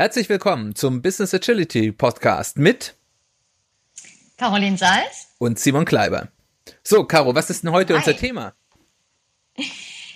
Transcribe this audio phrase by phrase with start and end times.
[0.00, 2.94] Herzlich willkommen zum Business Agility Podcast mit
[4.36, 6.28] Caroline Salz und Simon Kleiber.
[6.84, 7.98] So, Caro, was ist denn heute Hi.
[7.98, 8.52] unser Thema?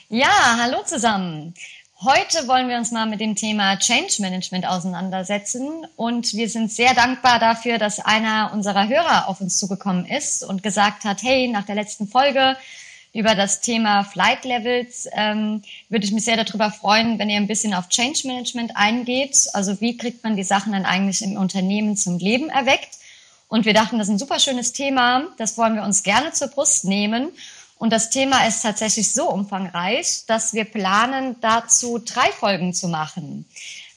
[0.09, 1.55] Ja, hallo zusammen.
[2.01, 6.95] Heute wollen wir uns mal mit dem Thema Change Management auseinandersetzen und wir sind sehr
[6.95, 11.65] dankbar dafür, dass einer unserer Hörer auf uns zugekommen ist und gesagt hat, hey, nach
[11.65, 12.57] der letzten Folge
[13.13, 17.47] über das Thema Flight Levels ähm, würde ich mich sehr darüber freuen, wenn ihr ein
[17.47, 19.49] bisschen auf Change Management eingeht.
[19.53, 22.99] Also wie kriegt man die Sachen dann eigentlich im Unternehmen zum Leben erweckt?
[23.49, 25.27] Und wir dachten, das ist ein super schönes Thema.
[25.37, 27.29] Das wollen wir uns gerne zur Brust nehmen.
[27.77, 33.45] Und das Thema ist tatsächlich so umfangreich, dass wir planen, dazu drei Folgen zu machen.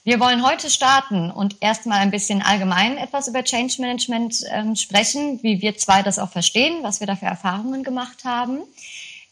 [0.04, 5.42] Wir wollen heute starten und erstmal ein bisschen allgemein etwas über Change Management ähm, sprechen,
[5.42, 8.60] wie wir zwei das auch verstehen, was wir da für Erfahrungen gemacht haben.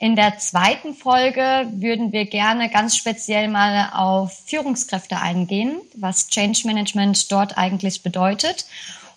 [0.04, 6.68] In der zweiten Folge würden wir gerne ganz speziell mal auf Führungskräfte eingehen, was Change
[6.68, 8.66] Management dort eigentlich bedeutet.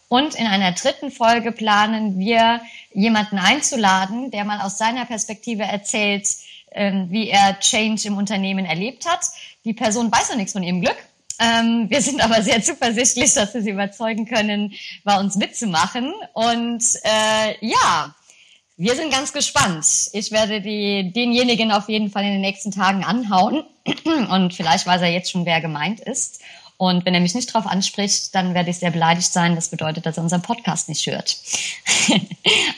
[0.06, 2.60] Und in einer dritten Folge planen wir,
[2.94, 6.28] jemanden einzuladen, der mal aus seiner Perspektive erzählt,
[6.70, 9.26] ähm, wie er Change im Unternehmen erlebt hat.
[9.64, 10.98] Die Person weiß noch nichts von ihrem Glück.
[11.40, 16.14] Ähm, wir sind aber sehr zuversichtlich, dass wir sie überzeugen können, bei uns mitzumachen.
[16.32, 18.14] Und äh, ja,
[18.76, 19.86] wir sind ganz gespannt.
[20.12, 23.64] Ich werde die, denjenigen auf jeden Fall in den nächsten Tagen anhauen.
[24.30, 26.40] Und vielleicht weiß er jetzt schon, wer gemeint ist.
[26.78, 29.54] Und wenn er mich nicht darauf anspricht, dann werde ich sehr beleidigt sein.
[29.54, 31.38] Das bedeutet, dass er unseren Podcast nicht hört.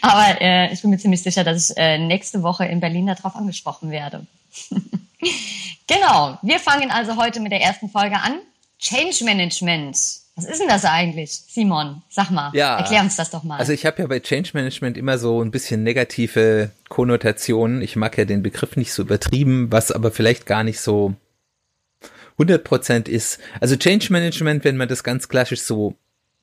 [0.00, 3.34] Aber äh, ich bin mir ziemlich sicher, dass ich äh, nächste Woche in Berlin darauf
[3.34, 4.24] angesprochen werde.
[5.88, 6.38] genau.
[6.42, 8.38] Wir fangen also heute mit der ersten Folge an.
[8.78, 9.98] Change Management.
[10.38, 12.00] Was ist denn das eigentlich, Simon?
[12.08, 13.58] Sag mal, ja, erklär uns das doch mal.
[13.58, 17.82] Also ich habe ja bei Change Management immer so ein bisschen negative Konnotationen.
[17.82, 21.14] Ich mag ja den Begriff nicht so übertrieben, was aber vielleicht gar nicht so
[22.38, 23.40] 100% ist.
[23.60, 25.96] Also Change Management, wenn man das ganz klassisch so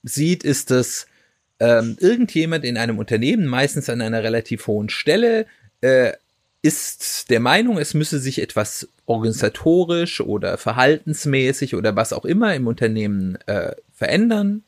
[0.03, 1.07] sieht, ist das
[1.61, 5.45] ähm, irgendjemand in einem Unternehmen, meistens an einer relativ hohen Stelle,
[5.79, 6.11] äh,
[6.61, 12.67] ist der Meinung, es müsse sich etwas organisatorisch oder verhaltensmäßig oder was auch immer im
[12.67, 14.63] Unternehmen äh, verändern.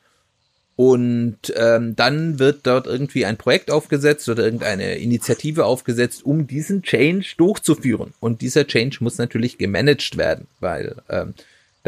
[0.75, 6.83] Und ähm, dann wird dort irgendwie ein Projekt aufgesetzt oder irgendeine Initiative aufgesetzt, um diesen
[6.83, 8.13] Change durchzuführen.
[8.19, 11.33] Und dieser Change muss natürlich gemanagt werden, weil ähm,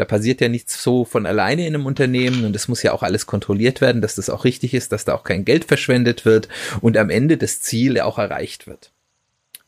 [0.00, 3.02] da passiert ja nichts so von alleine in einem Unternehmen und es muss ja auch
[3.02, 6.48] alles kontrolliert werden, dass das auch richtig ist, dass da auch kein Geld verschwendet wird
[6.80, 8.90] und am Ende das Ziel auch erreicht wird.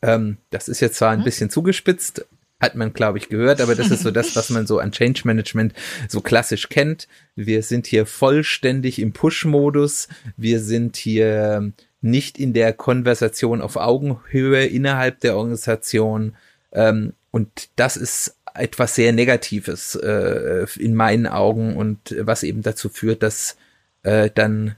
[0.01, 1.25] Ähm, das ist jetzt zwar ein mhm.
[1.25, 2.25] bisschen zugespitzt,
[2.63, 5.21] hat man, glaube ich, gehört, aber das ist so das, was man so an Change
[5.25, 5.73] Management
[6.07, 7.07] so klassisch kennt.
[7.35, 10.07] Wir sind hier vollständig im Push-Modus.
[10.37, 16.35] Wir sind hier nicht in der Konversation auf Augenhöhe innerhalb der Organisation.
[16.71, 22.89] Ähm, und das ist etwas sehr Negatives äh, in meinen Augen und was eben dazu
[22.89, 23.57] führt, dass
[24.03, 24.75] äh, dann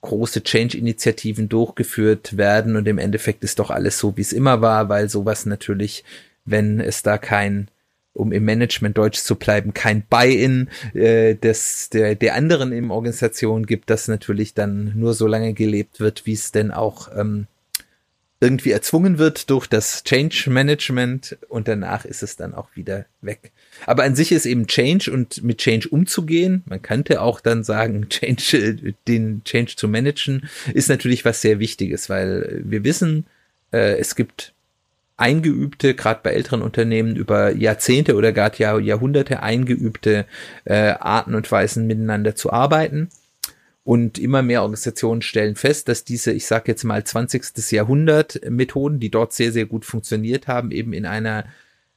[0.00, 4.88] große Change-Initiativen durchgeführt werden und im Endeffekt ist doch alles so, wie es immer war,
[4.88, 6.04] weil sowas natürlich,
[6.50, 7.68] wenn es da kein
[8.14, 13.64] um im Management Deutsch zu bleiben, kein Buy-in äh, des der der anderen im Organisation
[13.64, 17.46] gibt, das natürlich dann nur so lange gelebt wird, wie es denn auch ähm,
[18.40, 23.50] irgendwie erzwungen wird durch das Change Management und danach ist es dann auch wieder weg.
[23.84, 28.08] Aber an sich ist eben Change und mit Change umzugehen, man könnte auch dann sagen,
[28.10, 33.26] Change, den Change zu managen, ist natürlich was sehr Wichtiges, weil wir wissen,
[33.72, 34.54] äh, es gibt
[35.18, 40.24] eingeübte, gerade bei älteren Unternehmen über Jahrzehnte oder gar Jahrhunderte eingeübte
[40.64, 43.10] äh, Arten und Weisen miteinander zu arbeiten.
[43.84, 47.70] Und immer mehr Organisationen stellen fest, dass diese, ich sage jetzt mal 20.
[47.72, 51.46] Jahrhundert Methoden, die dort sehr, sehr gut funktioniert haben, eben in einer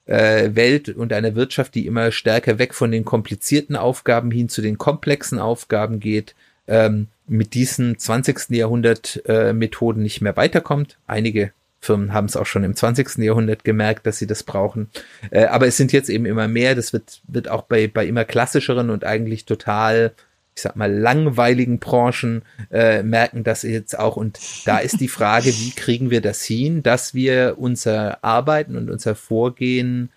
[0.05, 4.61] äh, Welt und einer Wirtschaft, die immer stärker weg von den komplizierten Aufgaben hin zu
[4.61, 6.33] den komplexen Aufgaben geht,
[6.67, 8.51] ähm, mit diesen 20.
[8.51, 10.97] Jahrhundert äh, Methoden nicht mehr weiterkommt.
[11.07, 11.51] Einige
[11.81, 13.17] Firmen haben es auch schon im 20.
[13.17, 14.89] Jahrhundert gemerkt, dass sie das brauchen.
[15.31, 16.75] Äh, aber es sind jetzt eben immer mehr.
[16.75, 20.13] Das wird, wird auch bei, bei immer klassischeren und eigentlich total
[20.53, 24.17] ich sag mal, langweiligen Branchen äh, merken das jetzt auch.
[24.17, 28.89] Und da ist die Frage, wie kriegen wir das hin, dass wir unser Arbeiten und
[28.89, 30.09] unser Vorgehen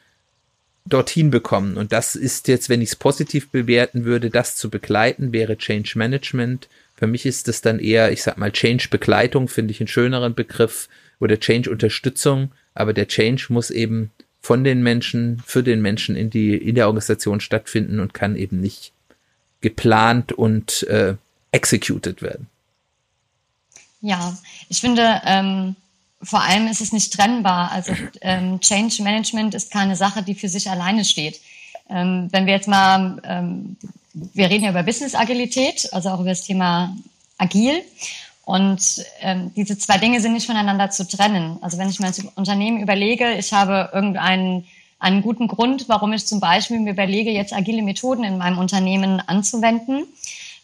[0.86, 1.76] dorthin bekommen.
[1.76, 5.92] Und das ist jetzt, wenn ich es positiv bewerten würde, das zu begleiten, wäre Change
[5.96, 6.68] Management.
[6.94, 10.34] Für mich ist es dann eher, ich sag mal, Change Begleitung, finde ich einen schöneren
[10.34, 10.88] Begriff,
[11.20, 12.52] oder Change Unterstützung.
[12.74, 16.86] Aber der Change muss eben von den Menschen, für den Menschen in die, in der
[16.86, 18.92] Organisation stattfinden und kann eben nicht
[19.60, 21.14] geplant und äh,
[21.52, 22.48] executed werden.
[24.00, 24.36] Ja,
[24.68, 25.76] ich finde, ähm,
[26.22, 27.70] vor allem ist es nicht trennbar.
[27.72, 31.40] Also ähm, Change Management ist keine Sache, die für sich alleine steht.
[31.88, 33.76] Ähm, wenn wir jetzt mal ähm,
[34.14, 36.96] wir reden ja über Business-Agilität, also auch über das Thema
[37.36, 37.82] agil.
[38.44, 41.58] Und ähm, diese zwei Dinge sind nicht voneinander zu trennen.
[41.62, 44.66] Also wenn ich als Unternehmen überlege, ich habe irgendeinen
[44.98, 49.20] einen guten Grund, warum ich zum Beispiel mir überlege, jetzt agile Methoden in meinem Unternehmen
[49.20, 50.06] anzuwenden,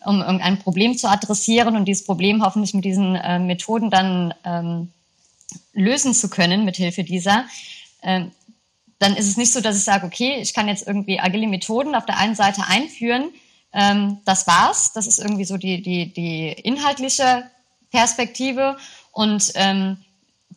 [0.04, 4.90] um irgendein Problem zu adressieren und dieses Problem hoffentlich mit diesen äh, Methoden dann ähm,
[5.74, 7.44] lösen zu können, mit Hilfe dieser,
[8.02, 8.30] ähm,
[8.98, 11.94] dann ist es nicht so, dass ich sage, okay, ich kann jetzt irgendwie agile Methoden
[11.94, 13.30] auf der einen Seite einführen,
[13.72, 17.44] ähm, das war's, das ist irgendwie so die, die, die inhaltliche
[17.90, 18.76] Perspektive
[19.12, 19.98] und ähm,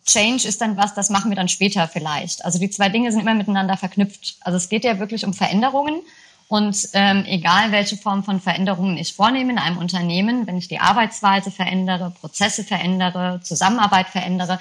[0.05, 2.43] Change ist dann was, das machen wir dann später vielleicht.
[2.43, 4.37] Also die zwei Dinge sind immer miteinander verknüpft.
[4.41, 6.01] Also es geht ja wirklich um Veränderungen
[6.47, 10.79] und ähm, egal welche Form von Veränderungen ich vornehme in einem Unternehmen, wenn ich die
[10.79, 14.59] Arbeitsweise verändere, Prozesse verändere, Zusammenarbeit verändere,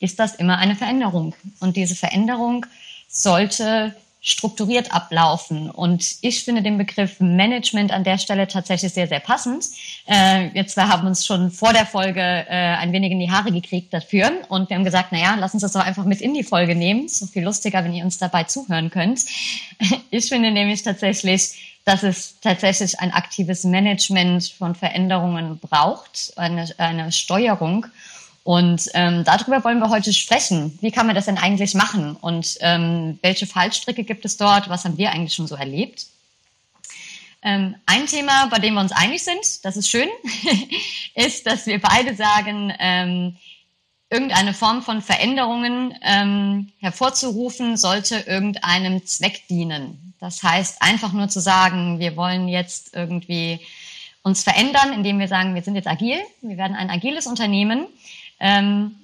[0.00, 1.34] ist das immer eine Veränderung.
[1.60, 2.66] Und diese Veränderung
[3.08, 3.94] sollte
[4.26, 5.70] strukturiert ablaufen.
[5.70, 9.66] Und ich finde den Begriff Management an der Stelle tatsächlich sehr, sehr passend.
[10.06, 13.52] Äh, wir zwei haben uns schon vor der Folge äh, ein wenig in die Haare
[13.52, 14.32] gekriegt dafür.
[14.48, 16.74] Und wir haben gesagt, na ja, lass uns das doch einfach mit in die Folge
[16.74, 17.06] nehmen.
[17.06, 19.20] So viel lustiger, wenn ihr uns dabei zuhören könnt.
[20.10, 27.10] Ich finde nämlich tatsächlich, dass es tatsächlich ein aktives Management von Veränderungen braucht, eine, eine
[27.10, 27.86] Steuerung.
[28.44, 30.78] Und ähm, darüber wollen wir heute sprechen.
[30.82, 32.14] Wie kann man das denn eigentlich machen?
[32.14, 34.68] Und ähm, welche Fallstricke gibt es dort?
[34.68, 36.06] Was haben wir eigentlich schon so erlebt?
[37.42, 40.08] Ähm, ein Thema, bei dem wir uns einig sind, das ist schön,
[41.14, 43.36] ist, dass wir beide sagen, ähm,
[44.10, 50.14] irgendeine Form von Veränderungen ähm, hervorzurufen, sollte irgendeinem Zweck dienen.
[50.20, 53.60] Das heißt, einfach nur zu sagen, wir wollen jetzt irgendwie
[54.22, 57.86] uns verändern, indem wir sagen, wir sind jetzt agil, wir werden ein agiles Unternehmen
[58.40, 58.96] ähm,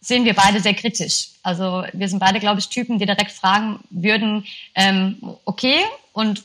[0.00, 1.30] sehen wir beide sehr kritisch.
[1.42, 4.44] Also wir sind beide, glaube ich, Typen, die direkt fragen würden,
[4.74, 5.80] ähm, okay,
[6.12, 6.44] und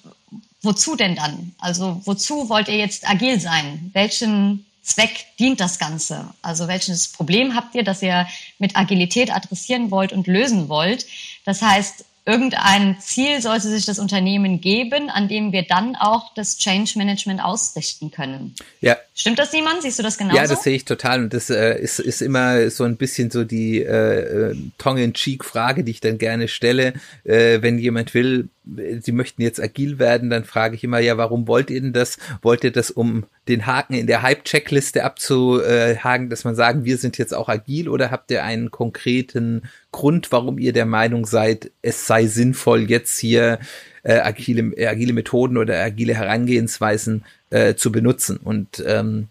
[0.62, 1.54] wozu denn dann?
[1.60, 3.92] Also wozu wollt ihr jetzt agil sein?
[3.94, 6.26] Welchen Zweck dient das Ganze?
[6.42, 8.28] Also welches Problem habt ihr, das ihr
[8.58, 11.06] mit Agilität adressieren wollt und lösen wollt?
[11.46, 16.58] Das heißt, irgendein Ziel sollte sich das Unternehmen geben, an dem wir dann auch das
[16.58, 18.56] Change Management ausrichten können.
[18.80, 18.98] Ja.
[19.14, 19.82] Stimmt das, Simon?
[19.82, 20.38] Siehst du das genauso?
[20.38, 21.24] Ja, das sehe ich total.
[21.24, 25.92] Und das äh, ist, ist immer so ein bisschen so die äh, äh Tongue-in-Cheek-Frage, die
[25.92, 26.94] ich dann gerne stelle.
[27.24, 31.48] Äh, wenn jemand will, Sie möchten jetzt agil werden, dann frage ich immer, ja, warum
[31.48, 32.20] wollt ihr denn das?
[32.44, 37.18] Wollt ihr das, um den Haken in der Hype-Checkliste abzuhaken, dass man sagen, wir sind
[37.18, 42.06] jetzt auch agil oder habt ihr einen konkreten Grund, warum ihr der Meinung seid, es
[42.06, 43.60] sei sinnvoll, jetzt hier
[44.04, 48.38] äh, agile, äh, agile Methoden oder agile Herangehensweisen äh, zu benutzen?
[48.38, 49.28] Und ähm,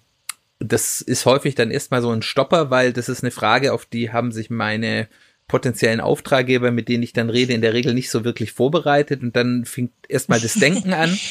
[0.59, 4.13] das ist häufig dann erstmal so ein Stopper, weil das ist eine Frage, auf die
[4.13, 5.09] haben sich meine
[5.47, 9.35] potenziellen Auftraggeber, mit denen ich dann rede, in der Regel nicht so wirklich vorbereitet und
[9.35, 11.17] dann fängt erstmal das Denken an.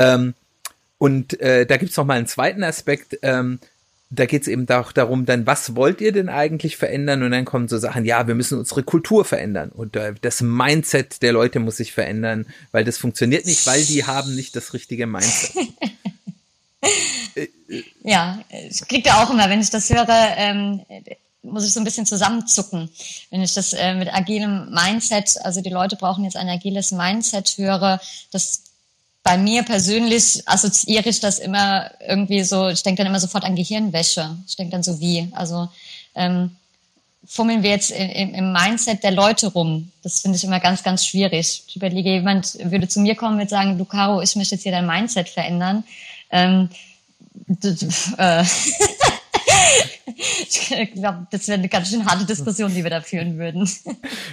[0.00, 0.34] Ähm,
[0.98, 3.18] und äh, da gibt's noch mal einen zweiten Aspekt.
[3.22, 3.60] Ähm,
[4.10, 7.22] da geht's eben auch darum, dann, was wollt ihr denn eigentlich verändern?
[7.22, 11.20] Und dann kommen so Sachen, ja, wir müssen unsere Kultur verändern und äh, das Mindset
[11.22, 15.06] der Leute muss sich verändern, weil das funktioniert nicht, weil die haben nicht das richtige
[15.06, 15.52] Mindset.
[18.02, 20.80] ja, ich kriege da auch immer, wenn ich das höre, ähm,
[21.42, 22.90] muss ich so ein bisschen zusammenzucken,
[23.30, 27.56] wenn ich das äh, mit agilem Mindset, also die Leute brauchen jetzt ein agiles Mindset
[27.58, 28.00] höre,
[28.30, 28.62] das
[29.28, 33.56] bei mir persönlich assoziiere ich das immer irgendwie so, ich denke dann immer sofort an
[33.56, 34.38] Gehirnwäsche.
[34.46, 35.68] Ich denke dann so wie, also
[36.14, 36.56] ähm,
[37.26, 39.92] fummeln wir jetzt im, im Mindset der Leute rum.
[40.02, 41.64] Das finde ich immer ganz, ganz schwierig.
[41.66, 44.72] Ich überlege, jemand würde zu mir kommen und sagen, du Caro, ich möchte jetzt hier
[44.72, 45.84] dein Mindset verändern.
[46.30, 46.70] Ähm,
[48.16, 48.44] äh,
[50.16, 53.68] ich glaube, das wäre eine ganz schön harte Diskussion, die wir da führen würden.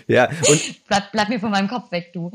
[0.08, 2.32] Ja, und bleib, bleib mir von meinem Kopf weg, du.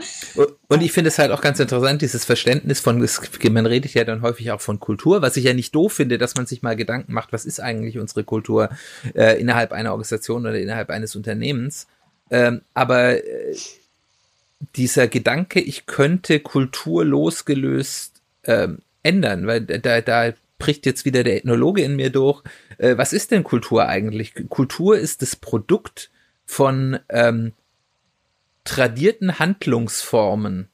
[0.68, 3.06] Und ich finde es halt auch ganz interessant, dieses Verständnis von,
[3.50, 6.34] man redet ja dann häufig auch von Kultur, was ich ja nicht doof finde, dass
[6.34, 8.70] man sich mal Gedanken macht, was ist eigentlich unsere Kultur
[9.14, 11.86] äh, innerhalb einer Organisation oder innerhalb eines Unternehmens.
[12.30, 13.56] Ähm, aber äh,
[14.76, 21.36] dieser Gedanke, ich könnte Kultur losgelöst ähm, ändern, weil da, da bricht jetzt wieder der
[21.36, 22.42] Ethnologe in mir durch.
[22.80, 24.34] Äh, was ist denn Kultur eigentlich?
[24.48, 26.10] Kultur ist das Produkt
[26.46, 27.52] von ähm,
[28.64, 30.68] tradierten Handlungsformen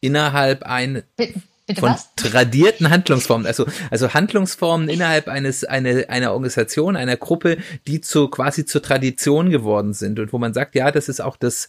[0.00, 2.14] innerhalb ein Bitte, bitte von was?
[2.16, 8.66] tradierten Handlungsformen, also also Handlungsformen innerhalb eines eine, einer Organisation, einer Gruppe, die zu quasi
[8.66, 11.68] zur Tradition geworden sind und wo man sagt, ja, das ist auch das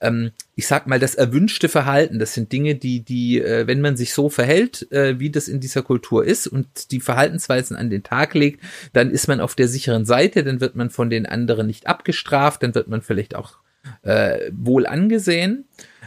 [0.00, 3.96] ähm, ich sag mal, das erwünschte Verhalten, das sind Dinge, die, die, äh, wenn man
[3.96, 8.02] sich so verhält, äh, wie das in dieser Kultur ist und die Verhaltensweisen an den
[8.02, 11.66] Tag legt, dann ist man auf der sicheren Seite, dann wird man von den anderen
[11.66, 13.58] nicht abgestraft, dann wird man vielleicht auch
[14.02, 15.66] äh, wohl angesehen.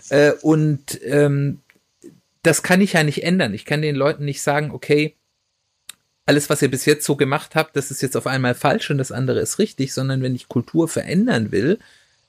[0.10, 1.60] Äh, und ähm,
[2.42, 3.54] das kann ich ja nicht ändern.
[3.54, 5.16] Ich kann den Leuten nicht sagen, okay,
[6.26, 8.98] alles, was ihr bis jetzt so gemacht habt, das ist jetzt auf einmal falsch und
[8.98, 11.80] das andere ist richtig, sondern wenn ich Kultur verändern will,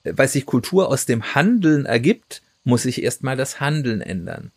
[0.05, 4.53] weil sich Kultur aus dem Handeln ergibt, muss ich erstmal das Handeln ändern.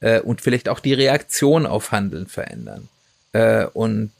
[0.00, 2.88] Äh, und vielleicht auch die Reaktion auf Handeln verändern.
[3.32, 4.12] Äh, und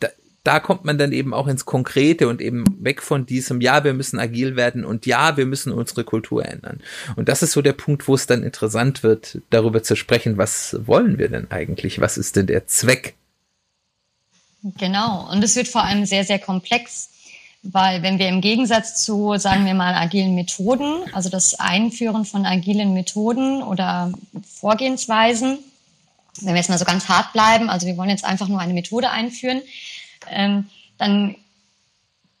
[0.00, 0.08] da,
[0.44, 3.94] da kommt man dann eben auch ins Konkrete und eben weg von diesem, ja, wir
[3.94, 6.80] müssen agil werden und ja, wir müssen unsere Kultur ändern.
[7.16, 10.76] Und das ist so der Punkt, wo es dann interessant wird, darüber zu sprechen, was
[10.86, 12.00] wollen wir denn eigentlich?
[12.00, 13.14] Was ist denn der Zweck
[14.76, 17.10] Genau, und es wird vor allem sehr, sehr komplex,
[17.62, 22.46] weil wenn wir im Gegensatz zu, sagen wir mal, agilen Methoden, also das Einführen von
[22.46, 24.12] agilen Methoden oder
[24.60, 25.58] Vorgehensweisen,
[26.40, 28.74] wenn wir jetzt mal so ganz hart bleiben, also wir wollen jetzt einfach nur eine
[28.74, 29.60] Methode einführen,
[30.30, 30.66] ähm,
[30.98, 31.34] dann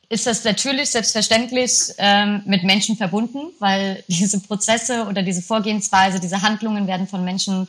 [0.08, 6.42] ist das natürlich selbstverständlich ähm, mit Menschen verbunden, weil diese Prozesse oder diese Vorgehensweise, diese
[6.42, 7.68] Handlungen werden von Menschen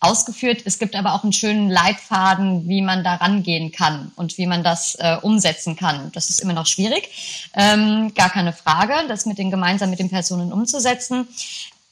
[0.00, 0.62] ausgeführt.
[0.64, 4.64] Es gibt aber auch einen schönen Leitfaden, wie man da rangehen kann und wie man
[4.64, 6.10] das äh, umsetzen kann.
[6.12, 10.08] Das ist immer noch schwierig, ähm, gar keine Frage, das mit den gemeinsam mit den
[10.08, 11.28] Personen umzusetzen.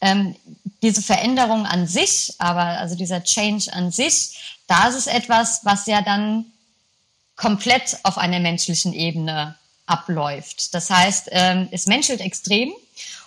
[0.00, 0.34] Ähm,
[0.80, 5.86] diese Veränderung an sich, aber also dieser Change an sich, da ist es etwas, was
[5.86, 6.46] ja dann
[7.36, 9.54] komplett auf einer menschlichen Ebene
[9.86, 10.74] abläuft.
[10.74, 12.72] Das heißt, ähm, es menschelt extrem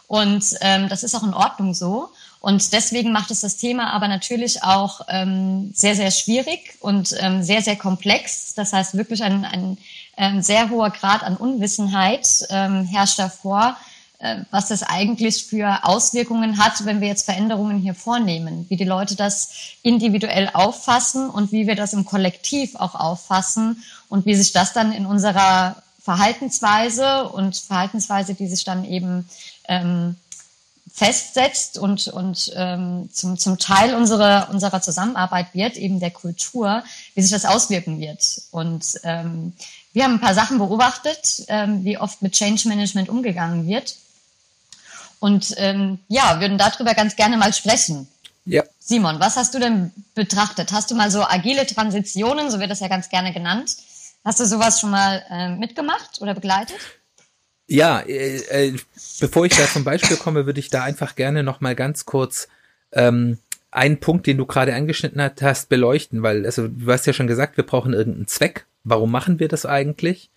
[0.07, 2.09] und ähm, das ist auch in Ordnung so.
[2.41, 7.43] Und deswegen macht es das Thema aber natürlich auch ähm, sehr, sehr schwierig und ähm,
[7.43, 8.55] sehr, sehr komplex.
[8.55, 9.77] Das heißt, wirklich ein, ein, ein
[10.17, 13.77] ähm, sehr hoher Grad an Unwissenheit ähm, herrscht davor,
[14.17, 18.85] äh, was das eigentlich für Auswirkungen hat, wenn wir jetzt Veränderungen hier vornehmen, wie die
[18.85, 19.51] Leute das
[19.83, 24.91] individuell auffassen und wie wir das im Kollektiv auch auffassen und wie sich das dann
[24.93, 29.29] in unserer Verhaltensweise und Verhaltensweise, die sich dann eben
[29.67, 30.15] ähm,
[30.93, 36.83] festsetzt und, und ähm, zum, zum Teil unserer, unserer Zusammenarbeit wird, eben der Kultur,
[37.15, 38.41] wie sich das auswirken wird.
[38.51, 39.53] Und ähm,
[39.93, 43.95] wir haben ein paar Sachen beobachtet, ähm, wie oft mit Change Management umgegangen wird.
[45.19, 48.07] Und ähm, ja, würden darüber ganz gerne mal sprechen.
[48.45, 48.63] Ja.
[48.79, 50.71] Simon, was hast du denn betrachtet?
[50.71, 53.77] Hast du mal so agile Transitionen, so wird das ja ganz gerne genannt,
[54.25, 56.79] hast du sowas schon mal äh, mitgemacht oder begleitet?
[57.71, 58.73] Ja, äh, äh,
[59.21, 62.49] bevor ich da zum Beispiel komme, würde ich da einfach gerne noch mal ganz kurz
[62.91, 63.37] ähm,
[63.71, 67.55] einen Punkt, den du gerade angeschnitten hast, beleuchten, weil also du hast ja schon gesagt,
[67.55, 68.65] wir brauchen irgendeinen Zweck.
[68.83, 70.29] Warum machen wir das eigentlich?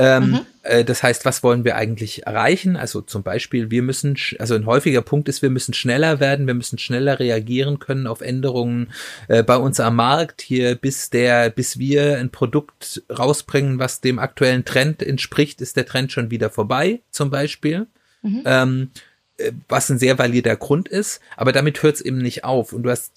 [0.00, 0.40] Ähm, mhm.
[0.62, 2.76] äh, das heißt, was wollen wir eigentlich erreichen?
[2.76, 6.54] Also zum Beispiel, wir müssen, also ein häufiger Punkt ist, wir müssen schneller werden, wir
[6.54, 8.92] müssen schneller reagieren können auf Änderungen
[9.26, 14.20] äh, bei uns am Markt hier, bis der, bis wir ein Produkt rausbringen, was dem
[14.20, 17.88] aktuellen Trend entspricht, ist der Trend schon wieder vorbei, zum Beispiel.
[18.22, 18.42] Mhm.
[18.44, 18.90] Ähm,
[19.36, 22.72] äh, was ein sehr valider Grund ist, aber damit hört es eben nicht auf.
[22.72, 23.12] Und du hast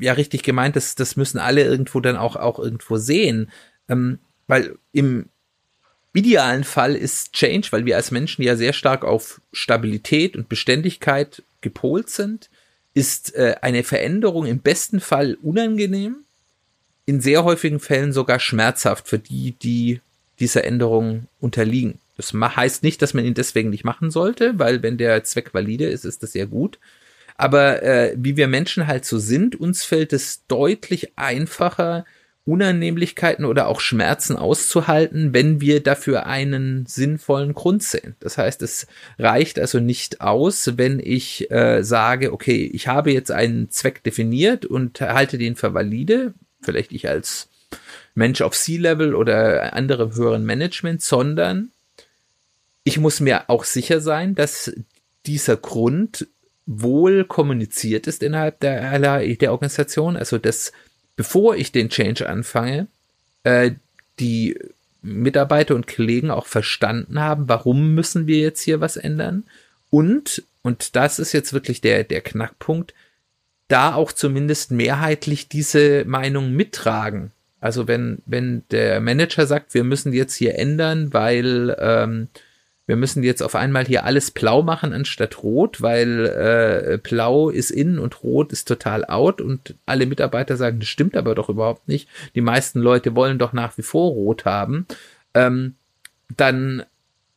[0.00, 3.48] ja richtig gemeint, das, das müssen alle irgendwo dann auch, auch irgendwo sehen.
[3.88, 5.28] Ähm, weil im,
[6.12, 11.42] idealen Fall ist Change, weil wir als Menschen ja sehr stark auf Stabilität und Beständigkeit
[11.60, 12.50] gepolt sind,
[12.94, 16.16] ist äh, eine Veränderung im besten Fall unangenehm,
[17.06, 20.00] in sehr häufigen Fällen sogar schmerzhaft für die, die
[20.38, 21.98] dieser Änderung unterliegen.
[22.16, 25.86] Das heißt nicht, dass man ihn deswegen nicht machen sollte, weil wenn der Zweck valide
[25.86, 26.78] ist, ist das sehr gut.
[27.36, 32.04] Aber äh, wie wir Menschen halt so sind, uns fällt es deutlich einfacher,
[32.44, 38.16] Unannehmlichkeiten oder auch Schmerzen auszuhalten, wenn wir dafür einen sinnvollen Grund sehen.
[38.20, 38.86] Das heißt, es
[39.18, 44.64] reicht also nicht aus, wenn ich äh, sage, okay, ich habe jetzt einen Zweck definiert
[44.64, 47.48] und halte den für valide, vielleicht ich als
[48.14, 51.70] Mensch auf C-Level oder andere höheren Management, sondern
[52.84, 54.72] ich muss mir auch sicher sein, dass
[55.26, 56.26] dieser Grund
[56.66, 60.72] wohl kommuniziert ist innerhalb der, der Organisation, also dass
[61.20, 62.86] bevor ich den Change anfange,
[63.44, 63.72] äh,
[64.20, 64.58] die
[65.02, 69.44] Mitarbeiter und Kollegen auch verstanden haben, warum müssen wir jetzt hier was ändern
[69.90, 72.94] und, und das ist jetzt wirklich der, der Knackpunkt,
[73.68, 77.32] da auch zumindest mehrheitlich diese Meinung mittragen.
[77.60, 82.28] Also wenn, wenn der Manager sagt, wir müssen jetzt hier ändern, weil ähm,
[82.90, 87.70] wir müssen jetzt auf einmal hier alles blau machen anstatt rot, weil äh, blau ist
[87.70, 91.86] in und rot ist total out und alle Mitarbeiter sagen, das stimmt aber doch überhaupt
[91.86, 92.08] nicht.
[92.34, 94.86] Die meisten Leute wollen doch nach wie vor rot haben.
[95.34, 95.76] Ähm,
[96.36, 96.82] dann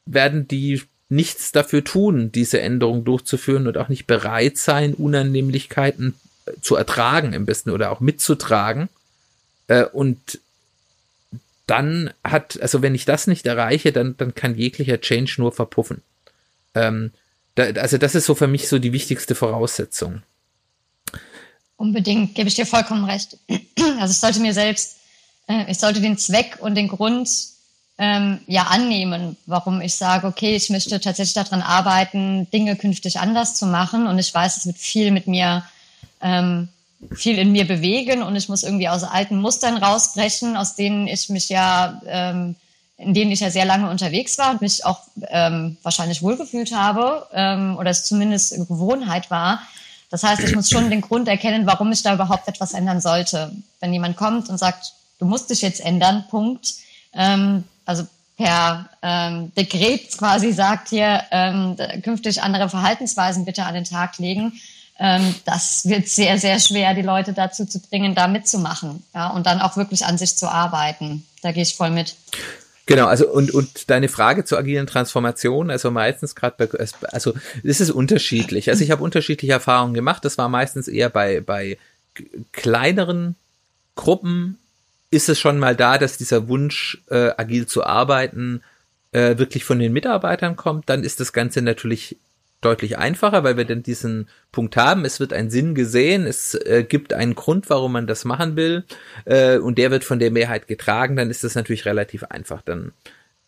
[0.07, 6.15] werden die nichts dafür tun, diese Änderung durchzuführen und auch nicht bereit sein, Unannehmlichkeiten
[6.61, 8.89] zu ertragen im besten oder auch mitzutragen.
[9.67, 10.39] Äh, und
[11.65, 16.01] dann hat, also wenn ich das nicht erreiche, dann, dann kann jeglicher Change nur verpuffen.
[16.75, 17.11] Ähm,
[17.55, 20.23] da, also das ist so für mich so die wichtigste Voraussetzung.
[21.77, 23.37] Unbedingt, gebe ich dir vollkommen recht.
[23.99, 24.97] Also ich sollte mir selbst,
[25.47, 27.29] äh, ich sollte den Zweck und den Grund
[27.97, 33.55] ähm, ja annehmen, warum ich sage, okay, ich möchte tatsächlich daran arbeiten, Dinge künftig anders
[33.55, 34.07] zu machen.
[34.07, 35.63] Und ich weiß, es wird viel mit mir,
[36.21, 36.69] ähm,
[37.13, 41.29] viel in mir bewegen und ich muss irgendwie aus alten Mustern rausbrechen, aus denen ich
[41.29, 42.55] mich ja, ähm,
[42.97, 47.27] in denen ich ja sehr lange unterwegs war und mich auch ähm, wahrscheinlich wohlgefühlt habe
[47.33, 49.61] ähm, oder es zumindest Gewohnheit war.
[50.09, 53.51] Das heißt, ich muss schon den Grund erkennen, warum ich da überhaupt etwas ändern sollte.
[53.79, 56.75] Wenn jemand kommt und sagt, du musst dich jetzt ändern, Punkt,
[57.13, 58.05] ähm, also
[58.37, 64.53] per ähm, Dekret quasi sagt hier, ähm, künftig andere Verhaltensweisen bitte an den Tag legen.
[65.03, 69.45] Ähm, das wird sehr, sehr schwer, die Leute dazu zu bringen, da mitzumachen ja, und
[69.45, 71.25] dann auch wirklich an sich zu arbeiten.
[71.41, 72.15] Da gehe ich voll mit.
[72.85, 77.33] Genau, also und, und deine Frage zur agilen Transformation, also meistens gerade bei, also
[77.65, 78.69] es ist unterschiedlich.
[78.69, 80.23] Also ich habe unterschiedliche Erfahrungen gemacht.
[80.23, 81.77] Das war meistens eher bei, bei
[82.53, 83.35] kleineren
[83.95, 84.57] Gruppen
[85.11, 88.63] ist es schon mal da, dass dieser Wunsch, äh, agil zu arbeiten,
[89.11, 92.17] äh, wirklich von den Mitarbeitern kommt, dann ist das Ganze natürlich
[92.65, 96.85] deutlich einfacher, weil wir dann diesen Punkt haben, es wird ein Sinn gesehen, es äh,
[96.87, 98.83] gibt einen Grund, warum man das machen will,
[99.25, 102.61] äh, und der wird von der Mehrheit getragen, dann ist das natürlich relativ einfach.
[102.61, 102.91] Dann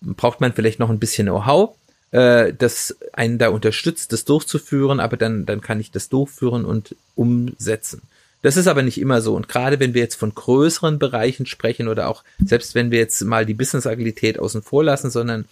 [0.02, 1.76] braucht man vielleicht noch ein bisschen Know-how,
[2.12, 6.96] äh, das einen da unterstützt, das durchzuführen, aber dann, dann kann ich das durchführen und
[7.16, 8.02] umsetzen.
[8.46, 9.36] Das ist aber nicht immer so.
[9.36, 13.20] Und gerade wenn wir jetzt von größeren Bereichen sprechen oder auch selbst wenn wir jetzt
[13.24, 15.46] mal die Business-Agilität außen vor lassen, sondern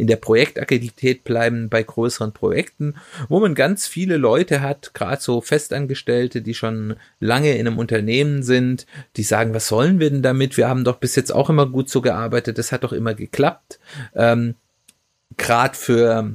[0.00, 2.94] in der Projektagilität bleiben bei größeren Projekten,
[3.28, 8.42] wo man ganz viele Leute hat, gerade so Festangestellte, die schon lange in einem Unternehmen
[8.42, 10.56] sind, die sagen, was sollen wir denn damit?
[10.56, 13.78] Wir haben doch bis jetzt auch immer gut so gearbeitet, das hat doch immer geklappt.
[14.14, 14.54] Ähm,
[15.36, 16.34] gerade für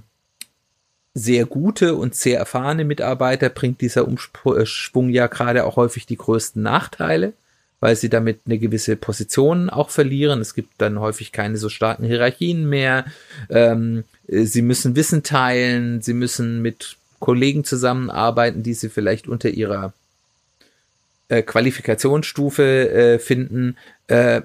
[1.16, 6.62] sehr gute und sehr erfahrene Mitarbeiter bringt dieser Umschwung ja gerade auch häufig die größten
[6.62, 7.34] Nachteile,
[7.80, 10.42] weil sie damit eine gewisse Position auch verlieren.
[10.42, 13.06] Es gibt dann häufig keine so starken Hierarchien mehr.
[13.50, 19.94] Ähm, sie müssen Wissen teilen, sie müssen mit Kollegen zusammenarbeiten, die sie vielleicht unter ihrer
[21.28, 23.78] äh, Qualifikationsstufe äh, finden.
[24.08, 24.42] Äh,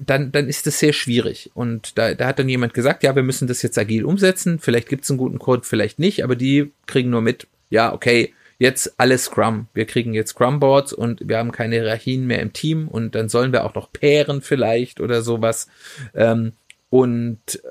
[0.00, 1.50] dann, dann ist das sehr schwierig.
[1.54, 4.58] Und da, da hat dann jemand gesagt, ja, wir müssen das jetzt agil umsetzen.
[4.58, 8.32] Vielleicht gibt es einen guten Code, vielleicht nicht, aber die kriegen nur mit, ja, okay,
[8.62, 9.66] jetzt alles Scrum.
[9.74, 13.52] Wir kriegen jetzt Scrum-Boards und wir haben keine Hierarchien mehr im Team und dann sollen
[13.52, 15.66] wir auch noch Pären vielleicht oder sowas.
[16.14, 16.52] Ähm,
[16.88, 17.62] und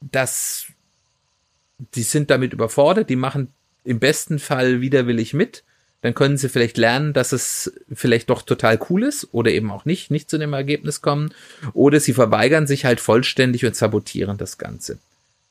[0.00, 0.66] das,
[1.94, 3.52] die sind damit überfordert, die machen
[3.84, 5.64] im besten Fall widerwillig mit
[6.00, 9.84] dann können sie vielleicht lernen, dass es vielleicht doch total cool ist oder eben auch
[9.84, 11.34] nicht, nicht zu dem Ergebnis kommen.
[11.72, 14.98] Oder sie verweigern sich halt vollständig und sabotieren das Ganze.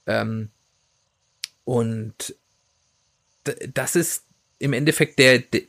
[0.06, 0.50] Ähm,
[1.66, 2.36] und
[3.74, 4.24] das ist
[4.60, 5.62] im Endeffekt der, der,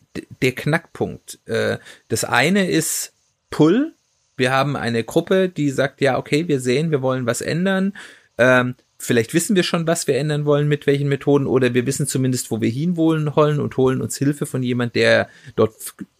[0.42, 1.38] der Knackpunkt.
[1.46, 3.12] Äh, das eine ist
[3.50, 3.94] Pull.
[4.36, 7.94] Wir haben eine Gruppe, die sagt, ja, okay, wir sehen, wir wollen was ändern.
[8.38, 12.06] Ähm, vielleicht wissen wir schon, was wir ändern wollen, mit welchen Methoden, oder wir wissen
[12.06, 15.74] zumindest, wo wir hinwollen wollen und holen uns Hilfe von jemand, der dort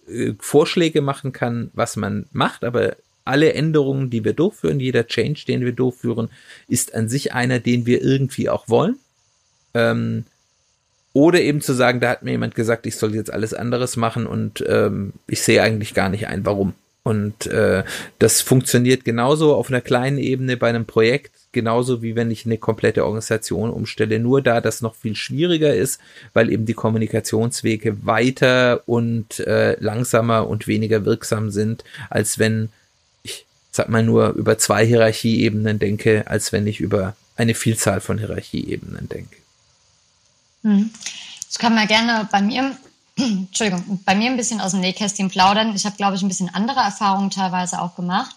[0.09, 5.45] äh, Vorschläge machen kann, was man macht, aber alle Änderungen, die wir durchführen, jeder Change,
[5.47, 6.31] den wir durchführen,
[6.67, 8.97] ist an sich einer, den wir irgendwie auch wollen.
[9.75, 10.25] Ähm,
[11.13, 14.27] oder eben zu sagen, da hat mir jemand gesagt, ich soll jetzt alles anderes machen
[14.27, 16.75] und ähm, ich sehe eigentlich gar nicht ein, warum.
[17.03, 17.85] Und äh,
[18.19, 22.59] das funktioniert genauso auf einer kleinen Ebene bei einem Projekt genauso wie wenn ich eine
[22.59, 24.19] komplette Organisation umstelle.
[24.19, 26.01] Nur da das noch viel schwieriger ist,
[26.33, 32.69] weil eben die Kommunikationswege weiter und äh, langsamer und weniger wirksam sind, als wenn
[33.23, 38.19] ich, sag mal, nur über zwei Hierarchieebenen denke, als wenn ich über eine Vielzahl von
[38.19, 39.37] Hierarchieebenen denke.
[40.63, 40.93] Hm.
[41.47, 42.77] Das kann man gerne bei mir
[43.19, 45.75] Entschuldigung, bei mir ein bisschen aus dem Nähkästchen plaudern.
[45.75, 48.37] Ich habe, glaube ich, ein bisschen andere Erfahrungen teilweise auch gemacht.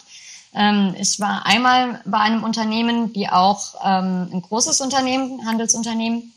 [0.54, 6.32] Ähm, ich war einmal bei einem Unternehmen, die auch ähm, ein großes Unternehmen, Handelsunternehmen,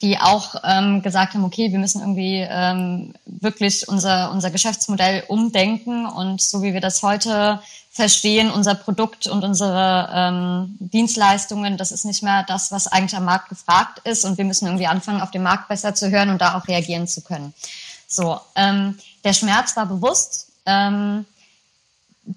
[0.00, 6.06] die auch ähm, gesagt haben, okay, wir müssen irgendwie ähm, wirklich unser, unser Geschäftsmodell umdenken
[6.06, 12.04] und so wie wir das heute verstehen, unser Produkt und unsere ähm, Dienstleistungen, das ist
[12.04, 15.32] nicht mehr das, was eigentlich am Markt gefragt ist und wir müssen irgendwie anfangen, auf
[15.32, 17.52] den Markt besser zu hören und da auch reagieren zu können.
[18.06, 20.46] So, ähm, der Schmerz war bewusst.
[20.64, 21.24] Ähm,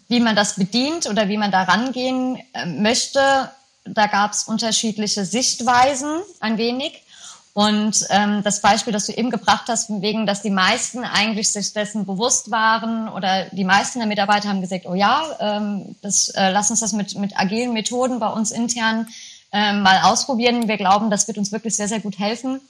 [0.08, 3.52] wie man das bedient oder wie man da rangehen äh, möchte,
[3.86, 7.04] da gab es unterschiedliche Sichtweisen ein wenig.
[7.54, 11.74] Und ähm, das Beispiel, das du eben gebracht hast, wegen, dass die meisten eigentlich sich
[11.74, 16.52] dessen bewusst waren oder die meisten der Mitarbeiter haben gesagt, oh ja, ähm, das, äh,
[16.52, 19.08] lass uns das mit, mit agilen Methoden bei uns intern
[19.52, 20.70] ähm, mal ausprobieren.
[20.70, 22.62] Wir glauben, das wird uns wirklich sehr, sehr gut helfen.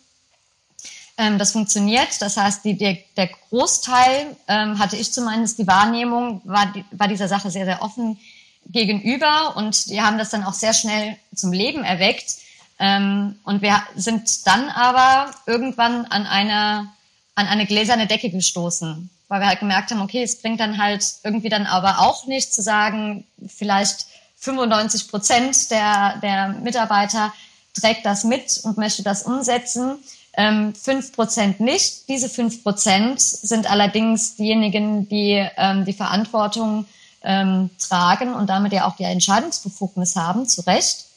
[1.17, 2.19] Ähm, das funktioniert.
[2.19, 7.07] Das heißt, die, der, der Großteil, ähm, hatte ich zumindest die Wahrnehmung, war, die, war
[7.07, 8.19] dieser Sache sehr, sehr offen
[8.65, 12.37] gegenüber und die haben das dann auch sehr schnell zum Leben erweckt.
[12.81, 16.89] Ähm, und wir sind dann aber irgendwann an eine,
[17.35, 21.05] an eine gläserne Decke gestoßen, weil wir halt gemerkt haben, okay, es bringt dann halt
[21.23, 27.31] irgendwie dann aber auch nicht zu sagen, vielleicht 95 Prozent der, der Mitarbeiter
[27.79, 29.99] trägt das mit und möchte das umsetzen.
[30.33, 32.09] Ähm, fünf Prozent nicht.
[32.09, 36.87] Diese fünf Prozent sind allerdings diejenigen, die ähm, die Verantwortung
[37.21, 41.10] ähm, tragen und damit ja auch die Entscheidungsbefugnis haben, zu Recht.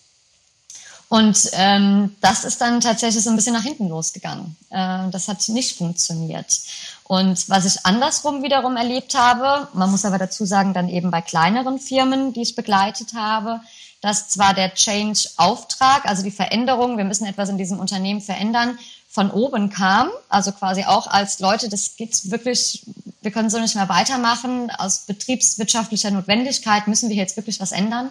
[1.15, 4.57] Und ähm, das ist dann tatsächlich so ein bisschen nach hinten losgegangen.
[4.71, 6.59] Äh, das hat nicht funktioniert.
[7.05, 11.23] Und was ich andersrum wiederum erlebt habe, man muss aber dazu sagen, dann eben bei
[11.23, 13.61] kleineren Firmen, die ich begleitet habe,
[14.01, 18.77] dass zwar der Change-Auftrag, also die Veränderung, wir müssen etwas in diesem Unternehmen verändern,
[19.09, 22.83] von oben kam, also quasi auch als Leute, das geht wirklich,
[23.23, 28.11] wir können so nicht mehr weitermachen, aus betriebswirtschaftlicher Notwendigkeit müssen wir jetzt wirklich was ändern,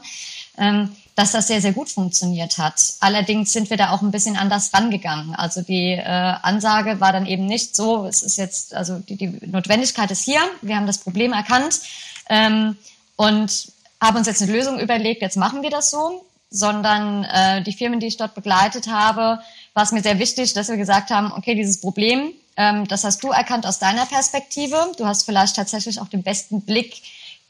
[1.16, 2.82] dass das sehr, sehr gut funktioniert hat.
[3.00, 5.36] Allerdings sind wir da auch ein bisschen anders rangegangen.
[5.36, 9.39] Also die äh, Ansage war dann eben nicht so, es ist jetzt, also die, die
[9.46, 11.82] Notwendigkeit ist hier, wir haben das Problem erkannt
[12.30, 12.78] ähm,
[13.16, 17.74] und haben uns jetzt eine Lösung überlegt, jetzt machen wir das so, sondern äh, die
[17.74, 19.39] Firmen, die ich dort begleitet habe,
[19.74, 23.24] war es mir sehr wichtig, dass wir gesagt haben, okay, dieses Problem, ähm, das hast
[23.24, 24.92] du erkannt aus deiner Perspektive.
[24.98, 27.02] Du hast vielleicht tatsächlich auch den besten Blick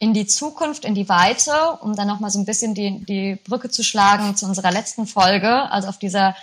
[0.03, 3.69] in die Zukunft, in die Weite, um dann nochmal so ein bisschen die, die Brücke
[3.69, 6.35] zu schlagen zu unserer letzten Folge, also auf dieser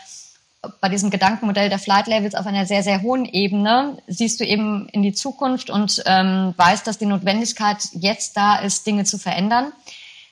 [0.80, 4.88] bei diesem Gedankenmodell der Flight Levels auf einer sehr, sehr hohen Ebene siehst du eben
[4.90, 9.72] in die Zukunft und ähm, weißt, dass die Notwendigkeit jetzt da ist, Dinge zu verändern.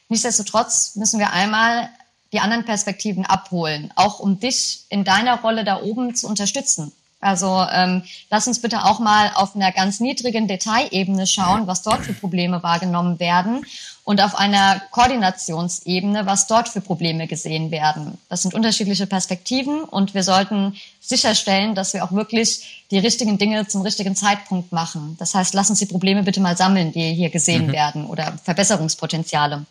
[0.08, 1.90] Nichtsdestotrotz müssen wir einmal
[2.32, 6.92] die anderen Perspektiven abholen, auch um dich in deiner Rolle da oben zu unterstützen.
[7.20, 12.04] Also ähm, lass uns bitte auch mal auf einer ganz niedrigen Detailebene schauen, was dort
[12.04, 13.66] für Probleme wahrgenommen werden
[14.04, 18.18] und auf einer Koordinationsebene, was dort für Probleme gesehen werden.
[18.28, 23.66] Das sind unterschiedliche Perspektiven und wir sollten sicherstellen, dass wir auch wirklich die richtigen Dinge
[23.66, 25.16] zum richtigen Zeitpunkt machen.
[25.18, 27.72] Das heißt, lass uns die Probleme bitte mal sammeln, die hier gesehen mhm.
[27.72, 29.66] werden oder Verbesserungspotenziale.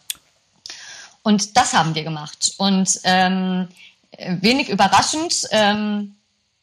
[1.23, 2.53] Und das haben wir gemacht.
[2.57, 3.69] Und ähm,
[4.17, 6.16] wenig überraschend ähm,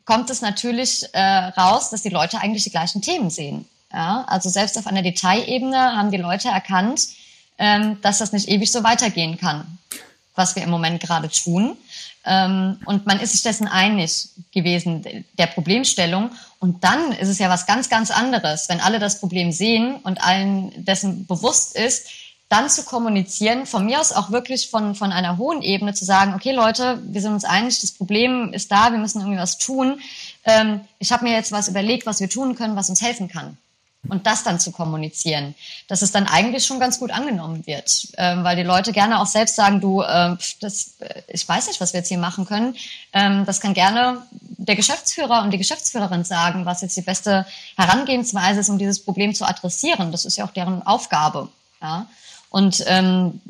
[0.04, 3.66] kommt es natürlich äh, raus, dass die Leute eigentlich die gleichen Themen sehen.
[3.92, 4.24] Ja?
[4.26, 7.08] Also selbst auf einer Detailebene haben die Leute erkannt,
[7.58, 9.78] ähm, dass das nicht ewig so weitergehen kann,
[10.34, 11.76] was wir im Moment gerade tun.
[12.26, 16.30] Ähm, und man ist sich dessen einig gewesen, der Problemstellung.
[16.58, 20.22] Und dann ist es ja was ganz, ganz anderes, wenn alle das Problem sehen und
[20.22, 22.08] allen dessen bewusst ist,
[22.48, 26.34] dann zu kommunizieren, von mir aus auch wirklich von, von einer hohen Ebene zu sagen,
[26.34, 30.00] okay Leute, wir sind uns einig, das Problem ist da, wir müssen irgendwie was tun.
[30.44, 33.56] Ähm, ich habe mir jetzt was überlegt, was wir tun können, was uns helfen kann.
[34.08, 35.54] Und das dann zu kommunizieren,
[35.88, 39.26] dass es dann eigentlich schon ganz gut angenommen wird, ähm, weil die Leute gerne auch
[39.26, 42.76] selbst sagen, du, äh, das, ich weiß nicht, was wir jetzt hier machen können.
[43.14, 44.20] Ähm, das kann gerne
[44.58, 49.34] der Geschäftsführer und die Geschäftsführerin sagen, was jetzt die beste Herangehensweise ist, um dieses Problem
[49.34, 50.12] zu adressieren.
[50.12, 51.48] Das ist ja auch deren Aufgabe.
[51.80, 52.06] Ja.
[52.54, 53.40] Und ähm,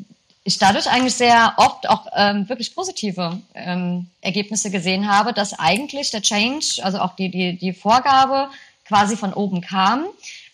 [0.45, 6.09] ich dadurch eigentlich sehr oft auch ähm, wirklich positive ähm, Ergebnisse gesehen habe, dass eigentlich
[6.09, 8.49] der Change, also auch die, die, die Vorgabe
[8.87, 10.05] quasi von oben kam,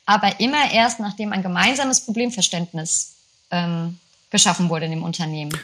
[0.06, 3.14] aber immer erst nachdem ein gemeinsames Problemverständnis
[3.52, 3.98] ähm,
[4.32, 5.58] geschaffen wurde in dem Unternehmen.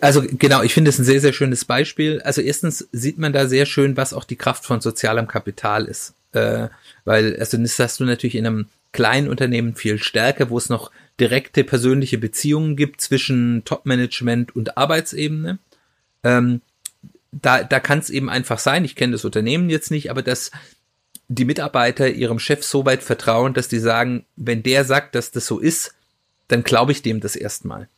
[0.00, 2.20] Also genau, ich finde es ein sehr, sehr schönes Beispiel.
[2.22, 6.14] Also erstens sieht man da sehr schön, was auch die Kraft von sozialem Kapital ist.
[6.32, 6.66] Äh,
[7.04, 10.90] weil, also das hast du natürlich in einem kleinen Unternehmen viel stärker, wo es noch
[11.20, 15.58] direkte persönliche Beziehungen gibt zwischen Top-Management und Arbeitsebene.
[16.24, 16.62] Ähm,
[17.32, 20.50] da da kann es eben einfach sein, ich kenne das Unternehmen jetzt nicht, aber dass
[21.28, 25.46] die Mitarbeiter ihrem Chef so weit vertrauen, dass die sagen, wenn der sagt, dass das
[25.46, 25.94] so ist,
[26.48, 27.88] dann glaube ich dem das erstmal.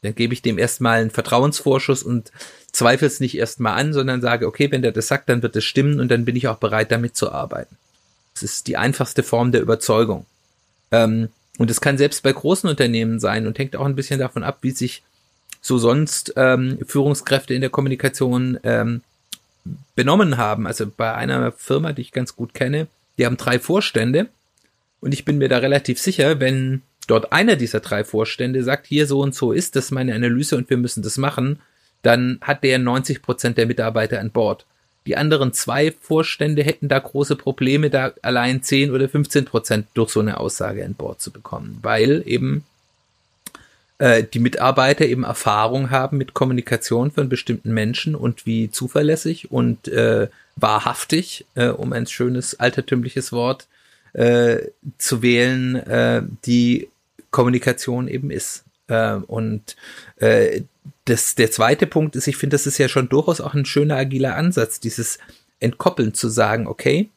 [0.00, 2.32] Dann gebe ich dem erstmal einen Vertrauensvorschuss und
[2.72, 5.64] zweifle es nicht erstmal an, sondern sage, okay, wenn der das sagt, dann wird es
[5.64, 7.76] stimmen und dann bin ich auch bereit, damit zu arbeiten.
[8.32, 10.24] Das ist die einfachste Form der Überzeugung.
[10.90, 14.42] Ähm, und es kann selbst bei großen Unternehmen sein und hängt auch ein bisschen davon
[14.42, 15.02] ab, wie sich
[15.60, 19.02] so sonst ähm, Führungskräfte in der Kommunikation ähm,
[19.94, 20.66] benommen haben.
[20.66, 22.86] Also bei einer Firma, die ich ganz gut kenne,
[23.18, 24.28] die haben drei Vorstände
[25.00, 29.06] und ich bin mir da relativ sicher, wenn dort einer dieser drei Vorstände sagt, hier
[29.06, 31.60] so und so ist das meine Analyse und wir müssen das machen,
[32.02, 34.64] dann hat der 90 Prozent der Mitarbeiter an Bord.
[35.08, 40.10] Die anderen zwei Vorstände hätten da große Probleme, da allein 10 oder 15 Prozent durch
[40.10, 42.66] so eine Aussage an Bord zu bekommen, weil eben
[43.96, 49.88] äh, die Mitarbeiter eben Erfahrung haben mit Kommunikation von bestimmten Menschen und wie zuverlässig und
[49.88, 53.66] äh, wahrhaftig, äh, um ein schönes altertümliches Wort
[54.12, 54.58] äh,
[54.98, 56.88] zu wählen, äh, die
[57.30, 58.64] Kommunikation eben ist.
[59.26, 59.76] Und
[61.08, 63.96] das, der zweite Punkt ist, ich finde, das ist ja schon durchaus auch ein schöner
[63.96, 65.18] agiler Ansatz, dieses
[65.60, 67.08] Entkoppeln zu sagen, okay,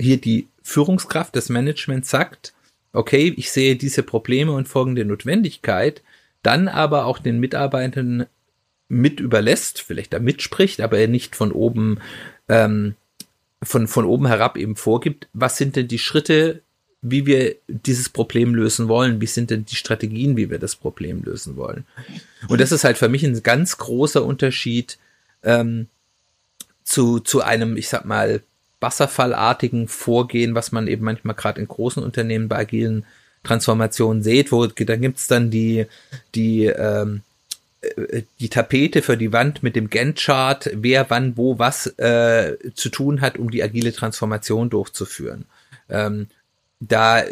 [0.00, 2.54] hier die Führungskraft, das Management sagt,
[2.92, 6.02] okay, ich sehe diese Probleme und folgende Notwendigkeit,
[6.42, 8.26] dann aber auch den Mitarbeitern
[8.88, 12.00] mit überlässt, vielleicht da mitspricht, aber er nicht von oben
[12.48, 12.94] ähm,
[13.64, 16.62] von, von oben herab eben vorgibt, was sind denn die Schritte,
[17.04, 21.22] wie wir dieses Problem lösen wollen, wie sind denn die Strategien, wie wir das Problem
[21.22, 21.84] lösen wollen.
[22.48, 24.98] Und das ist halt für mich ein ganz großer Unterschied
[25.42, 25.88] ähm,
[26.82, 28.40] zu, zu einem, ich sag mal,
[28.80, 33.04] wasserfallartigen Vorgehen, was man eben manchmal gerade in großen Unternehmen bei agilen
[33.42, 35.86] Transformationen sieht, wo da gibt's dann die,
[36.34, 37.20] die ähm,
[37.96, 42.88] äh, die Tapete für die Wand mit dem Gantt-Chart, wer wann wo was äh, zu
[42.88, 45.44] tun hat, um die agile Transformation durchzuführen.
[45.90, 46.28] Ähm,
[46.80, 47.24] da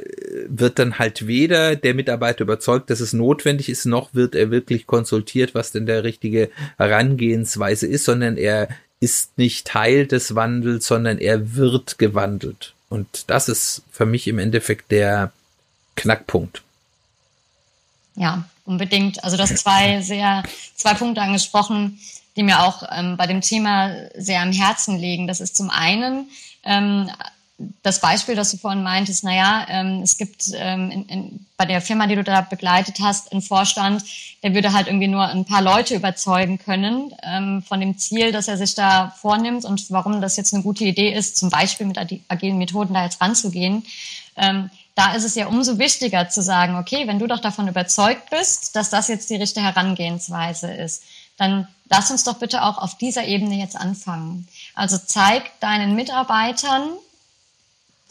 [0.46, 4.86] wird dann halt weder der Mitarbeiter überzeugt, dass es notwendig ist, noch wird er wirklich
[4.86, 8.68] konsultiert, was denn der richtige Herangehensweise ist, sondern er
[9.00, 12.74] ist nicht Teil des Wandels, sondern er wird gewandelt.
[12.88, 15.32] Und das ist für mich im Endeffekt der
[15.96, 16.62] Knackpunkt.
[18.14, 19.24] Ja, unbedingt.
[19.24, 20.42] Also das zwei sehr,
[20.76, 21.98] zwei Punkte angesprochen,
[22.36, 25.26] die mir auch ähm, bei dem Thema sehr am Herzen liegen.
[25.26, 26.28] Das ist zum einen
[26.64, 27.10] ähm,
[27.82, 31.80] das Beispiel, das du vorhin meintest, naja, ähm, es gibt ähm, in, in, bei der
[31.80, 34.02] Firma, die du da begleitet hast, einen Vorstand,
[34.42, 38.48] der würde halt irgendwie nur ein paar Leute überzeugen können ähm, von dem Ziel, das
[38.48, 41.98] er sich da vornimmt und warum das jetzt eine gute Idee ist, zum Beispiel mit
[42.28, 43.84] agilen Methoden da jetzt ranzugehen.
[44.36, 48.30] Ähm, da ist es ja umso wichtiger zu sagen, okay, wenn du doch davon überzeugt
[48.30, 51.02] bist, dass das jetzt die richtige Herangehensweise ist,
[51.38, 54.48] dann lass uns doch bitte auch auf dieser Ebene jetzt anfangen.
[54.74, 56.90] Also zeig deinen Mitarbeitern,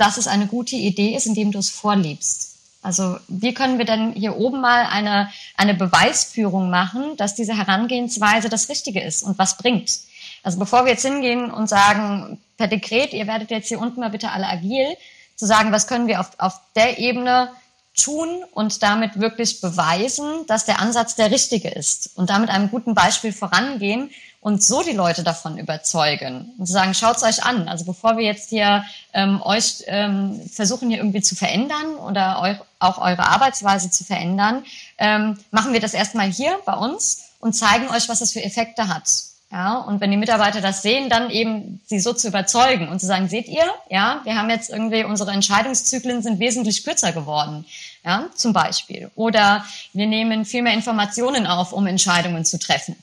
[0.02, 2.56] dass es eine gute Idee ist, indem du es vorliebst.
[2.82, 8.50] Also wie können wir denn hier oben mal eine, eine Beweisführung machen, dass diese Herangehensweise
[8.50, 10.00] das Richtige ist und was bringt?
[10.42, 14.10] Also bevor wir jetzt hingehen und sagen, per Dekret, ihr werdet jetzt hier unten mal
[14.10, 14.88] bitte alle agil,
[15.36, 17.52] zu sagen, was können wir auf, auf der Ebene
[17.96, 22.96] tun und damit wirklich beweisen, dass der Ansatz der richtige ist und damit einem guten
[22.96, 24.10] Beispiel vorangehen
[24.42, 27.70] und so die Leute davon überzeugen und zu sagen, schaut's euch an.
[27.70, 32.56] Also bevor wir jetzt hier ähm, euch ähm, versuchen hier irgendwie zu verändern oder eu
[32.80, 34.64] auch eure Arbeitsweise zu verändern,
[34.98, 38.88] ähm, machen wir das erstmal hier bei uns und zeigen euch, was das für Effekte
[38.88, 39.04] hat.
[39.52, 43.06] Ja, und wenn die Mitarbeiter das sehen, dann eben sie so zu überzeugen und zu
[43.06, 47.66] sagen, seht ihr, ja, wir haben jetzt irgendwie, unsere Entscheidungszyklen sind wesentlich kürzer geworden,
[48.04, 49.12] ja, zum Beispiel.
[49.16, 52.96] Oder wir nehmen viel mehr Informationen auf, um Entscheidungen zu treffen.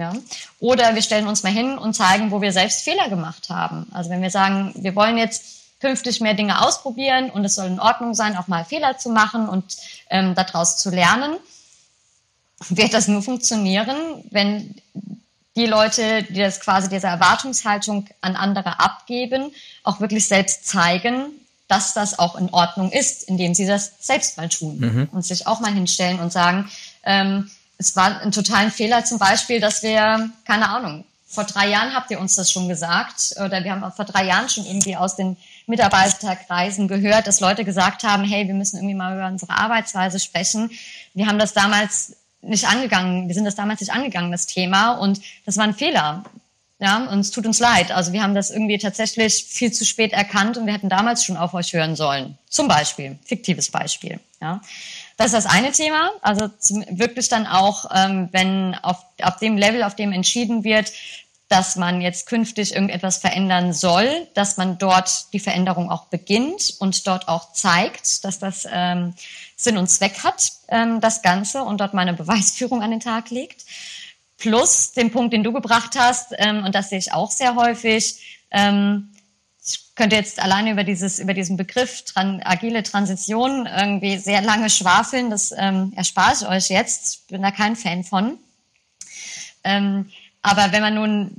[0.00, 0.14] Ja.
[0.60, 3.86] Oder wir stellen uns mal hin und zeigen, wo wir selbst Fehler gemacht haben.
[3.92, 7.80] Also wenn wir sagen, wir wollen jetzt künftig mehr Dinge ausprobieren und es soll in
[7.80, 9.76] Ordnung sein, auch mal Fehler zu machen und
[10.08, 11.36] ähm, daraus zu lernen,
[12.70, 13.96] wird das nur funktionieren,
[14.30, 14.74] wenn
[15.54, 21.26] die Leute, die das quasi diese Erwartungshaltung an andere abgeben, auch wirklich selbst zeigen,
[21.68, 25.08] dass das auch in Ordnung ist, indem sie das selbst mal tun mhm.
[25.12, 26.70] und sich auch mal hinstellen und sagen,
[27.04, 31.94] ähm, es war ein totaler Fehler zum Beispiel, dass wir, keine Ahnung, vor drei Jahren
[31.94, 35.16] habt ihr uns das schon gesagt oder wir haben vor drei Jahren schon irgendwie aus
[35.16, 40.20] den Mitarbeiterkreisen gehört, dass Leute gesagt haben, hey, wir müssen irgendwie mal über unsere Arbeitsweise
[40.20, 40.70] sprechen.
[41.14, 45.20] Wir haben das damals nicht angegangen, wir sind das damals nicht angegangen, das Thema, und
[45.46, 46.24] das war ein Fehler.
[46.80, 47.92] Ja, und es tut uns leid.
[47.92, 51.36] Also wir haben das irgendwie tatsächlich viel zu spät erkannt und wir hätten damals schon
[51.36, 52.38] auf euch hören sollen.
[52.48, 54.18] Zum Beispiel, fiktives Beispiel.
[54.40, 54.60] Ja.
[55.20, 56.12] Das ist das eine Thema.
[56.22, 56.48] Also
[56.88, 60.94] wirklich dann auch, ähm, wenn auf, auf dem Level, auf dem entschieden wird,
[61.48, 67.06] dass man jetzt künftig irgendetwas verändern soll, dass man dort die Veränderung auch beginnt und
[67.06, 69.12] dort auch zeigt, dass das ähm,
[69.56, 73.66] Sinn und Zweck hat, ähm, das Ganze, und dort meine Beweisführung an den Tag legt.
[74.38, 78.46] Plus den Punkt, den du gebracht hast, ähm, und das sehe ich auch sehr häufig,
[78.50, 79.10] ähm,
[80.00, 85.28] könnte jetzt alleine über dieses über diesen Begriff tran, agile Transition irgendwie sehr lange schwafeln.
[85.28, 87.28] Das ähm, erspare ich euch jetzt.
[87.28, 88.38] Bin da kein Fan von.
[89.62, 90.10] Ähm,
[90.40, 91.36] aber wenn man nun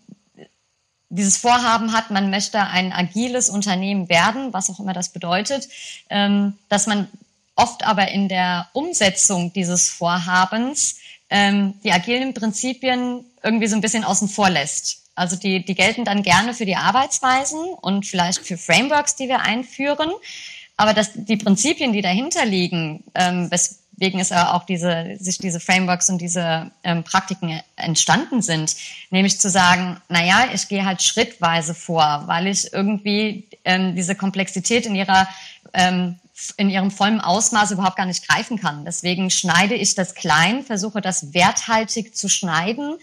[1.09, 5.67] dieses Vorhaben hat, man möchte ein agiles Unternehmen werden, was auch immer das bedeutet,
[6.11, 7.07] ähm, dass man
[7.55, 10.97] oft aber in der Umsetzung dieses Vorhabens
[11.31, 15.00] ähm, die agilen Prinzipien irgendwie so ein bisschen außen vor lässt.
[15.21, 19.41] Also die, die gelten dann gerne für die Arbeitsweisen und vielleicht für Frameworks, die wir
[19.41, 20.09] einführen.
[20.77, 25.59] Aber dass die Prinzipien, die dahinter liegen, ähm, wes weswegen es auch diese, sich diese
[25.59, 28.75] Frameworks und diese ähm, Praktiken entstanden sind.
[29.11, 34.87] Nämlich zu sagen, naja, ich gehe halt schrittweise vor, weil ich irgendwie ähm, diese Komplexität
[34.87, 35.27] in ihrer
[35.73, 36.17] ähm,
[36.57, 38.85] in ihrem vollen Ausmaß überhaupt gar nicht greifen kann.
[38.85, 42.97] Deswegen schneide ich das klein, versuche das werthaltig zu schneiden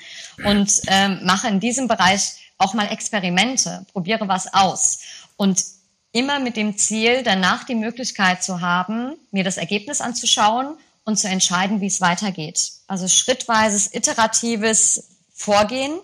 [0.45, 5.01] und ähm, mache in diesem Bereich auch mal Experimente, probiere was aus.
[5.37, 5.64] Und
[6.12, 11.29] immer mit dem Ziel, danach die Möglichkeit zu haben, mir das Ergebnis anzuschauen und zu
[11.29, 12.73] entscheiden, wie es weitergeht.
[12.87, 16.01] Also schrittweises, iteratives Vorgehen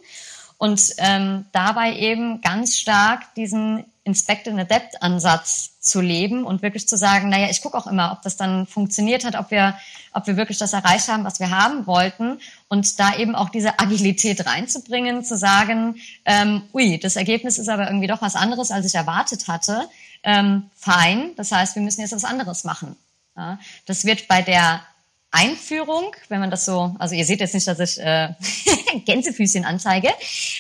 [0.59, 6.87] und ähm, dabei eben ganz stark diesen Inspect and Adapt Ansatz zu leben und wirklich
[6.87, 9.77] zu sagen, naja, ich gucke auch immer, ob das dann funktioniert hat, ob wir,
[10.13, 12.39] ob wir wirklich das erreicht haben, was wir haben wollten
[12.69, 17.87] und da eben auch diese Agilität reinzubringen, zu sagen, ähm, ui, das Ergebnis ist aber
[17.87, 19.89] irgendwie doch was anderes, als ich erwartet hatte.
[20.23, 22.97] Ähm, fein, das heißt, wir müssen jetzt was anderes machen.
[23.37, 24.83] Ja, das wird bei der
[25.31, 28.35] Einführung, wenn man das so, also ihr seht jetzt nicht, dass ich äh,
[29.05, 30.11] Gänsefüßchen anzeige,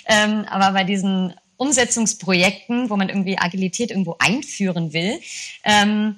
[0.06, 5.20] ähm, aber bei diesen Umsetzungsprojekten, wo man irgendwie Agilität irgendwo einführen will,
[5.64, 6.16] ähm,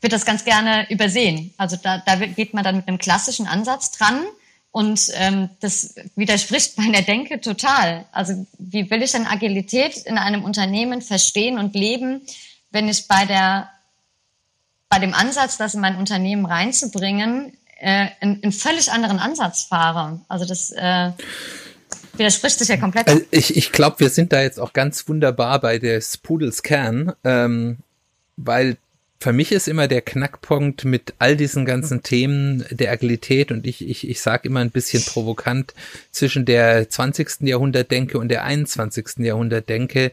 [0.00, 1.52] wird das ganz gerne übersehen.
[1.56, 4.24] Also da, da geht man dann mit einem klassischen Ansatz dran
[4.70, 8.04] und ähm, das widerspricht meiner Denke total.
[8.12, 12.22] Also wie will ich denn Agilität in einem Unternehmen verstehen und leben,
[12.70, 13.70] wenn ich bei der
[14.88, 20.20] bei dem Ansatz, das in mein Unternehmen reinzubringen, äh, einen, einen völlig anderen Ansatz fahre.
[20.28, 21.10] Also das äh,
[22.18, 23.08] widerspricht sich ja komplett.
[23.08, 27.12] Also ich ich glaube, wir sind da jetzt auch ganz wunderbar bei des Pudels Kern,
[27.24, 27.78] ähm,
[28.36, 28.76] weil
[29.18, 33.86] für mich ist immer der Knackpunkt mit all diesen ganzen Themen der Agilität und ich,
[33.86, 35.74] ich, ich sage immer ein bisschen provokant
[36.10, 37.40] zwischen der 20.
[37.40, 39.18] Jahrhundertdenke und der 21.
[39.18, 40.12] Jahrhundertdenke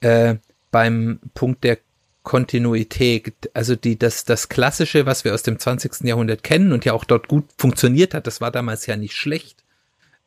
[0.00, 0.36] äh,
[0.70, 1.78] beim Punkt der
[2.22, 6.04] Kontinuität, also die, das, das Klassische, was wir aus dem 20.
[6.04, 9.64] Jahrhundert kennen und ja auch dort gut funktioniert hat, das war damals ja nicht schlecht,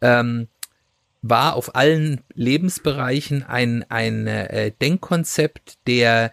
[0.02, 0.48] ähm,
[1.22, 6.32] war auf allen Lebensbereichen ein, ein äh, Denkkonzept der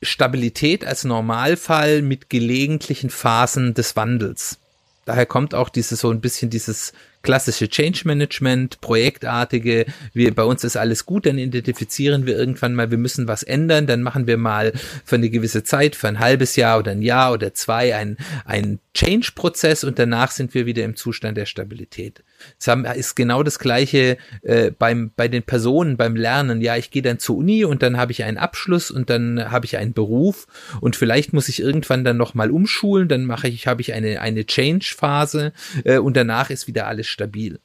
[0.00, 4.58] Stabilität als Normalfall mit gelegentlichen Phasen des Wandels.
[5.04, 6.92] Daher kommt auch dieses so ein bisschen dieses
[7.28, 12.90] klassische Change Management, projektartige, wir, bei uns ist alles gut, dann identifizieren wir irgendwann mal,
[12.90, 14.72] wir müssen was ändern, dann machen wir mal
[15.04, 18.78] für eine gewisse Zeit, für ein halbes Jahr oder ein Jahr oder zwei ein, ein
[18.94, 22.24] Change-Prozess und danach sind wir wieder im Zustand der Stabilität.
[22.58, 26.60] Es ist genau das gleiche äh, beim, bei den Personen, beim Lernen.
[26.60, 29.66] Ja, ich gehe dann zur Uni und dann habe ich einen Abschluss und dann habe
[29.66, 30.46] ich einen Beruf
[30.80, 34.46] und vielleicht muss ich irgendwann dann nochmal umschulen, dann mache ich, habe ich eine, eine
[34.46, 35.52] Change-Phase
[35.84, 37.58] äh, und danach ist wieder alles stabil.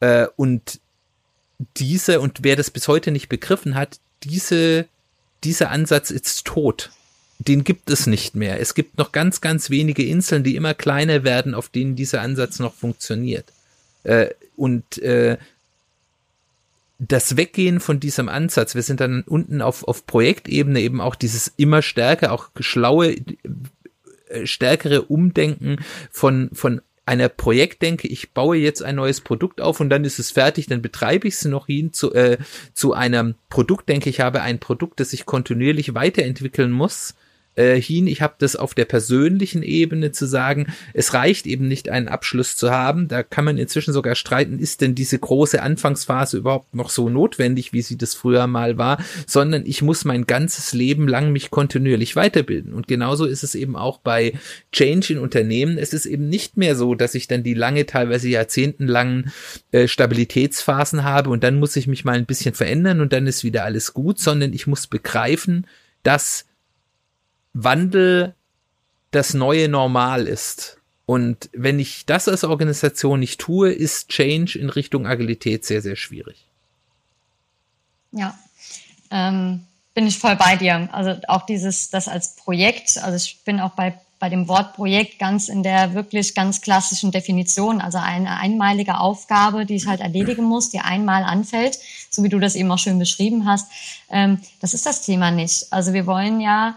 [0.00, 0.80] Äh, und
[1.76, 4.86] diese, und wer das bis heute nicht begriffen hat, diese,
[5.44, 6.90] dieser Ansatz ist tot.
[7.38, 8.60] Den gibt es nicht mehr.
[8.60, 12.58] Es gibt noch ganz, ganz wenige Inseln, die immer kleiner werden, auf denen dieser Ansatz
[12.58, 13.52] noch funktioniert.
[14.04, 15.36] Äh, und äh,
[16.98, 21.52] das Weggehen von diesem Ansatz, wir sind dann unten auf, auf Projektebene eben auch dieses
[21.56, 23.16] immer stärker, auch schlaue,
[24.28, 25.78] äh, stärkere Umdenken
[26.10, 30.30] von, von einer Projektdenke, ich baue jetzt ein neues Produkt auf und dann ist es
[30.30, 32.38] fertig, dann betreibe ich es noch hin zu, äh,
[32.72, 37.14] zu einem Produkt, denke ich habe ein Produkt, das sich kontinuierlich weiterentwickeln muss
[37.56, 38.06] äh, hin.
[38.06, 42.56] Ich habe das auf der persönlichen Ebene zu sagen, es reicht eben nicht, einen Abschluss
[42.56, 43.08] zu haben.
[43.08, 47.72] Da kann man inzwischen sogar streiten, ist denn diese große Anfangsphase überhaupt noch so notwendig,
[47.72, 52.16] wie sie das früher mal war, sondern ich muss mein ganzes Leben lang mich kontinuierlich
[52.16, 52.72] weiterbilden.
[52.72, 54.34] Und genauso ist es eben auch bei
[54.72, 55.78] Change in Unternehmen.
[55.78, 59.32] Es ist eben nicht mehr so, dass ich dann die lange, teilweise jahrzehntelangen
[59.72, 63.44] äh, Stabilitätsphasen habe und dann muss ich mich mal ein bisschen verändern und dann ist
[63.44, 65.66] wieder alles gut, sondern ich muss begreifen,
[66.02, 66.46] dass
[67.54, 68.34] Wandel
[69.12, 70.78] das neue Normal ist.
[71.06, 75.96] Und wenn ich das als Organisation nicht tue, ist Change in Richtung Agilität sehr, sehr
[75.96, 76.44] schwierig.
[78.12, 78.36] Ja,
[79.10, 80.88] ähm, bin ich voll bei dir.
[80.92, 85.18] Also auch dieses, das als Projekt, also ich bin auch bei, bei dem Wort Projekt
[85.18, 90.44] ganz in der wirklich ganz klassischen Definition, also eine einmalige Aufgabe, die ich halt erledigen
[90.44, 91.78] muss, die einmal anfällt,
[92.08, 93.70] so wie du das eben auch schön beschrieben hast.
[94.08, 95.66] Ähm, das ist das Thema nicht.
[95.70, 96.76] Also wir wollen ja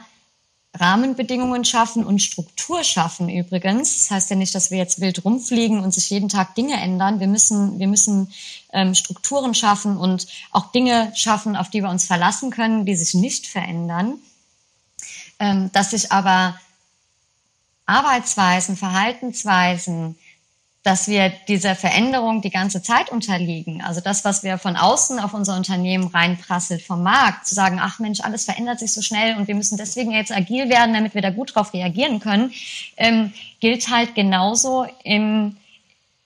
[0.79, 3.95] Rahmenbedingungen schaffen und Struktur schaffen übrigens.
[3.95, 7.19] Das heißt ja nicht, dass wir jetzt wild rumfliegen und sich jeden Tag Dinge ändern.
[7.19, 8.31] Wir müssen, wir müssen
[8.73, 13.13] ähm, Strukturen schaffen und auch Dinge schaffen, auf die wir uns verlassen können, die sich
[13.13, 14.15] nicht verändern.
[15.39, 16.59] Ähm, dass sich aber
[17.85, 20.17] Arbeitsweisen, Verhaltensweisen,
[20.87, 23.83] dass wir dieser Veränderung die ganze Zeit unterliegen.
[23.83, 27.99] Also das, was wir von außen auf unser Unternehmen reinprasselt vom Markt, zu sagen, ach
[27.99, 31.21] Mensch, alles verändert sich so schnell und wir müssen deswegen jetzt agil werden, damit wir
[31.21, 32.53] da gut drauf reagieren können,
[32.95, 35.57] ähm, gilt halt genauso im,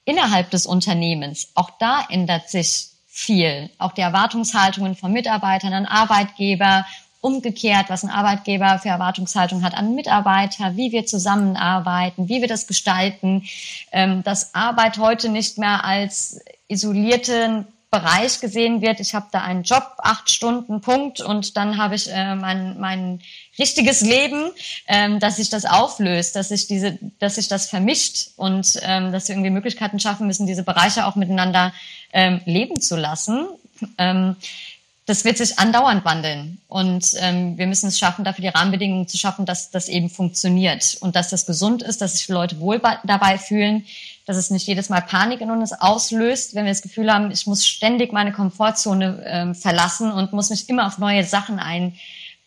[0.04, 1.48] innerhalb des Unternehmens.
[1.56, 3.68] Auch da ändert sich viel.
[3.78, 6.86] Auch die Erwartungshaltungen von Mitarbeitern an Arbeitgeber
[7.22, 12.66] umgekehrt, was ein Arbeitgeber für Erwartungshaltung hat an Mitarbeiter, wie wir zusammenarbeiten, wie wir das
[12.66, 13.44] gestalten,
[13.92, 19.00] ähm, dass Arbeit heute nicht mehr als isolierten Bereich gesehen wird.
[19.00, 23.20] Ich habe da einen Job, acht Stunden, Punkt, und dann habe ich äh, mein, mein
[23.58, 24.50] richtiges Leben,
[24.88, 29.28] ähm, dass sich das auflöst, dass sich diese, dass sich das vermischt und ähm, dass
[29.28, 31.72] wir irgendwie Möglichkeiten schaffen müssen, diese Bereiche auch miteinander
[32.12, 33.46] ähm, leben zu lassen.
[33.98, 34.36] Ähm,
[35.06, 36.60] das wird sich andauernd wandeln.
[36.68, 40.96] Und ähm, wir müssen es schaffen, dafür die Rahmenbedingungen zu schaffen, dass das eben funktioniert
[41.00, 43.84] und dass das gesund ist, dass sich Leute wohl dabei fühlen,
[44.26, 47.46] dass es nicht jedes Mal Panik in uns auslöst, wenn wir das Gefühl haben, ich
[47.46, 51.96] muss ständig meine Komfortzone ähm, verlassen und muss mich immer auf neue Sachen ein,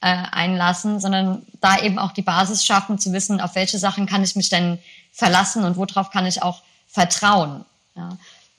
[0.02, 4.24] äh, einlassen, sondern da eben auch die Basis schaffen, zu wissen, auf welche Sachen kann
[4.24, 4.80] ich mich denn
[5.12, 7.66] verlassen und worauf kann ich auch vertrauen.
[7.96, 8.18] Ja.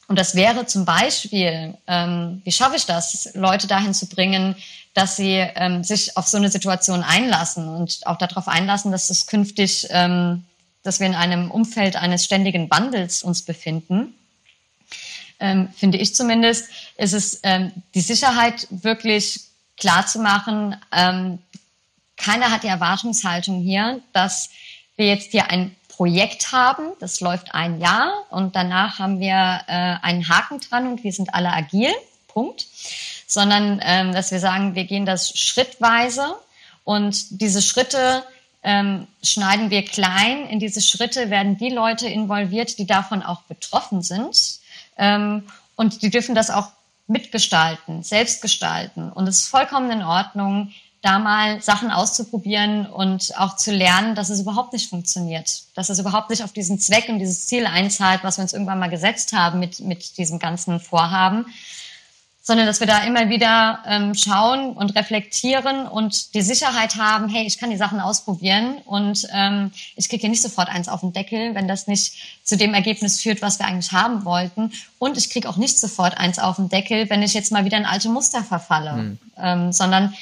[0.08, 4.54] Und das wäre zum Beispiel, ähm, wie schaffe ich das, Leute dahin zu bringen,
[4.94, 9.26] dass sie ähm, sich auf so eine Situation einlassen und auch darauf einlassen, dass es
[9.26, 10.44] künftig, ähm,
[10.84, 14.14] dass wir in einem Umfeld eines ständigen Wandels uns befinden.
[15.38, 19.40] Ähm, finde ich zumindest, ist es ähm, die Sicherheit wirklich
[19.76, 20.76] klar zu machen.
[20.92, 21.40] Ähm,
[22.16, 24.50] keiner hat die Erwartungshaltung hier, dass
[24.96, 26.92] wir jetzt hier ein Projekt haben.
[27.00, 31.34] Das läuft ein Jahr und danach haben wir äh, einen Haken dran und wir sind
[31.34, 31.90] alle agil.
[32.28, 32.66] Punkt.
[33.26, 36.36] Sondern ähm, dass wir sagen, wir gehen das schrittweise
[36.84, 38.22] und diese Schritte
[38.62, 40.46] ähm, schneiden wir klein.
[40.48, 44.60] In diese Schritte werden die Leute involviert, die davon auch betroffen sind.
[44.98, 45.44] Ähm,
[45.76, 46.68] und die dürfen das auch
[47.06, 49.10] mitgestalten, selbst gestalten.
[49.10, 50.72] Und es ist vollkommen in Ordnung,
[51.06, 56.00] da mal Sachen auszuprobieren und auch zu lernen, dass es überhaupt nicht funktioniert, dass es
[56.00, 59.32] überhaupt nicht auf diesen Zweck und dieses Ziel einzahlt, was wir uns irgendwann mal gesetzt
[59.32, 61.46] haben mit, mit diesem ganzen Vorhaben,
[62.42, 67.46] sondern dass wir da immer wieder ähm, schauen und reflektieren und die Sicherheit haben, hey,
[67.46, 71.12] ich kann die Sachen ausprobieren und ähm, ich kriege hier nicht sofort eins auf den
[71.12, 74.72] Deckel, wenn das nicht zu dem Ergebnis führt, was wir eigentlich haben wollten.
[74.98, 77.78] Und ich kriege auch nicht sofort eins auf den Deckel, wenn ich jetzt mal wieder
[77.78, 79.18] in alte Muster verfalle, hm.
[79.38, 80.14] ähm, sondern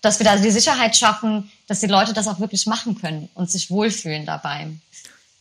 [0.00, 3.50] dass wir da die Sicherheit schaffen, dass die Leute das auch wirklich machen können und
[3.50, 4.68] sich wohlfühlen dabei.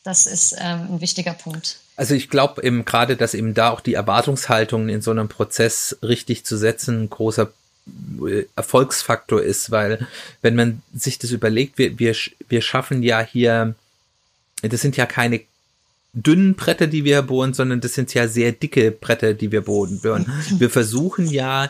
[0.04, 1.78] Das ist ähm, ein wichtiger Punkt.
[1.96, 5.98] Also ich glaube eben gerade, dass eben da auch die Erwartungshaltung in so einem Prozess
[6.02, 7.52] richtig zu setzen ein großer
[8.28, 10.08] äh, Erfolgsfaktor ist, weil
[10.42, 12.16] wenn man sich das überlegt, wir, wir,
[12.48, 13.76] wir schaffen ja hier,
[14.62, 15.42] das sind ja keine
[16.14, 20.00] dünnen Bretter, die wir bohren, sondern das sind ja sehr dicke Bretter, die wir bohren.
[20.50, 21.70] Wir versuchen ja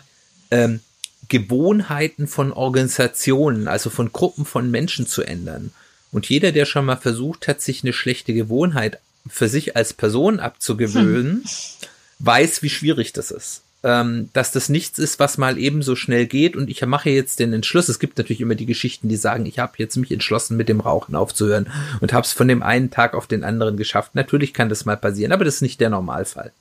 [0.52, 0.80] ähm,
[1.28, 5.72] Gewohnheiten von Organisationen, also von Gruppen von Menschen zu ändern.
[6.12, 10.40] Und jeder, der schon mal versucht hat, sich eine schlechte Gewohnheit für sich als Person
[10.40, 11.88] abzugewöhnen, hm.
[12.20, 13.62] weiß, wie schwierig das ist.
[13.84, 17.40] Ähm, dass das nichts ist, was mal eben so schnell geht und ich mache jetzt
[17.40, 17.90] den Entschluss.
[17.90, 20.80] Es gibt natürlich immer die Geschichten, die sagen, ich habe jetzt mich entschlossen, mit dem
[20.80, 21.70] Rauchen aufzuhören
[22.02, 24.16] und habe es von dem einen Tag auf den anderen geschafft.
[24.16, 26.52] Natürlich kann das mal passieren, aber das ist nicht der Normalfall.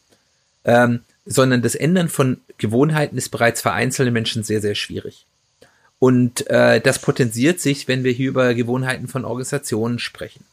[0.65, 5.27] Ähm, sondern das Ändern von Gewohnheiten ist bereits für einzelne Menschen sehr, sehr schwierig.
[5.99, 10.45] Und äh, das potenziert sich, wenn wir hier über Gewohnheiten von Organisationen sprechen.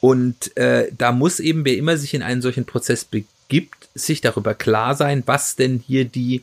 [0.00, 4.54] Und äh, da muss eben, wer immer sich in einen solchen Prozess begibt, sich darüber
[4.54, 6.42] klar sein, was denn hier die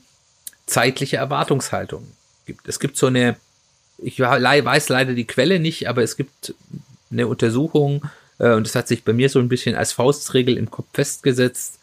[0.66, 2.08] zeitliche Erwartungshaltung
[2.46, 2.70] gibt.
[2.70, 3.36] Es gibt so eine,
[3.98, 6.54] ich weiß leider die Quelle nicht, aber es gibt
[7.12, 8.08] eine Untersuchung,
[8.38, 11.79] äh, und das hat sich bei mir so ein bisschen als Faustregel im Kopf festgesetzt,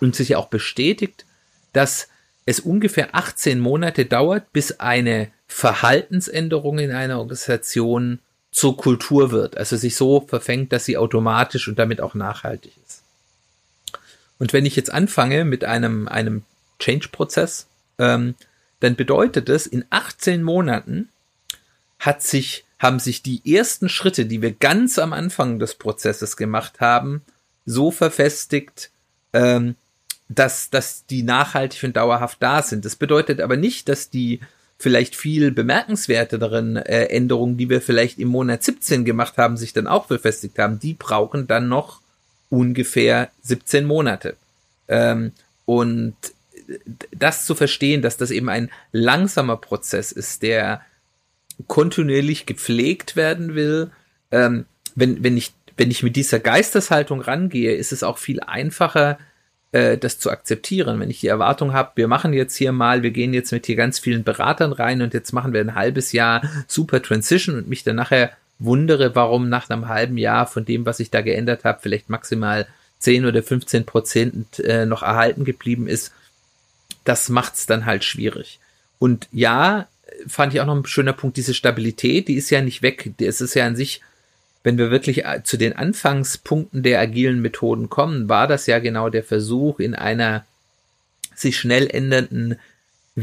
[0.00, 1.24] und sich auch bestätigt,
[1.72, 2.08] dass
[2.46, 8.20] es ungefähr 18 Monate dauert, bis eine Verhaltensänderung in einer Organisation
[8.50, 13.02] zur Kultur wird, also sich so verfängt, dass sie automatisch und damit auch nachhaltig ist.
[14.38, 16.44] Und wenn ich jetzt anfange mit einem, einem
[16.78, 17.66] Change-Prozess,
[17.98, 18.34] ähm,
[18.80, 21.08] dann bedeutet es, in 18 Monaten
[21.98, 26.80] hat sich, haben sich die ersten Schritte, die wir ganz am Anfang des Prozesses gemacht
[26.80, 27.22] haben,
[27.66, 28.90] so verfestigt,
[29.32, 29.74] ähm,
[30.28, 32.84] dass, dass die nachhaltig und dauerhaft da sind.
[32.84, 34.40] Das bedeutet aber nicht, dass die
[34.78, 39.86] vielleicht viel bemerkenswerteren äh, Änderungen, die wir vielleicht im Monat 17 gemacht haben, sich dann
[39.86, 40.78] auch befestigt haben.
[40.78, 42.00] Die brauchen dann noch
[42.50, 44.36] ungefähr 17 Monate.
[44.86, 45.32] Ähm,
[45.64, 46.14] und
[47.10, 50.82] das zu verstehen, dass das eben ein langsamer Prozess ist, der
[51.66, 53.90] kontinuierlich gepflegt werden will,
[54.30, 59.16] ähm, wenn, wenn ich wenn ich mit dieser Geisteshaltung rangehe, ist es auch viel einfacher,
[59.72, 61.00] äh, das zu akzeptieren.
[61.00, 63.76] Wenn ich die Erwartung habe, wir machen jetzt hier mal, wir gehen jetzt mit hier
[63.76, 67.84] ganz vielen Beratern rein und jetzt machen wir ein halbes Jahr super Transition und mich
[67.84, 71.78] dann nachher wundere, warum nach einem halben Jahr von dem, was ich da geändert habe,
[71.82, 72.66] vielleicht maximal
[72.98, 76.12] 10 oder 15 Prozent äh, noch erhalten geblieben ist,
[77.04, 78.58] das macht's dann halt schwierig.
[78.98, 79.86] Und ja,
[80.26, 83.12] fand ich auch noch ein schöner Punkt, diese Stabilität, die ist ja nicht weg.
[83.20, 84.02] Es ist ja an sich
[84.62, 89.08] wenn wir wirklich äh, zu den Anfangspunkten der agilen Methoden kommen, war das ja genau
[89.08, 90.44] der Versuch, in einer
[91.34, 92.56] sich schnell ändernden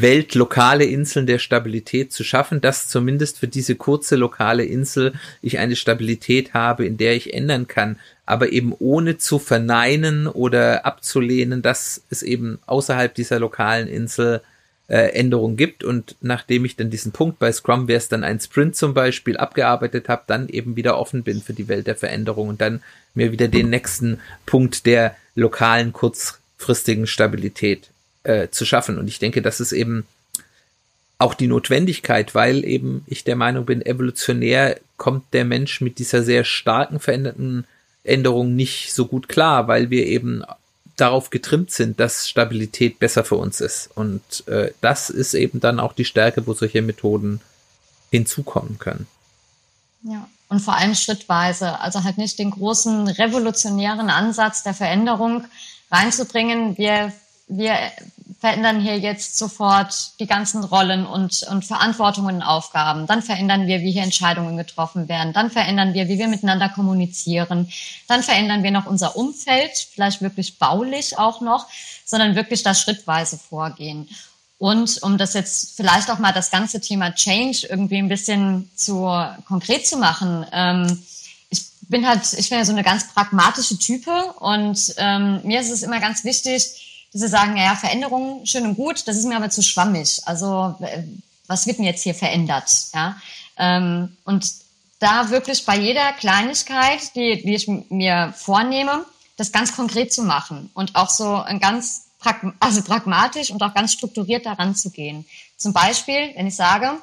[0.02, 5.58] Welt lokale Inseln der Stabilität zu schaffen, dass zumindest für diese kurze lokale Insel ich
[5.58, 11.62] eine Stabilität habe, in der ich ändern kann, aber eben ohne zu verneinen oder abzulehnen,
[11.62, 14.42] dass es eben außerhalb dieser lokalen Insel
[14.88, 18.40] äh, Änderung gibt und nachdem ich dann diesen Punkt bei Scrum wäre es dann ein
[18.40, 22.50] Sprint zum Beispiel abgearbeitet habe, dann eben wieder offen bin für die Welt der Veränderung
[22.50, 22.82] und dann
[23.16, 27.90] mir wieder den nächsten Punkt der lokalen kurzfristigen Stabilität
[28.24, 29.00] äh, zu schaffen.
[29.00, 30.06] Und ich denke, das ist eben
[31.18, 36.24] auch die Notwendigkeit, weil eben ich der Meinung bin, evolutionär kommt der Mensch mit dieser
[36.24, 37.66] sehr starken veränderten
[38.04, 40.44] Änderung nicht so gut klar, weil wir eben
[40.96, 43.90] darauf getrimmt sind, dass Stabilität besser für uns ist.
[43.96, 47.42] Und äh, das ist eben dann auch die Stärke, wo solche Methoden
[48.12, 49.08] hinzukommen können.
[50.04, 51.80] Ja, und vor allem schrittweise.
[51.80, 55.46] Also halt nicht den großen revolutionären Ansatz der Veränderung
[55.92, 56.78] reinzubringen.
[56.78, 57.12] Wir,
[57.48, 57.78] wir
[58.40, 63.08] verändern hier jetzt sofort die ganzen Rollen und, und Verantwortungen und Aufgaben.
[63.08, 65.34] Dann verändern wir, wie hier Entscheidungen getroffen werden.
[65.34, 67.70] Dann verändern wir, wie wir miteinander kommunizieren.
[68.08, 71.68] Dann verändern wir noch unser Umfeld, vielleicht wirklich baulich auch noch,
[72.06, 74.10] sondern wirklich das schrittweise vorgehen.
[74.58, 79.12] Und um das jetzt vielleicht auch mal das ganze Thema Change irgendwie ein bisschen zu
[79.48, 81.04] konkret zu machen, ähm,
[81.50, 85.72] ich bin halt, ich bin ja so eine ganz pragmatische Type und ähm, mir ist
[85.72, 86.85] es immer ganz wichtig,
[87.16, 90.22] diese sagen, ja, Veränderungen schön und gut, das ist mir aber zu schwammig.
[90.26, 91.04] Also äh,
[91.48, 92.70] was wird denn jetzt hier verändert?
[92.94, 93.16] Ja?
[93.58, 94.52] Ähm, und
[95.00, 99.06] da wirklich bei jeder Kleinigkeit, die, die ich mir vornehme,
[99.38, 102.04] das ganz konkret zu machen und auch so ein ganz
[102.60, 105.26] also pragmatisch und auch ganz strukturiert daran zu gehen.
[105.58, 106.98] Zum Beispiel, wenn ich sage,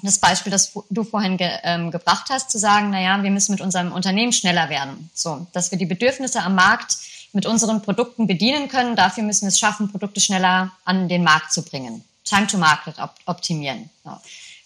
[0.00, 3.52] das Beispiel, das du vorhin ge, ähm, gebracht hast, zu sagen, na ja, wir müssen
[3.52, 6.96] mit unserem Unternehmen schneller werden, so, dass wir die Bedürfnisse am Markt
[7.32, 8.96] mit unseren Produkten bedienen können.
[8.96, 12.04] Dafür müssen wir es schaffen, Produkte schneller an den Markt zu bringen.
[12.24, 12.94] Time to Market
[13.26, 13.90] optimieren.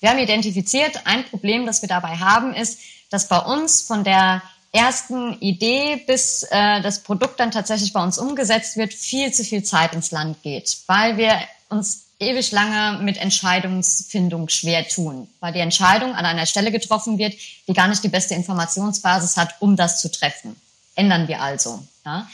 [0.01, 2.79] Wir haben identifiziert, ein Problem, das wir dabei haben, ist,
[3.11, 4.43] dass bei uns von der
[4.73, 9.63] ersten Idee bis äh, das Produkt dann tatsächlich bei uns umgesetzt wird, viel zu viel
[9.63, 11.41] Zeit ins Land geht, weil wir
[11.71, 17.35] uns ewig lange mit Entscheidungsfindung schwer tun, weil die Entscheidung an einer Stelle getroffen wird,
[17.67, 20.57] die gar nicht die beste Informationsbasis hat, um das zu treffen.
[20.95, 21.83] Ändern wir also.
[22.05, 22.29] Ja.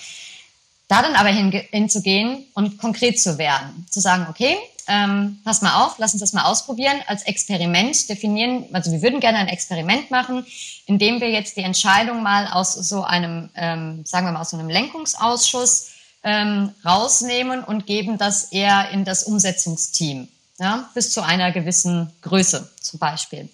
[0.92, 5.94] Da dann aber hinzugehen und konkret zu werden, zu sagen, okay, ähm, pass mal auf,
[5.96, 10.44] lass uns das mal ausprobieren, als Experiment definieren, also wir würden gerne ein Experiment machen,
[10.84, 14.58] indem wir jetzt die Entscheidung mal aus so einem, ähm, sagen wir mal, aus so
[14.58, 15.92] einem Lenkungsausschuss
[16.24, 20.28] ähm, rausnehmen und geben das eher in das Umsetzungsteam,
[20.58, 23.48] ja, bis zu einer gewissen Größe zum Beispiel.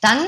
[0.00, 0.18] Dann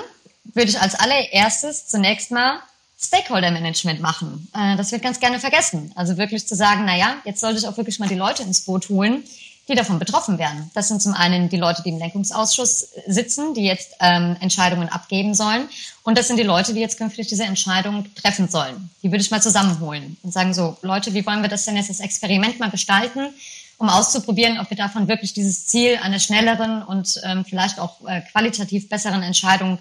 [0.43, 2.59] würde ich als allererstes zunächst mal
[2.99, 4.49] Stakeholder Management machen.
[4.55, 5.93] Äh, das wird ganz gerne vergessen.
[5.95, 8.63] Also wirklich zu sagen, na ja, jetzt sollte ich auch wirklich mal die Leute ins
[8.63, 9.23] Boot holen,
[9.69, 10.71] die davon betroffen werden.
[10.75, 15.35] Das sind zum einen die Leute, die im Lenkungsausschuss sitzen, die jetzt ähm, Entscheidungen abgeben
[15.35, 15.69] sollen.
[16.05, 18.91] Und das sind die Leute, die jetzt künftig diese Entscheidung treffen sollen.
[19.03, 21.91] Die würde ich mal zusammenholen und sagen so, Leute, wie wollen wir das denn jetzt
[21.91, 23.29] als Experiment mal gestalten,
[23.77, 28.23] um auszuprobieren, ob wir davon wirklich dieses Ziel einer schnelleren und ähm, vielleicht auch äh,
[28.23, 29.79] qualitativ besseren Entscheidung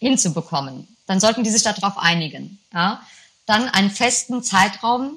[0.00, 2.58] hinzubekommen dann sollten die sich darauf einigen.
[2.72, 3.02] Ja?
[3.46, 5.16] Dann einen festen Zeitraum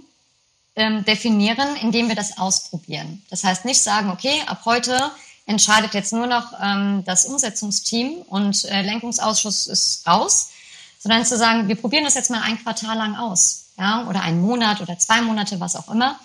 [0.75, 3.21] ähm, definieren, in dem wir das ausprobieren.
[3.29, 5.11] Das heißt nicht sagen, okay, ab heute
[5.45, 10.49] entscheidet jetzt nur noch ähm, das Umsetzungsteam und äh, Lenkungsausschuss ist raus,
[10.97, 14.39] sondern zu sagen, wir probieren das jetzt mal ein Quartal lang aus, ja, oder einen
[14.39, 16.17] Monat oder zwei Monate, was auch immer.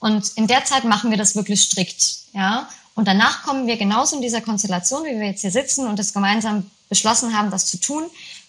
[0.00, 2.68] Und in der Zeit machen wir das wirklich strikt, ja.
[2.94, 6.14] Und danach kommen wir genauso in dieser Konstellation, wie wir jetzt hier sitzen und es
[6.14, 8.04] gemeinsam beschlossen haben, das zu tun,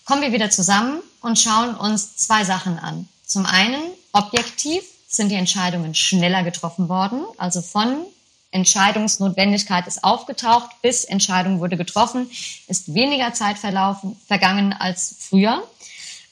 [0.08, 3.10] kommen wir wieder zusammen und schauen uns zwei Sachen an.
[3.26, 3.82] Zum einen,
[4.14, 8.06] objektiv sind die Entscheidungen schneller getroffen worden, also von
[8.52, 12.32] Entscheidungsnotwendigkeit ist aufgetaucht, bis Entscheidung wurde getroffen,
[12.68, 15.62] ist weniger Zeit verlaufen, vergangen als früher.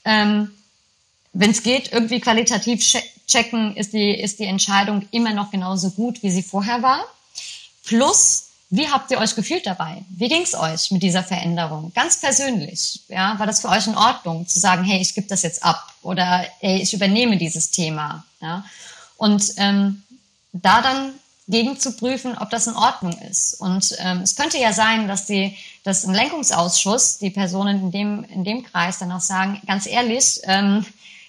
[0.05, 0.51] Ähm,
[1.33, 2.81] Wenn es geht, irgendwie qualitativ
[3.27, 7.03] checken, ist die, ist die Entscheidung immer noch genauso gut, wie sie vorher war.
[7.83, 8.44] Plus,
[8.75, 10.03] wie habt ihr euch gefühlt dabei?
[10.09, 11.91] Wie ging es euch mit dieser Veränderung?
[11.93, 15.41] Ganz persönlich, ja, war das für euch in Ordnung zu sagen, hey, ich gebe das
[15.43, 18.65] jetzt ab oder hey, ich übernehme dieses Thema, ja?
[19.17, 20.03] Und ähm,
[20.51, 21.13] da dann
[21.47, 23.55] gegen zu prüfen, ob das in Ordnung ist.
[23.61, 28.23] Und ähm, es könnte ja sein, dass die, dass im Lenkungsausschuss die Personen in dem
[28.25, 30.85] in dem Kreis dann auch sagen, ganz ehrlich, ähm,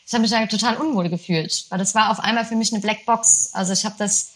[0.07, 2.81] ich habe mich da total unwohl gefühlt, weil das war auf einmal für mich eine
[2.81, 3.51] Blackbox.
[3.53, 4.31] Also ich habe das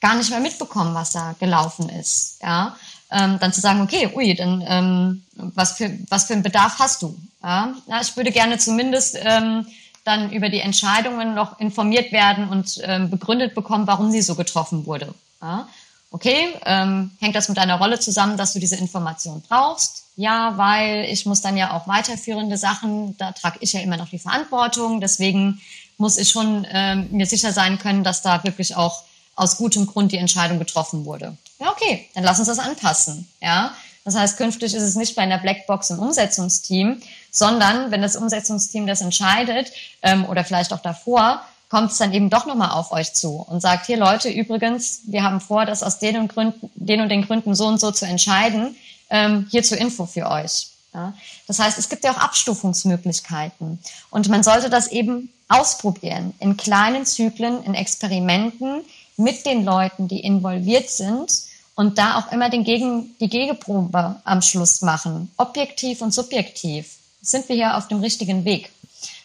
[0.00, 2.38] gar nicht mehr mitbekommen, was da gelaufen ist.
[2.42, 2.76] Ja,
[3.10, 7.02] ähm, dann zu sagen, okay, ui, dann ähm, was für was für einen Bedarf hast
[7.02, 7.18] du?
[7.42, 9.66] Ja, Na, ich würde gerne zumindest ähm,
[10.04, 14.86] dann über die Entscheidungen noch informiert werden und ähm, begründet bekommen, warum sie so getroffen
[14.86, 15.14] wurde.
[15.42, 15.68] Ja,
[16.10, 20.04] okay, ähm, hängt das mit deiner Rolle zusammen, dass du diese Information brauchst?
[20.16, 24.08] Ja, weil ich muss dann ja auch weiterführende Sachen, da trage ich ja immer noch
[24.08, 25.60] die Verantwortung, deswegen
[25.96, 29.02] muss ich schon ähm, mir sicher sein können, dass da wirklich auch
[29.40, 31.34] aus gutem Grund die Entscheidung getroffen wurde.
[31.58, 33.26] Ja, okay, dann lass uns das anpassen.
[33.40, 33.74] Ja,
[34.04, 38.86] das heißt, künftig ist es nicht bei einer Blackbox im Umsetzungsteam, sondern wenn das Umsetzungsteam
[38.86, 39.72] das entscheidet
[40.02, 43.62] ähm, oder vielleicht auch davor, kommt es dann eben doch nochmal auf euch zu und
[43.62, 47.22] sagt, hier Leute, übrigens, wir haben vor, das aus den und, Gründen, den und den
[47.26, 48.76] Gründen so und so zu entscheiden,
[49.08, 50.68] ähm, hier zur Info für euch.
[50.92, 51.14] Ja?
[51.46, 53.78] Das heißt, es gibt ja auch Abstufungsmöglichkeiten
[54.10, 58.82] und man sollte das eben ausprobieren in kleinen Zyklen, in Experimenten,
[59.20, 61.30] mit den Leuten, die involviert sind
[61.74, 66.96] und da auch immer den Gegen, die Gegenprobe am Schluss machen, objektiv und subjektiv.
[67.22, 68.70] Sind wir hier auf dem richtigen Weg?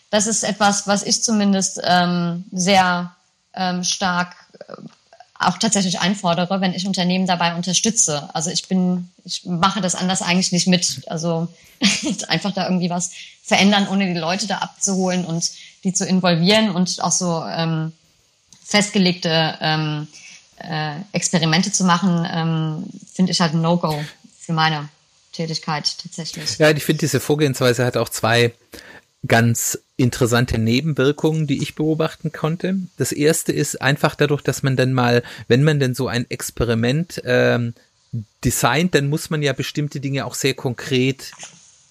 [0.10, 3.16] Das ist etwas, was ich zumindest ähm, sehr
[3.54, 4.36] ähm, stark
[4.68, 4.74] äh,
[5.38, 8.30] auch tatsächlich einfordere, wenn ich Unternehmen dabei unterstütze.
[8.34, 11.02] Also ich bin, ich mache das anders eigentlich nicht mit.
[11.08, 11.50] Also
[12.28, 13.12] einfach da irgendwie was
[13.44, 15.52] verändern, ohne die Leute da abzuholen und
[15.84, 17.92] die zu involvieren und auch so ähm,
[18.66, 20.08] festgelegte ähm,
[20.58, 24.04] äh, Experimente zu machen, ähm, finde ich halt ein No-Go
[24.40, 24.90] für meine
[25.32, 26.58] Tätigkeit tatsächlich.
[26.58, 28.54] Ja, ich finde, diese Vorgehensweise hat auch zwei
[29.28, 32.78] ganz interessante Nebenwirkungen, die ich beobachten konnte.
[32.98, 37.22] Das erste ist einfach dadurch, dass man dann mal, wenn man denn so ein Experiment
[37.26, 37.74] ähm,
[38.44, 41.32] designt, dann muss man ja bestimmte Dinge auch sehr konkret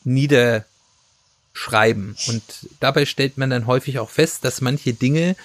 [0.04, 2.16] niederschreiben.
[2.28, 2.42] Und
[2.80, 5.36] dabei stellt man dann häufig auch fest, dass manche Dinge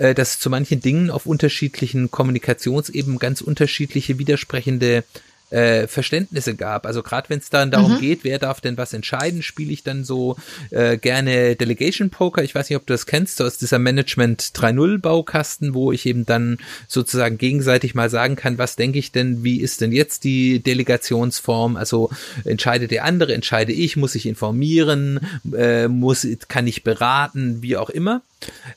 [0.00, 5.04] äh, dass zu manchen Dingen auf unterschiedlichen Kommunikationsebenen ganz unterschiedliche widersprechende
[5.50, 6.86] äh, Verständnisse gab.
[6.86, 8.00] Also gerade wenn es dann darum mhm.
[8.00, 10.36] geht, wer darf denn was entscheiden, spiele ich dann so
[10.70, 12.42] äh, gerne Delegation Poker.
[12.42, 16.06] Ich weiß nicht, ob du das kennst, so aus dieser Management 3.0 Baukasten, wo ich
[16.06, 20.24] eben dann sozusagen gegenseitig mal sagen kann, was denke ich denn, wie ist denn jetzt
[20.24, 21.76] die Delegationsform?
[21.76, 22.10] Also
[22.44, 25.20] entscheidet der andere, entscheide ich, muss ich informieren,
[25.56, 28.22] äh, muss, kann ich beraten, wie auch immer.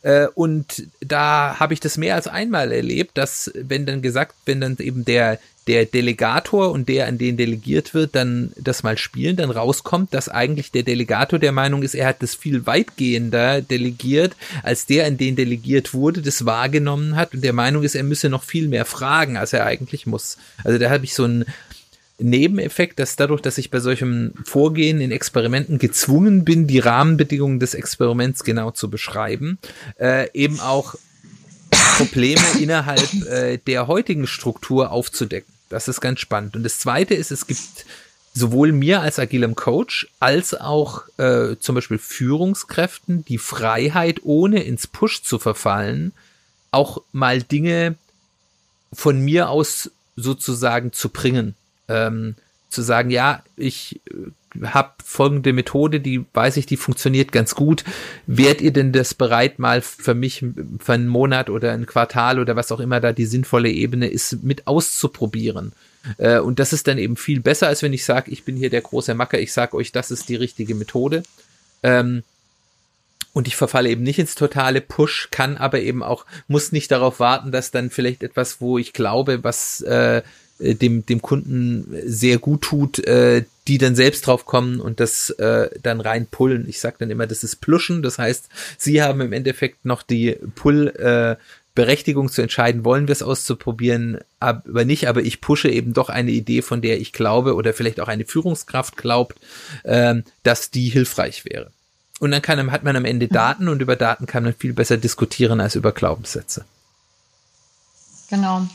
[0.02, 4.62] Äh, und da habe ich das mehr als einmal erlebt, dass wenn dann gesagt, wenn
[4.62, 9.36] dann eben der der Delegator und der, an den delegiert wird, dann das mal spielen,
[9.36, 14.36] dann rauskommt, dass eigentlich der Delegator der Meinung ist, er hat das viel weitgehender delegiert,
[14.62, 18.30] als der, an den delegiert wurde, das wahrgenommen hat und der Meinung ist, er müsse
[18.30, 20.38] noch viel mehr fragen, als er eigentlich muss.
[20.64, 21.46] Also da habe ich so einen
[22.20, 27.74] Nebeneffekt, dass dadurch, dass ich bei solchem Vorgehen in Experimenten gezwungen bin, die Rahmenbedingungen des
[27.74, 29.58] Experiments genau zu beschreiben,
[30.00, 30.96] äh, eben auch
[31.98, 35.53] Probleme innerhalb äh, der heutigen Struktur aufzudecken.
[35.74, 36.56] Das ist ganz spannend.
[36.56, 37.86] Und das Zweite ist, es gibt
[38.32, 44.86] sowohl mir als agilem Coach als auch äh, zum Beispiel Führungskräften die Freiheit, ohne ins
[44.86, 46.14] Push zu verfallen,
[46.70, 47.96] auch mal Dinge
[48.92, 51.56] von mir aus sozusagen zu bringen.
[51.88, 52.36] Ähm,
[52.70, 54.30] zu sagen, ja, ich äh,
[54.62, 57.84] habe folgende Methode, die weiß ich, die funktioniert ganz gut.
[58.28, 60.46] Wärt ihr denn das bereit, mal für mich
[60.80, 64.44] für einen Monat oder ein Quartal oder was auch immer da die sinnvolle Ebene ist,
[64.44, 65.74] mit auszuprobieren?
[66.18, 68.70] Äh, und das ist dann eben viel besser, als wenn ich sage, ich bin hier
[68.70, 71.24] der große Macker, ich sage euch, das ist die richtige Methode.
[71.82, 72.24] Ähm,
[73.34, 77.20] und ich verfalle eben nicht ins totale Push, kann aber eben auch, muss nicht darauf
[77.20, 80.22] warten, dass dann vielleicht etwas, wo ich glaube, was äh,
[80.60, 85.30] äh, dem, dem Kunden sehr gut tut, äh, die dann selbst drauf kommen und das
[85.32, 86.68] äh, dann rein pullen.
[86.68, 90.38] Ich sage dann immer, das ist Pluschen, das heißt, sie haben im Endeffekt noch die
[90.56, 91.36] Pull äh,
[91.76, 96.30] Berechtigung zu entscheiden, wollen wir es auszuprobieren, aber nicht, aber ich pushe eben doch eine
[96.30, 99.40] Idee, von der ich glaube oder vielleicht auch eine Führungskraft glaubt,
[99.84, 101.72] äh, dass die hilfreich wäre.
[102.20, 104.98] Und dann kann, hat man am Ende Daten und über Daten kann man viel besser
[104.98, 106.64] diskutieren als über Glaubenssätze.
[108.30, 108.68] Genau.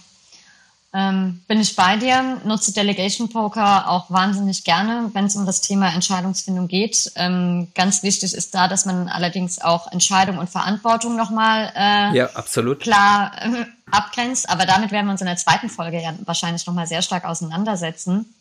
[0.94, 5.60] Ähm, bin ich bei dir, nutze Delegation Poker auch wahnsinnig gerne, wenn es um das
[5.60, 7.12] Thema Entscheidungsfindung geht.
[7.14, 12.30] Ähm, ganz wichtig ist da, dass man allerdings auch Entscheidung und Verantwortung nochmal äh, ja,
[12.32, 12.80] absolut.
[12.80, 14.48] klar äh, abgrenzt.
[14.48, 18.34] Aber damit werden wir uns in der zweiten Folge ja wahrscheinlich nochmal sehr stark auseinandersetzen.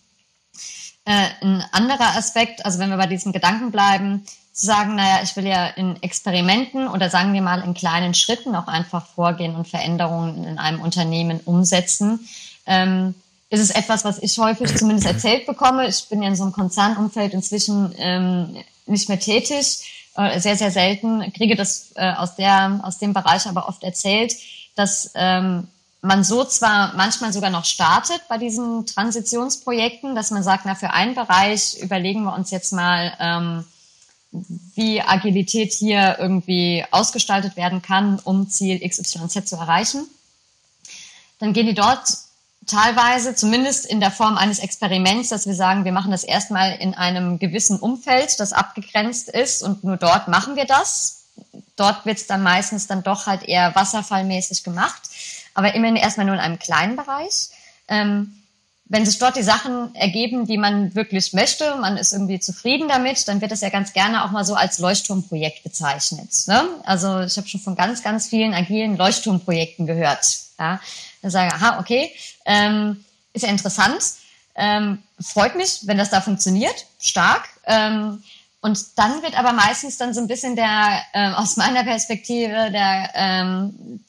[1.03, 4.25] Äh, ein anderer Aspekt, also wenn wir bei diesem Gedanken bleiben,
[4.57, 8.55] zu sagen, naja, ich will ja in Experimenten oder sagen wir mal in kleinen Schritten
[8.55, 12.27] auch einfach vorgehen und Veränderungen in einem Unternehmen umsetzen.
[12.65, 13.13] Ähm,
[13.51, 15.87] ist es etwas, was ich häufig zumindest erzählt bekomme.
[15.87, 20.71] Ich bin ja in so einem Konzernumfeld inzwischen ähm, nicht mehr tätig, äh, sehr, sehr
[20.71, 24.33] selten, kriege das äh, aus, der, aus dem Bereich aber oft erzählt,
[24.75, 25.67] dass ähm,
[26.01, 30.89] man so zwar manchmal sogar noch startet bei diesen Transitionsprojekten, dass man sagt, na, für
[30.89, 33.65] einen Bereich überlegen wir uns jetzt mal, ähm,
[34.31, 40.05] wie Agilität hier irgendwie ausgestaltet werden kann, um Ziel XYZ zu erreichen.
[41.39, 42.09] Dann gehen die dort
[42.65, 46.93] teilweise, zumindest in der Form eines Experiments, dass wir sagen, wir machen das erstmal in
[46.93, 51.23] einem gewissen Umfeld, das abgegrenzt ist und nur dort machen wir das.
[51.75, 55.01] Dort wird es dann meistens dann doch halt eher wasserfallmäßig gemacht,
[55.53, 57.49] aber immerhin erstmal nur in einem kleinen Bereich.
[57.87, 58.43] Ähm,
[58.89, 63.27] wenn sich dort die Sachen ergeben, die man wirklich möchte, man ist irgendwie zufrieden damit,
[63.27, 66.29] dann wird das ja ganz gerne auch mal so als Leuchtturmprojekt bezeichnet.
[66.47, 66.63] Ne?
[66.83, 70.25] Also ich habe schon von ganz, ganz vielen agilen Leuchtturmprojekten gehört.
[70.57, 70.79] Ja?
[71.21, 72.11] Da sage ich, aha, okay,
[72.45, 74.01] ähm, ist ja interessant,
[74.55, 77.49] ähm, freut mich, wenn das da funktioniert, stark.
[77.65, 78.23] Ähm,
[78.61, 83.11] und dann wird aber meistens dann so ein bisschen der, ähm, aus meiner Perspektive, der
[83.13, 84.03] ähm,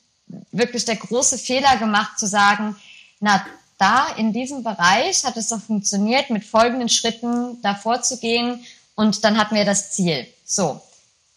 [0.52, 2.76] wirklich der große Fehler gemacht zu sagen,
[3.20, 3.44] na,
[3.78, 8.64] da in diesem Bereich hat es doch funktioniert, mit folgenden Schritten da vorzugehen
[8.94, 10.26] und dann hatten wir das Ziel.
[10.44, 10.80] So,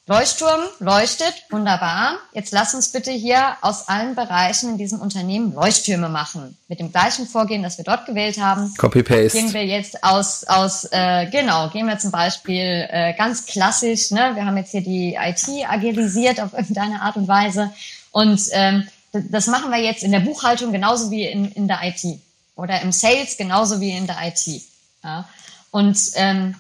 [0.07, 2.17] Leuchtturm leuchtet, wunderbar.
[2.33, 6.57] Jetzt lass uns bitte hier aus allen Bereichen in diesem Unternehmen Leuchttürme machen.
[6.67, 8.73] Mit dem gleichen Vorgehen, das wir dort gewählt haben.
[8.77, 9.37] Copy-Paste.
[9.37, 14.31] Gehen wir jetzt aus, aus äh, genau, gehen wir zum Beispiel äh, ganz klassisch, ne?
[14.33, 17.71] wir haben jetzt hier die IT agilisiert auf irgendeine Art und Weise.
[18.09, 22.19] Und ähm, das machen wir jetzt in der Buchhaltung genauso wie in, in der IT
[22.55, 24.61] oder im Sales genauso wie in der IT.
[25.03, 25.27] Ja?
[25.71, 26.55] Und ähm,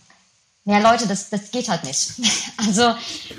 [0.63, 2.11] ja, Leute, das, das geht halt nicht.
[2.57, 2.93] Also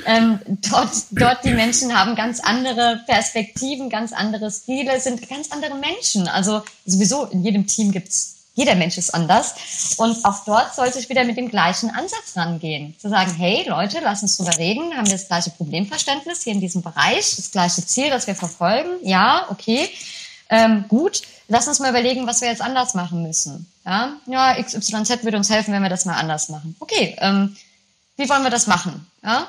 [0.04, 5.76] ähm, dort, dort die Menschen haben ganz andere Perspektiven, ganz andere Stile, sind ganz andere
[5.76, 6.26] Menschen.
[6.26, 9.94] Also sowieso in jedem Team gibt's jeder Mensch ist anders.
[9.96, 12.94] Und auch dort sollte ich wieder mit dem gleichen Ansatz rangehen.
[12.98, 14.94] Zu sagen, hey Leute, lass uns drüber reden.
[14.94, 17.36] Haben wir das gleiche Problemverständnis hier in diesem Bereich?
[17.36, 18.90] Das gleiche Ziel, das wir verfolgen?
[19.02, 19.88] Ja, okay.
[20.50, 23.70] Ähm, gut lass uns mal überlegen, was wir jetzt anders machen müssen.
[23.84, 26.76] Ja, ja XYZ würde uns helfen, wenn wir das mal anders machen.
[26.80, 27.56] Okay, ähm,
[28.16, 29.06] wie wollen wir das machen?
[29.22, 29.48] Ja?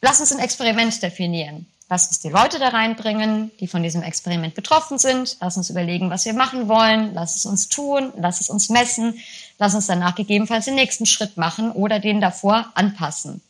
[0.00, 1.66] Lass uns ein Experiment definieren.
[1.90, 5.38] Lass uns die Leute da reinbringen, die von diesem Experiment betroffen sind.
[5.40, 7.14] Lass uns überlegen, was wir machen wollen.
[7.14, 8.12] Lass es uns tun.
[8.16, 9.18] Lass es uns messen.
[9.58, 13.40] Lass uns danach gegebenenfalls den nächsten Schritt machen oder den davor anpassen.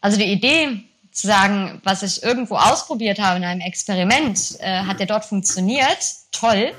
[0.00, 0.87] Also die Idee
[1.18, 5.98] zu sagen, was ich irgendwo ausprobiert habe in einem Experiment, äh, hat der dort funktioniert,
[6.30, 6.72] toll.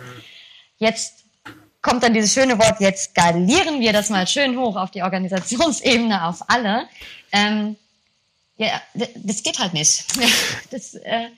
[0.77, 1.25] Jetzt
[1.81, 6.25] kommt dann dieses schöne Wort, jetzt skalieren wir das mal schön hoch auf die Organisationsebene,
[6.25, 6.87] auf alle.
[7.31, 7.75] Ähm,
[8.57, 10.05] ja, das geht halt nicht.
[10.71, 11.29] Das äh,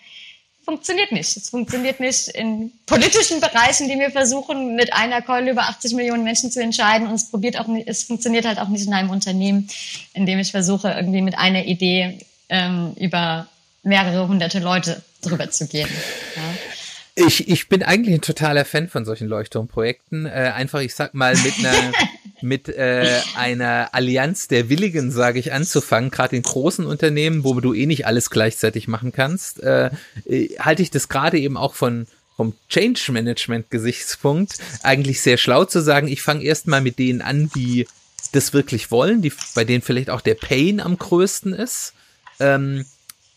[0.65, 1.37] funktioniert nicht.
[1.37, 6.23] Es funktioniert nicht in politischen Bereichen, die wir versuchen, mit einer Keule über 80 Millionen
[6.23, 7.07] Menschen zu entscheiden.
[7.07, 9.69] Und es probiert auch nicht, es funktioniert halt auch nicht in einem Unternehmen,
[10.13, 12.19] in dem ich versuche, irgendwie mit einer Idee
[12.51, 13.47] ähm, über
[13.81, 15.89] mehrere hunderte Leute drüber zu gehen.
[16.35, 17.25] Ja.
[17.25, 20.25] Ich, ich bin eigentlich ein totaler Fan von solchen Leuchtturmprojekten.
[20.25, 21.73] Äh, einfach, ich sag mal, mit einer
[22.43, 27.73] mit äh, einer Allianz der Willigen, sage ich, anzufangen, gerade in großen Unternehmen, wo du
[27.73, 29.91] eh nicht alles gleichzeitig machen kannst, äh,
[30.25, 35.65] äh, halte ich das gerade eben auch von vom Change Management Gesichtspunkt eigentlich sehr schlau
[35.65, 37.87] zu sagen, ich fange erstmal mit denen an, die
[38.31, 41.93] das wirklich wollen, die bei denen vielleicht auch der Pain am größten ist
[42.41, 42.85] ähm,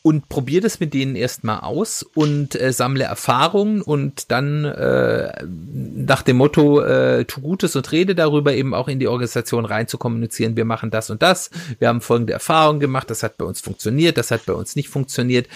[0.06, 6.20] und probiere das mit denen erstmal aus und äh, sammle Erfahrungen und dann äh, nach
[6.20, 9.96] dem Motto, äh, tu Gutes und rede darüber, eben auch in die Organisation rein zu
[9.96, 13.62] kommunizieren, wir machen das und das, wir haben folgende Erfahrungen gemacht, das hat bei uns
[13.62, 15.48] funktioniert, das hat bei uns nicht funktioniert.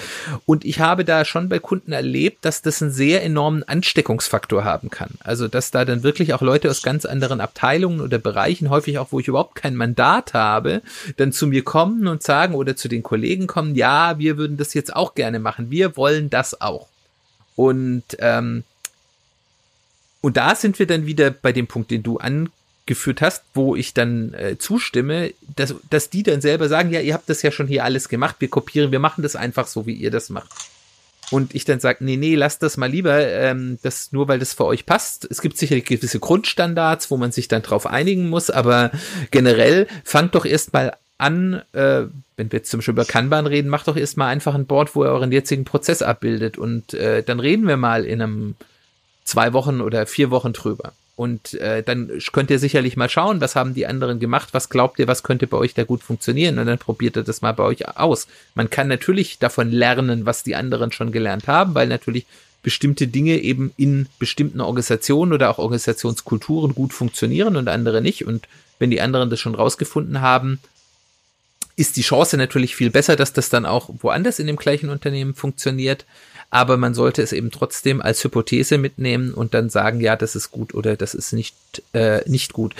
[0.46, 4.88] Und ich habe da schon bei Kunden erlebt, dass das einen sehr enormen Ansteckungsfaktor haben
[4.88, 5.10] kann.
[5.20, 9.08] Also, dass da dann wirklich auch Leute aus ganz anderen Abteilungen oder Bereichen, häufig auch,
[9.12, 10.80] wo ich überhaupt kein Mandat habe,
[11.18, 14.72] dann zu mir kommen und sagen oder zu den Kollegen kommen, ja, wir würden das
[14.74, 15.70] jetzt auch gerne machen.
[15.70, 16.88] Wir wollen das auch.
[17.56, 18.64] Und, ähm,
[20.20, 23.94] und da sind wir dann wieder bei dem Punkt, den du angeführt hast, wo ich
[23.94, 27.66] dann äh, zustimme, dass, dass die dann selber sagen, ja, ihr habt das ja schon
[27.66, 30.50] hier alles gemacht, wir kopieren, wir machen das einfach so, wie ihr das macht.
[31.30, 34.54] Und ich dann sage, nee, nee, lasst das mal lieber, ähm, das nur weil das
[34.54, 35.26] für euch passt.
[35.30, 38.90] Es gibt sicherlich gewisse Grundstandards, wo man sich dann drauf einigen muss, aber
[39.30, 42.04] generell fangt doch erstmal an, äh,
[42.36, 45.04] wenn wir jetzt zum Beispiel über Kanban reden, macht doch erstmal einfach ein Board, wo
[45.04, 48.54] ihr euren jetzigen Prozess abbildet und äh, dann reden wir mal in einem
[49.24, 50.92] zwei Wochen oder vier Wochen drüber.
[51.16, 55.00] Und äh, dann könnt ihr sicherlich mal schauen, was haben die anderen gemacht, was glaubt
[55.00, 57.64] ihr, was könnte bei euch da gut funktionieren und dann probiert ihr das mal bei
[57.64, 58.28] euch aus.
[58.54, 62.24] Man kann natürlich davon lernen, was die anderen schon gelernt haben, weil natürlich
[62.62, 68.24] bestimmte Dinge eben in bestimmten Organisationen oder auch Organisationskulturen gut funktionieren und andere nicht.
[68.24, 68.46] Und
[68.78, 70.60] wenn die anderen das schon rausgefunden haben,
[71.78, 75.34] ist die Chance natürlich viel besser, dass das dann auch woanders in dem gleichen Unternehmen
[75.34, 76.04] funktioniert
[76.50, 80.50] aber man sollte es eben trotzdem als Hypothese mitnehmen und dann sagen, ja, das ist
[80.50, 81.54] gut oder das ist nicht,
[81.92, 82.74] äh, nicht gut.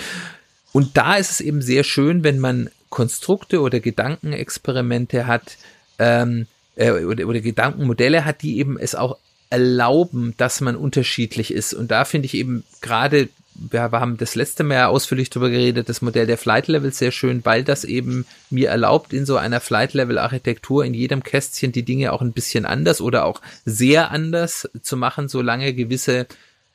[0.71, 5.57] Und da ist es eben sehr schön, wenn man Konstrukte oder Gedankenexperimente hat
[5.99, 9.17] ähm, äh, oder, oder Gedankenmodelle hat, die eben es auch
[9.51, 11.73] erlauben, dass man unterschiedlich ist.
[11.73, 13.29] Und da finde ich eben gerade
[13.71, 17.43] wir haben das letzte Mal ausführlich darüber geredet, das Modell der Flight Level sehr schön,
[17.45, 21.83] weil das eben mir erlaubt, in so einer Flight Level Architektur in jedem Kästchen die
[21.83, 26.27] Dinge auch ein bisschen anders oder auch sehr anders zu machen, solange gewisse,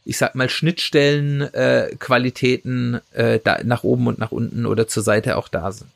[0.05, 5.03] ich sag mal, Schnittstellen, äh, Qualitäten äh, da, nach oben und nach unten oder zur
[5.03, 5.91] Seite auch da sind.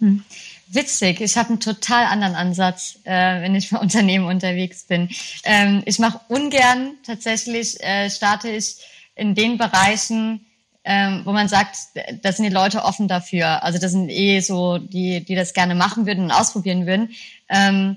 [0.00, 0.24] Hm.
[0.68, 5.08] Witzig, ich habe einen total anderen Ansatz, äh, wenn ich für Unternehmen unterwegs bin.
[5.44, 8.76] Ähm, ich mache ungern tatsächlich, äh, starte ich
[9.14, 10.46] in den Bereichen,
[10.84, 11.76] ähm, wo man sagt,
[12.22, 13.62] da sind die Leute offen dafür.
[13.62, 17.10] Also das sind eh so, die, die das gerne machen würden und ausprobieren würden.
[17.48, 17.96] Ähm,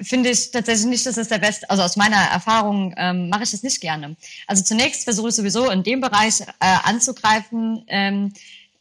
[0.00, 3.50] finde ich tatsächlich nicht, dass das der beste, also aus meiner Erfahrung ähm, mache ich
[3.50, 4.16] das nicht gerne.
[4.46, 8.32] Also zunächst versuche ich sowieso in dem Bereich äh, anzugreifen, ähm,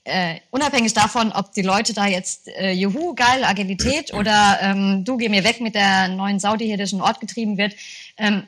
[0.03, 5.17] äh, unabhängig davon, ob die Leute da jetzt äh, Juhu, geil, Agilität oder ähm, du
[5.17, 7.75] geh mir weg mit der neuen Sau, die hier durch den Ort getrieben wird.
[8.17, 8.43] Ähm,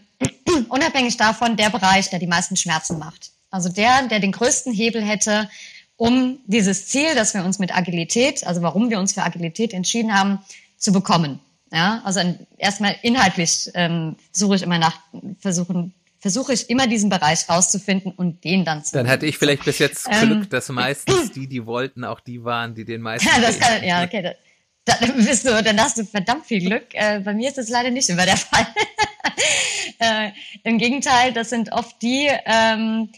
[0.70, 3.32] unabhängig davon der Bereich, der die meisten Schmerzen macht.
[3.50, 5.50] Also der, der den größten Hebel hätte,
[5.96, 10.14] um dieses Ziel, dass wir uns mit Agilität, also warum wir uns für Agilität entschieden
[10.14, 10.40] haben,
[10.78, 11.40] zu bekommen.
[11.72, 12.22] Ja, also
[12.58, 15.00] erstmal inhaltlich ähm, suche ich immer nach,
[15.40, 18.94] versuchen, versuche ich immer diesen Bereich rauszufinden und den dann zu.
[18.94, 22.44] Dann hatte ich vielleicht bis jetzt Glück, ähm, dass meistens die, die wollten, auch die
[22.44, 23.28] waren, die den meisten.
[23.28, 24.22] Ja, das kann, ja, okay.
[24.22, 26.86] Das, dann bist du, dann hast du verdammt viel Glück.
[26.94, 28.68] Äh, bei mir ist das leider nicht immer der Fall.
[30.04, 30.32] Äh,
[30.64, 33.10] Im Gegenteil, das sind oft die, ähm,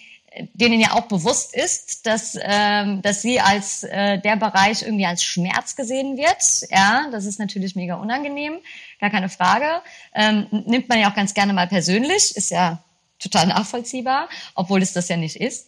[0.54, 5.24] denen ja auch bewusst ist, dass, ähm, dass sie als äh, der Bereich irgendwie als
[5.24, 6.70] Schmerz gesehen wird.
[6.70, 8.60] Ja, das ist natürlich mega unangenehm,
[9.00, 9.82] gar keine Frage.
[10.14, 12.84] Ähm, nimmt man ja auch ganz gerne mal persönlich, ist ja
[13.20, 15.68] total nachvollziehbar, obwohl es das ja nicht ist.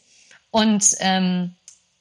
[0.52, 1.56] Und ähm,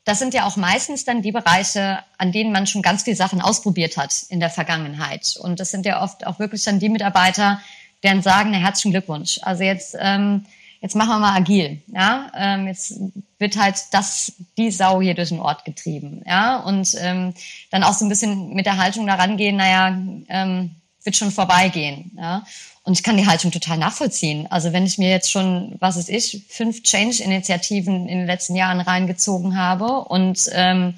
[0.05, 3.41] das sind ja auch meistens dann die Bereiche, an denen man schon ganz viele Sachen
[3.41, 5.37] ausprobiert hat in der Vergangenheit.
[5.41, 7.61] Und das sind ja oft auch wirklich dann die Mitarbeiter,
[8.07, 9.41] deren sagen, na, herzlichen Glückwunsch.
[9.43, 10.47] Also jetzt, ähm,
[10.81, 11.83] jetzt machen wir mal agil.
[11.89, 12.99] Ja, ähm, jetzt
[13.39, 16.23] wird halt das, die Sau hier durch den Ort getrieben.
[16.27, 17.35] Ja, und ähm,
[17.71, 19.89] dann auch so ein bisschen mit der Haltung daran gehen, naja,
[20.29, 20.71] ähm,
[21.03, 22.13] wird schon vorbeigehen.
[22.17, 22.45] Ja.
[22.83, 24.47] Und ich kann die Haltung total nachvollziehen.
[24.49, 28.81] Also wenn ich mir jetzt schon, was ist ich, fünf Change-Initiativen in den letzten Jahren
[28.81, 30.95] reingezogen habe und ähm,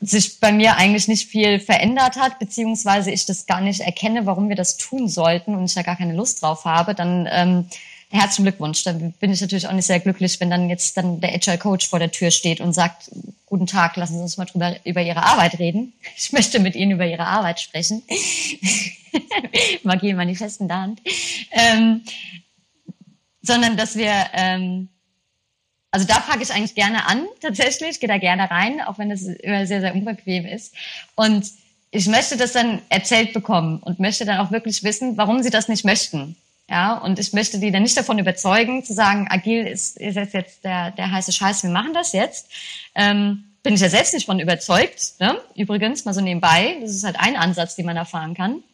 [0.00, 4.48] sich bei mir eigentlich nicht viel verändert hat, beziehungsweise ich das gar nicht erkenne, warum
[4.48, 7.66] wir das tun sollten und ich da gar keine Lust drauf habe, dann ähm,
[8.10, 8.84] herzlichen Glückwunsch.
[8.84, 11.88] Dann bin ich natürlich auch nicht sehr glücklich, wenn dann jetzt dann der Agile Coach
[11.88, 13.10] vor der Tür steht und sagt,
[13.46, 15.92] guten Tag, lassen Sie uns mal drüber, über Ihre Arbeit reden.
[16.16, 18.02] Ich möchte mit Ihnen über Ihre Arbeit sprechen.
[19.82, 21.00] Magie Manifest in Hand.
[21.50, 22.02] Ähm,
[23.42, 24.88] sondern dass wir, ähm,
[25.94, 29.28] also da frage ich eigentlich gerne an, tatsächlich, gehe da gerne rein, auch wenn es
[29.28, 30.74] immer sehr, sehr unbequem ist.
[31.14, 31.48] Und
[31.92, 35.68] ich möchte das dann erzählt bekommen und möchte dann auch wirklich wissen, warum sie das
[35.68, 36.34] nicht möchten.
[36.68, 40.64] Ja, und ich möchte die dann nicht davon überzeugen, zu sagen, agil ist, ist jetzt
[40.64, 42.48] der, der heiße Scheiß, wir machen das jetzt.
[42.96, 45.14] Ähm, bin ich ja selbst nicht von überzeugt.
[45.20, 45.38] Ne?
[45.54, 48.64] Übrigens, mal so nebenbei, das ist halt ein Ansatz, den man erfahren kann.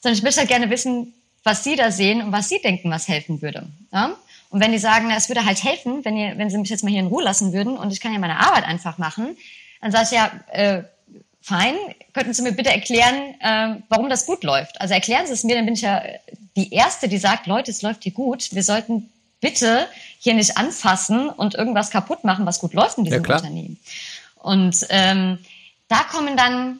[0.00, 3.08] Sondern ich möchte halt gerne wissen, was Sie da sehen und was Sie denken, was
[3.08, 3.66] helfen würde.
[3.90, 4.14] Ja?
[4.52, 6.84] Und wenn die sagen, na, es würde halt helfen, wenn, ihr, wenn Sie mich jetzt
[6.84, 9.34] mal hier in Ruhe lassen würden und ich kann ja meine Arbeit einfach machen,
[9.80, 10.82] dann sage ich ja, äh,
[11.40, 11.74] fein,
[12.12, 14.78] könnten Sie mir bitte erklären, äh, warum das gut läuft?
[14.78, 16.02] Also erklären Sie es mir, dann bin ich ja
[16.54, 18.54] die Erste, die sagt, Leute, es läuft hier gut.
[18.54, 19.88] Wir sollten bitte
[20.18, 23.80] hier nicht anfassen und irgendwas kaputt machen, was gut läuft in diesem ja, Unternehmen.
[24.36, 25.38] Und ähm,
[25.88, 26.78] da kommen dann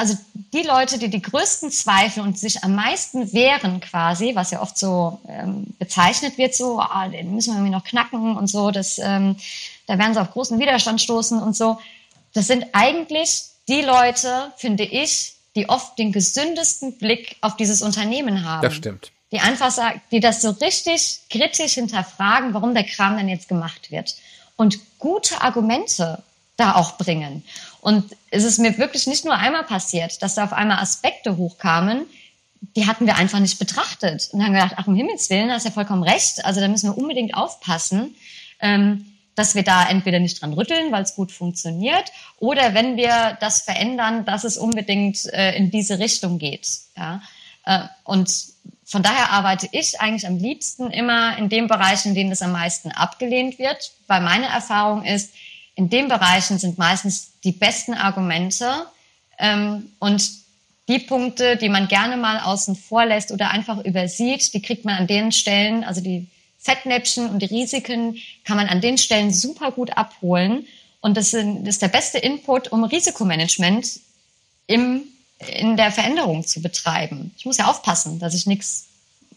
[0.00, 0.16] also
[0.54, 4.78] die Leute, die die größten Zweifel und sich am meisten wehren quasi, was ja oft
[4.78, 8.98] so ähm, bezeichnet wird, so, ah, den müssen wir irgendwie noch knacken und so, das,
[8.98, 9.36] ähm,
[9.86, 11.78] da werden sie auf großen Widerstand stoßen und so.
[12.32, 18.42] Das sind eigentlich die Leute, finde ich, die oft den gesündesten Blick auf dieses Unternehmen
[18.46, 18.62] haben.
[18.62, 19.12] Das stimmt.
[19.32, 23.90] Die einfach sagen, die das so richtig kritisch hinterfragen, warum der Kram dann jetzt gemacht
[23.90, 24.16] wird.
[24.56, 26.22] Und gute Argumente
[26.56, 27.44] da auch bringen.
[27.80, 32.06] Und es ist mir wirklich nicht nur einmal passiert, dass da auf einmal Aspekte hochkamen,
[32.76, 34.28] die hatten wir einfach nicht betrachtet.
[34.32, 36.44] Und haben gedacht, ach, um Himmels Willen, da hast ja vollkommen recht.
[36.44, 38.14] Also da müssen wir unbedingt aufpassen,
[38.60, 43.38] ähm, dass wir da entweder nicht dran rütteln, weil es gut funktioniert, oder wenn wir
[43.40, 46.68] das verändern, dass es unbedingt äh, in diese Richtung geht.
[46.96, 47.22] Ja?
[47.64, 48.30] Äh, und
[48.84, 52.52] von daher arbeite ich eigentlich am liebsten immer in den Bereichen, in denen es am
[52.52, 55.32] meisten abgelehnt wird, weil meine Erfahrung ist,
[55.80, 58.86] in den Bereichen sind meistens die besten Argumente
[59.38, 60.30] ähm, und
[60.88, 64.96] die Punkte, die man gerne mal außen vor lässt oder einfach übersieht, die kriegt man
[64.96, 66.26] an den Stellen, also die
[66.58, 70.66] Fettnäpfchen und die Risiken kann man an den Stellen super gut abholen.
[71.00, 74.00] Und das ist der beste Input, um Risikomanagement
[74.66, 75.04] im,
[75.38, 77.32] in der Veränderung zu betreiben.
[77.38, 78.88] Ich muss ja aufpassen, dass ich nichts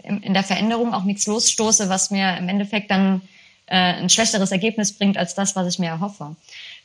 [0.04, 3.22] in der Veränderung auch nichts losstoße, was mir im Endeffekt dann
[3.74, 6.36] äh, ein schlechteres Ergebnis bringt als das, was ich mir erhoffe.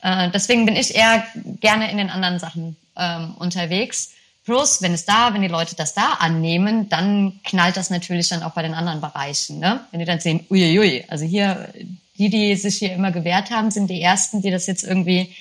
[0.01, 1.23] Äh, deswegen bin ich eher
[1.59, 4.13] gerne in den anderen Sachen ähm, unterwegs.
[4.43, 8.41] Plus, wenn es da, wenn die Leute das da annehmen, dann knallt das natürlich dann
[8.41, 9.59] auch bei den anderen Bereichen.
[9.59, 9.81] Ne?
[9.91, 11.71] Wenn die dann sehen, uiuiui, also hier,
[12.17, 15.35] die, die sich hier immer gewehrt haben, sind die Ersten, die das jetzt irgendwie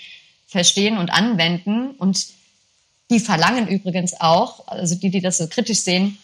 [0.47, 1.93] verstehen und anwenden.
[1.93, 2.27] Und
[3.09, 6.19] die verlangen übrigens auch, also die, die das so kritisch sehen,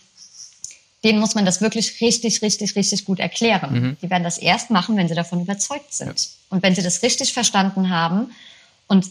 [1.05, 3.72] denen muss man das wirklich richtig, richtig, richtig gut erklären.
[3.72, 3.96] Mhm.
[4.02, 6.20] Die werden das erst machen, wenn sie davon überzeugt sind.
[6.20, 6.30] Ja.
[6.50, 8.32] Und wenn sie das richtig verstanden haben
[8.88, 9.07] und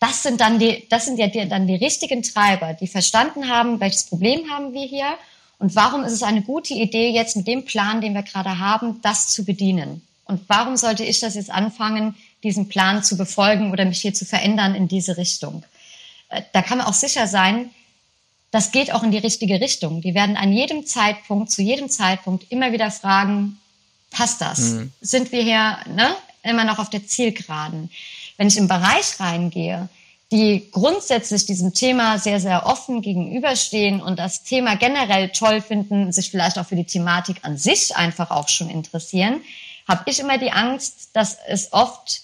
[0.00, 3.80] das sind dann die, das sind ja die, dann die richtigen Treiber, die verstanden haben,
[3.80, 5.14] welches Problem haben wir hier
[5.58, 9.00] und warum ist es eine gute Idee, jetzt mit dem Plan, den wir gerade haben,
[9.02, 10.02] das zu bedienen?
[10.24, 12.14] Und warum sollte ich das jetzt anfangen,
[12.44, 15.64] diesen Plan zu befolgen oder mich hier zu verändern in diese Richtung?
[16.28, 17.70] Äh, da kann man auch sicher sein,
[18.50, 20.00] das geht auch in die richtige Richtung.
[20.00, 23.58] Die werden an jedem Zeitpunkt, zu jedem Zeitpunkt immer wieder fragen,
[24.10, 24.58] passt das?
[24.60, 24.92] Mhm.
[25.00, 27.90] Sind wir hier ne, immer noch auf der Zielgeraden?
[28.38, 29.90] wenn ich im Bereich reingehe,
[30.30, 36.30] die grundsätzlich diesem Thema sehr, sehr offen gegenüberstehen und das Thema generell toll finden, sich
[36.30, 39.40] vielleicht auch für die Thematik an sich einfach auch schon interessieren,
[39.86, 42.22] habe ich immer die Angst, dass es oft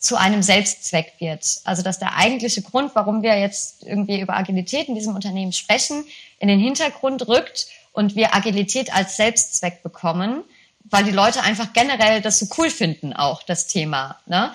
[0.00, 1.60] zu einem Selbstzweck wird.
[1.64, 6.04] Also dass der eigentliche Grund, warum wir jetzt irgendwie über Agilität in diesem Unternehmen sprechen,
[6.38, 10.42] in den Hintergrund rückt und wir Agilität als Selbstzweck bekommen,
[10.84, 14.18] weil die Leute einfach generell das so cool finden, auch das Thema.
[14.26, 14.52] Ne?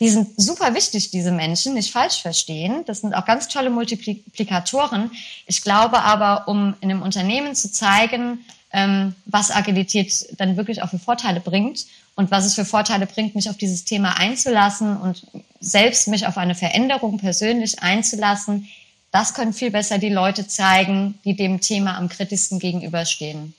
[0.00, 2.84] Die sind super wichtig, diese Menschen, nicht falsch verstehen.
[2.86, 5.12] Das sind auch ganz tolle Multiplikatoren.
[5.46, 10.90] Ich glaube aber, um in einem Unternehmen zu zeigen, ähm, was Agilität dann wirklich auch
[10.90, 15.26] für Vorteile bringt und was es für Vorteile bringt, mich auf dieses Thema einzulassen und
[15.60, 18.68] selbst mich auf eine Veränderung persönlich einzulassen,
[19.10, 23.54] das können viel besser die Leute zeigen, die dem Thema am kritischsten gegenüberstehen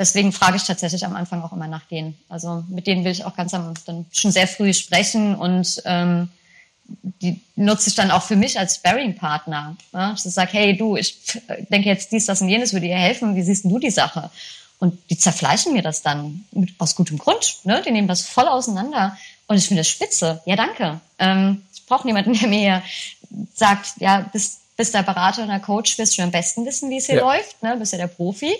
[0.00, 2.16] deswegen frage ich tatsächlich am Anfang auch immer nach denen.
[2.28, 6.30] Also mit denen will ich auch ganz am, dann schon sehr früh sprechen und ähm,
[7.22, 9.76] die nutze ich dann auch für mich als Sparring-Partner.
[9.92, 10.12] Ja?
[10.14, 11.16] Ich sage, hey du, ich
[11.70, 13.36] denke jetzt dies, das und jenes würde dir helfen.
[13.36, 14.30] Wie siehst du die Sache?
[14.78, 17.58] Und die zerfleischen mir das dann mit, aus gutem Grund.
[17.64, 17.82] Ne?
[17.84, 19.16] Die nehmen das voll auseinander.
[19.46, 20.40] Und ich finde das spitze.
[20.46, 21.00] Ja, danke.
[21.18, 22.82] Ähm, ich brauche niemanden, der mir
[23.54, 27.06] sagt, ja, bist, bist der Berater oder Coach, wirst du am besten wissen, wie es
[27.06, 27.22] hier ja.
[27.22, 27.62] läuft.
[27.62, 27.76] Ne?
[27.76, 28.54] Bist ja der Profi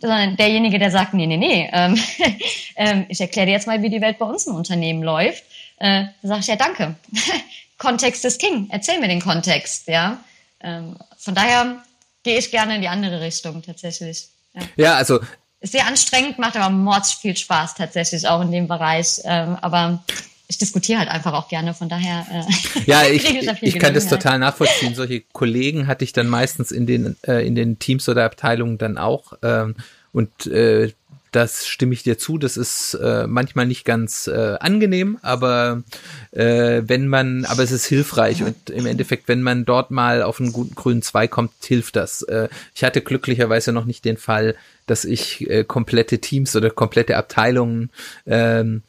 [0.00, 1.98] sondern derjenige, der sagt, nee, nee, nee, ähm,
[2.76, 5.44] ähm, ich erkläre dir jetzt mal, wie die Welt bei uns im Unternehmen läuft.
[5.78, 6.94] Äh, da sage ich, ja, danke.
[7.78, 8.68] Kontext ist King.
[8.70, 10.22] Erzähl mir den Kontext, ja.
[10.60, 11.82] Ähm, von daher
[12.22, 14.28] gehe ich gerne in die andere Richtung tatsächlich.
[14.54, 15.20] Ja, ja also
[15.60, 19.20] ist sehr anstrengend, macht aber mords viel Spaß tatsächlich auch in dem Bereich.
[19.24, 20.04] Ähm, aber
[20.46, 22.26] ich diskutiere halt einfach auch gerne, von daher.
[22.30, 24.94] Äh, ja, ich, ich, ich kann das total nachvollziehen.
[24.94, 28.98] Solche Kollegen hatte ich dann meistens in den äh, in den Teams oder Abteilungen dann
[28.98, 29.76] auch ähm,
[30.12, 30.92] und äh,
[31.32, 32.38] das stimme ich dir zu.
[32.38, 35.82] Das ist äh, manchmal nicht ganz äh, angenehm, aber
[36.30, 40.40] äh, wenn man, aber es ist hilfreich und im Endeffekt, wenn man dort mal auf
[40.40, 42.22] einen guten grünen Zweig kommt, hilft das.
[42.22, 44.54] Äh, ich hatte glücklicherweise noch nicht den Fall,
[44.86, 47.90] dass ich äh, komplette Teams oder komplette Abteilungen
[48.26, 48.82] ähm,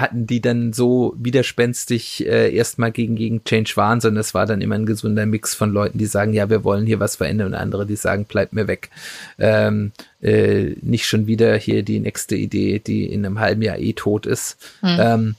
[0.00, 4.60] hatten die dann so widerspenstig äh, erstmal gegen, gegen Change waren, sondern es war dann
[4.60, 7.54] immer ein gesunder Mix von Leuten, die sagen, ja, wir wollen hier was verändern und
[7.54, 8.90] andere, die sagen, bleib mir weg.
[9.38, 9.92] Ähm,
[10.22, 14.26] äh, nicht schon wieder hier die nächste Idee, die in einem halben Jahr eh tot
[14.26, 14.56] ist.
[14.80, 14.98] Hm.
[15.00, 15.34] Ähm,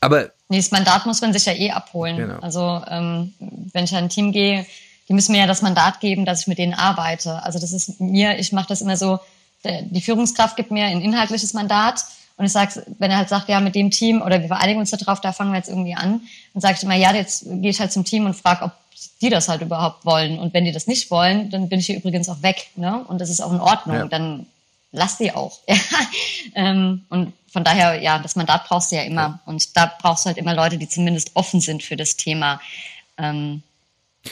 [0.00, 2.16] aber Nee, das Mandat muss man sich ja eh abholen.
[2.18, 2.38] Genau.
[2.40, 3.32] Also ähm,
[3.72, 4.66] wenn ich an ein Team gehe,
[5.08, 7.42] die müssen mir ja das Mandat geben, dass ich mit denen arbeite.
[7.42, 9.18] Also das ist mir, ich mache das immer so,
[9.64, 12.04] die Führungskraft gibt mir ein inhaltliches Mandat
[12.36, 14.90] und ich sage, wenn er halt sagt, ja, mit dem Team oder wir vereinigen uns
[14.90, 16.20] da drauf, da fangen wir jetzt irgendwie an,
[16.52, 18.72] dann sage ich immer, ja, jetzt gehe ich halt zum Team und frage, ob
[19.20, 20.38] die das halt überhaupt wollen.
[20.38, 22.70] Und wenn die das nicht wollen, dann bin ich hier übrigens auch weg.
[22.76, 23.04] Ne?
[23.06, 23.96] Und das ist auch in Ordnung.
[23.96, 24.06] Ja.
[24.06, 24.46] Dann
[24.92, 25.58] lass die auch.
[26.54, 29.20] ähm, und von daher, ja, das Mandat brauchst du ja immer.
[29.20, 29.40] Ja.
[29.46, 32.60] Und da brauchst du halt immer Leute, die zumindest offen sind für das Thema.
[33.16, 33.62] Ähm,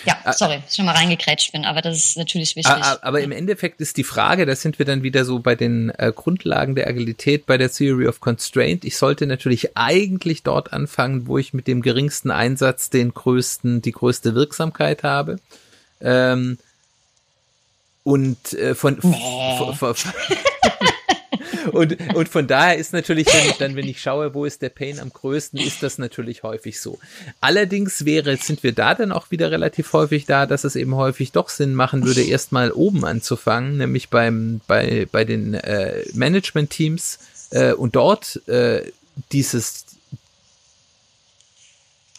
[0.04, 2.72] ja, sorry, schon mal reingekrätscht bin, aber das ist natürlich wichtig.
[3.02, 6.12] Aber im Endeffekt ist die Frage, da sind wir dann wieder so bei den äh,
[6.14, 8.84] Grundlagen der Agilität, bei der Theory of Constraint.
[8.84, 13.92] Ich sollte natürlich eigentlich dort anfangen, wo ich mit dem geringsten Einsatz den größten, die
[13.92, 15.38] größte Wirksamkeit habe.
[16.00, 16.58] Ähm,
[18.02, 19.74] und äh, von, nee.
[19.76, 19.94] von, von
[21.72, 25.00] und, und von daher ist natürlich dann, dann, wenn ich schaue, wo ist der Pain
[25.00, 26.98] am größten, ist das natürlich häufig so.
[27.40, 31.32] Allerdings wäre, sind wir da dann auch wieder relativ häufig da, dass es eben häufig
[31.32, 37.18] doch Sinn machen würde, erstmal oben anzufangen, nämlich beim, bei, bei den äh, Management-Teams
[37.50, 38.90] äh, und dort äh,
[39.32, 39.86] dieses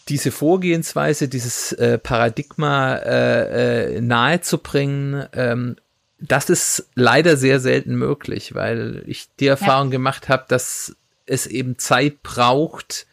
[0.08, 5.76] diese Vorgehensweise, dieses äh, Paradigma äh, äh, nahezubringen ähm,
[6.18, 9.92] das ist leider sehr selten möglich, weil ich die Erfahrung ja.
[9.92, 10.96] gemacht habe, dass
[11.26, 13.06] es eben Zeit braucht,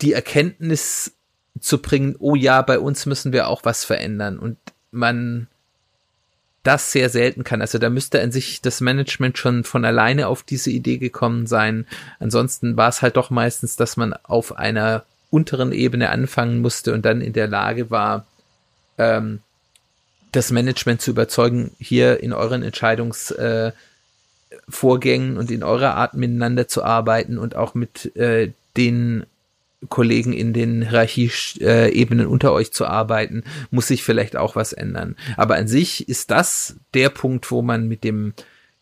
[0.00, 1.12] die Erkenntnis
[1.60, 4.58] zu bringen, oh ja, bei uns müssen wir auch was verändern und
[4.90, 5.48] man
[6.62, 7.60] das sehr selten kann.
[7.60, 11.86] Also da müsste an sich das Management schon von alleine auf diese Idee gekommen sein.
[12.20, 17.04] Ansonsten war es halt doch meistens, dass man auf einer unteren Ebene anfangen musste und
[17.04, 18.26] dann in der Lage war,
[18.98, 19.40] ähm,
[20.32, 26.82] das Management zu überzeugen, hier in euren Entscheidungsvorgängen äh, und in eurer Art miteinander zu
[26.82, 29.26] arbeiten und auch mit äh, den
[29.88, 35.16] Kollegen in den Hierarchieebenen unter euch zu arbeiten, muss sich vielleicht auch was ändern.
[35.36, 38.34] Aber an sich ist das der Punkt, wo man mit dem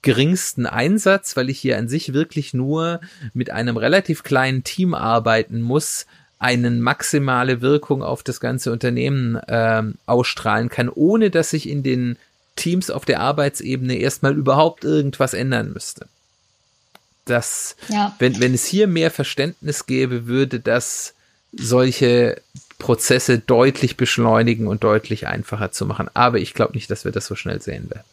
[0.03, 3.01] geringsten Einsatz, weil ich hier an sich wirklich nur
[3.35, 6.07] mit einem relativ kleinen Team arbeiten muss,
[6.41, 12.17] einen maximale Wirkung auf das ganze Unternehmen ähm, ausstrahlen kann, ohne dass sich in den
[12.57, 16.07] Teams auf der Arbeitsebene erstmal überhaupt irgendwas ändern müsste.
[17.27, 18.17] Das, ja.
[18.19, 21.15] wenn, wenn es hier mehr Verständnis gäbe, würde das
[21.53, 22.41] solche
[22.79, 26.09] Prozesse deutlich beschleunigen und deutlich einfacher zu machen.
[26.15, 28.05] Aber ich glaube nicht, dass wir das so schnell sehen werden.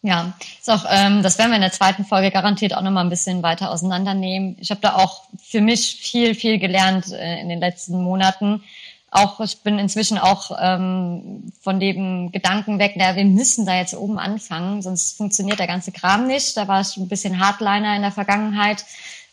[0.00, 3.10] Ja, ist auch, ähm, das werden wir in der zweiten Folge garantiert auch nochmal ein
[3.10, 4.56] bisschen weiter auseinandernehmen.
[4.60, 8.62] Ich habe da auch für mich viel, viel gelernt äh, in den letzten Monaten.
[9.10, 13.94] Auch ich bin inzwischen auch ähm, von dem Gedanken weg, na, wir müssen da jetzt
[13.94, 16.56] oben anfangen, sonst funktioniert der ganze Kram nicht.
[16.56, 18.84] Da war ich ein bisschen Hardliner in der Vergangenheit.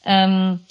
[0.04, 0.62] Ähm,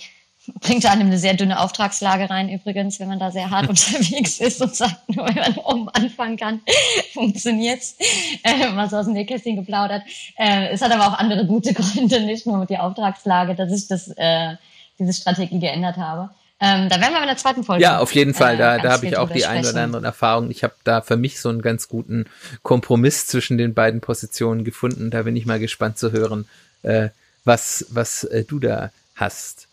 [0.61, 4.61] bringt einem eine sehr dünne Auftragslage rein übrigens, wenn man da sehr hart unterwegs ist
[4.61, 6.61] und sagt, nur wenn man oben anfangen kann,
[7.13, 7.97] funktioniert's.
[8.43, 10.03] Äh, mal so aus dem Nähkästchen geplaudert.
[10.37, 13.89] Äh, es hat aber auch andere gute Gründe, nicht nur mit der Auftragslage, dass ich
[13.89, 14.57] das, äh,
[14.99, 16.31] diese Strategie geändert habe.
[16.61, 17.83] Ähm, da werden wir in der zweiten Folge.
[17.83, 18.57] Ja, auf jeden Fall.
[18.57, 20.51] Da, äh, da habe ich auch die ein oder anderen Erfahrungen.
[20.51, 22.27] Ich habe da für mich so einen ganz guten
[22.63, 25.11] Kompromiss zwischen den beiden Positionen gefunden.
[25.11, 26.47] Da bin ich mal gespannt zu hören,
[26.83, 27.09] äh,
[27.45, 29.67] was, was äh, du da hast.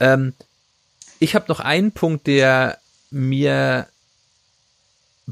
[0.00, 0.34] Ähm,
[1.18, 2.78] ich habe noch einen Punkt, der
[3.10, 3.86] mir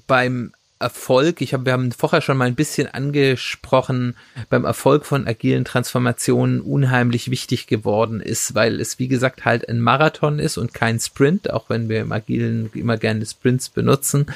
[0.06, 4.14] beim Erfolg, ich habe, wir haben vorher schon mal ein bisschen angesprochen,
[4.50, 9.80] beim Erfolg von agilen Transformationen unheimlich wichtig geworden ist, weil es wie gesagt halt ein
[9.80, 14.26] Marathon ist und kein Sprint, auch wenn wir im agilen immer gerne Sprints benutzen.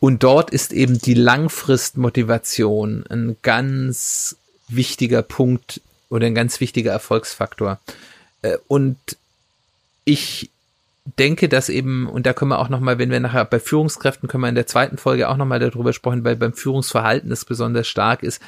[0.00, 7.78] Und dort ist eben die Langfristmotivation ein ganz wichtiger Punkt oder ein ganz wichtiger Erfolgsfaktor.
[8.42, 8.98] Äh, und
[10.06, 10.50] ich
[11.18, 14.42] denke, dass eben, und da können wir auch nochmal, wenn wir nachher bei Führungskräften, können
[14.42, 18.22] wir in der zweiten Folge auch nochmal darüber sprechen, weil beim Führungsverhalten es besonders stark
[18.22, 18.40] ist,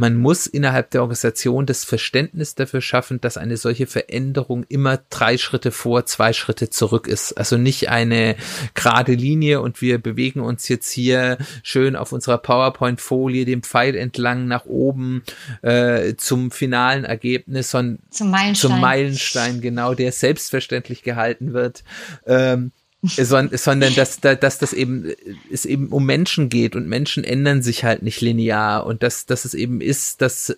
[0.00, 5.36] man muss innerhalb der Organisation das Verständnis dafür schaffen, dass eine solche Veränderung immer drei
[5.36, 7.34] Schritte vor, zwei Schritte zurück ist.
[7.34, 8.36] Also nicht eine
[8.74, 14.48] gerade Linie und wir bewegen uns jetzt hier schön auf unserer PowerPoint-Folie dem Pfeil entlang
[14.48, 15.22] nach oben
[15.60, 18.70] äh, zum finalen Ergebnis, sondern zum Meilenstein.
[18.70, 21.84] zum Meilenstein, genau, der selbstverständlich gehalten wird.
[22.24, 22.72] Ähm,
[23.02, 25.12] sondern dass, dass das eben
[25.50, 29.44] es eben um Menschen geht und Menschen ändern sich halt nicht linear und dass, dass
[29.44, 30.56] es eben ist, dass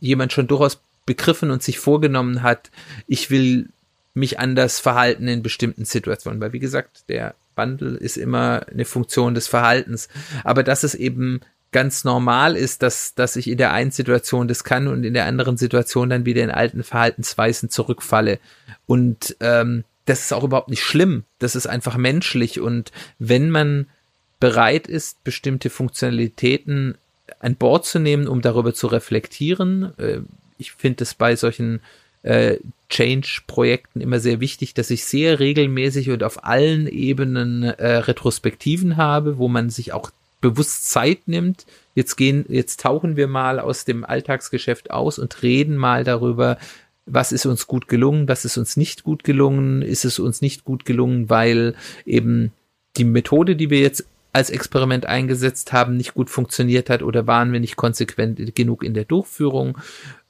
[0.00, 2.70] jemand schon durchaus begriffen und sich vorgenommen hat,
[3.06, 3.68] ich will
[4.14, 9.34] mich anders verhalten in bestimmten Situationen, weil wie gesagt, der Wandel ist immer eine Funktion
[9.34, 10.08] des Verhaltens,
[10.44, 11.40] aber dass es eben
[11.72, 15.26] ganz normal ist, dass, dass ich in der einen Situation das kann und in der
[15.26, 18.38] anderen Situation dann wieder in alten Verhaltensweisen zurückfalle.
[18.86, 21.24] Und ähm, das ist auch überhaupt nicht schlimm.
[21.38, 22.60] Das ist einfach menschlich.
[22.60, 23.86] Und wenn man
[24.40, 26.96] bereit ist, bestimmte Funktionalitäten
[27.40, 30.20] an Bord zu nehmen, um darüber zu reflektieren, äh,
[30.58, 31.80] ich finde es bei solchen
[32.22, 32.58] äh,
[32.88, 39.38] Change-Projekten immer sehr wichtig, dass ich sehr regelmäßig und auf allen Ebenen äh, Retrospektiven habe,
[39.38, 40.10] wo man sich auch
[40.40, 41.66] bewusst Zeit nimmt.
[41.94, 46.58] Jetzt gehen, jetzt tauchen wir mal aus dem Alltagsgeschäft aus und reden mal darüber,
[47.06, 50.64] was ist uns gut gelungen, was ist uns nicht gut gelungen, ist es uns nicht
[50.64, 51.74] gut gelungen, weil
[52.06, 52.52] eben
[52.96, 57.52] die Methode, die wir jetzt als Experiment eingesetzt haben, nicht gut funktioniert hat oder waren
[57.52, 59.78] wir nicht konsequent genug in der Durchführung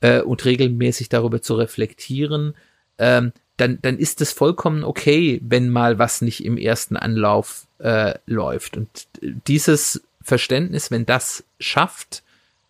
[0.00, 2.54] äh, und regelmäßig darüber zu reflektieren,
[2.98, 8.14] ähm, dann, dann ist es vollkommen okay, wenn mal was nicht im ersten Anlauf äh,
[8.26, 8.76] läuft.
[8.76, 9.06] Und
[9.46, 12.24] dieses Verständnis, wenn das schafft,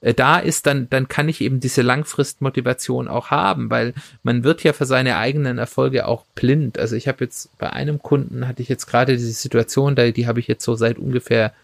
[0.04, 4.62] äh, da ist, dann, dann kann ich eben diese Langfristmotivation auch haben, weil man wird
[4.62, 6.78] ja für seine eigenen Erfolge auch blind.
[6.78, 10.26] Also ich habe jetzt bei einem Kunden hatte ich jetzt gerade diese Situation, die, die
[10.26, 11.54] habe ich jetzt so seit ungefähr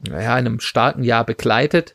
[0.00, 1.94] naja, einem starken Jahr begleitet.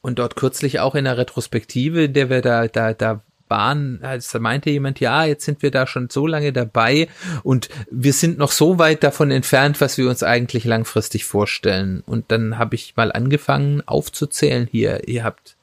[0.00, 4.70] Und dort kürzlich auch in der Retrospektive, der wir da, da, da waren, also meinte
[4.70, 7.08] jemand, ja, jetzt sind wir da schon so lange dabei
[7.42, 12.02] und wir sind noch so weit davon entfernt, was wir uns eigentlich langfristig vorstellen.
[12.06, 15.56] Und dann habe ich mal angefangen aufzuzählen hier, ihr habt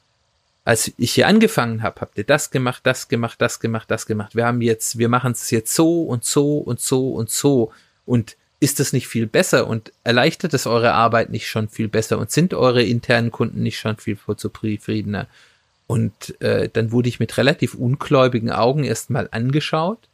[0.66, 4.34] als ich hier angefangen habe, habt ihr das gemacht, das gemacht, das gemacht, das gemacht.
[4.34, 7.70] Wir haben jetzt, wir machen es jetzt so und so und so und so.
[8.04, 12.18] Und ist das nicht viel besser und erleichtert es eure Arbeit nicht schon viel besser
[12.18, 15.28] und sind eure internen Kunden nicht schon viel zufriedener?
[15.86, 20.08] Und äh, dann wurde ich mit relativ ungläubigen Augen erstmal angeschaut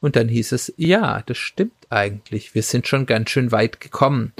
[0.00, 4.34] und dann hieß es, ja, das stimmt eigentlich, wir sind schon ganz schön weit gekommen.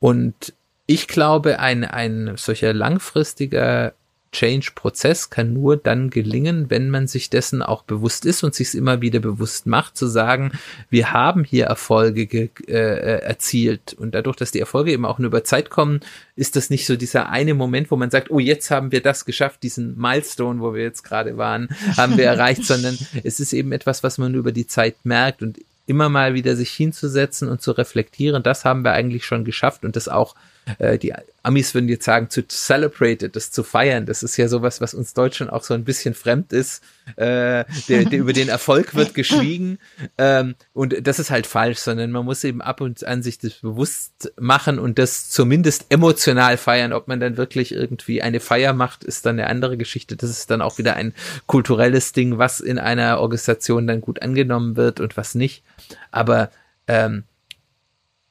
[0.00, 0.54] Und
[0.86, 3.92] ich glaube, ein, ein solcher langfristiger
[4.34, 8.74] Change-Prozess kann nur dann gelingen, wenn man sich dessen auch bewusst ist und sich es
[8.74, 10.52] immer wieder bewusst macht, zu sagen,
[10.90, 13.94] wir haben hier Erfolge äh, äh, erzielt.
[13.94, 16.00] Und dadurch, dass die Erfolge eben auch nur über Zeit kommen,
[16.36, 19.24] ist das nicht so dieser eine Moment, wo man sagt, oh, jetzt haben wir das
[19.24, 23.72] geschafft, diesen Milestone, wo wir jetzt gerade waren, haben wir erreicht, sondern es ist eben
[23.72, 27.72] etwas, was man über die Zeit merkt und immer mal wieder sich hinzusetzen und zu
[27.72, 30.34] reflektieren, das haben wir eigentlich schon geschafft und das auch
[30.78, 31.12] äh, die
[31.42, 34.06] Amis würden jetzt sagen, zu celebrate das zu feiern.
[34.06, 36.82] Das ist ja sowas, was uns Deutschen auch so ein bisschen fremd ist.
[37.16, 39.78] Äh, der, der über den Erfolg wird geschwiegen.
[40.16, 43.54] Ähm, und das ist halt falsch, sondern man muss eben ab und an sich das
[43.54, 46.94] bewusst machen und das zumindest emotional feiern.
[46.94, 50.16] Ob man dann wirklich irgendwie eine Feier macht, ist dann eine andere Geschichte.
[50.16, 51.12] Das ist dann auch wieder ein
[51.46, 55.62] kulturelles Ding, was in einer Organisation dann gut angenommen wird und was nicht.
[56.10, 56.50] Aber
[56.86, 57.24] ähm,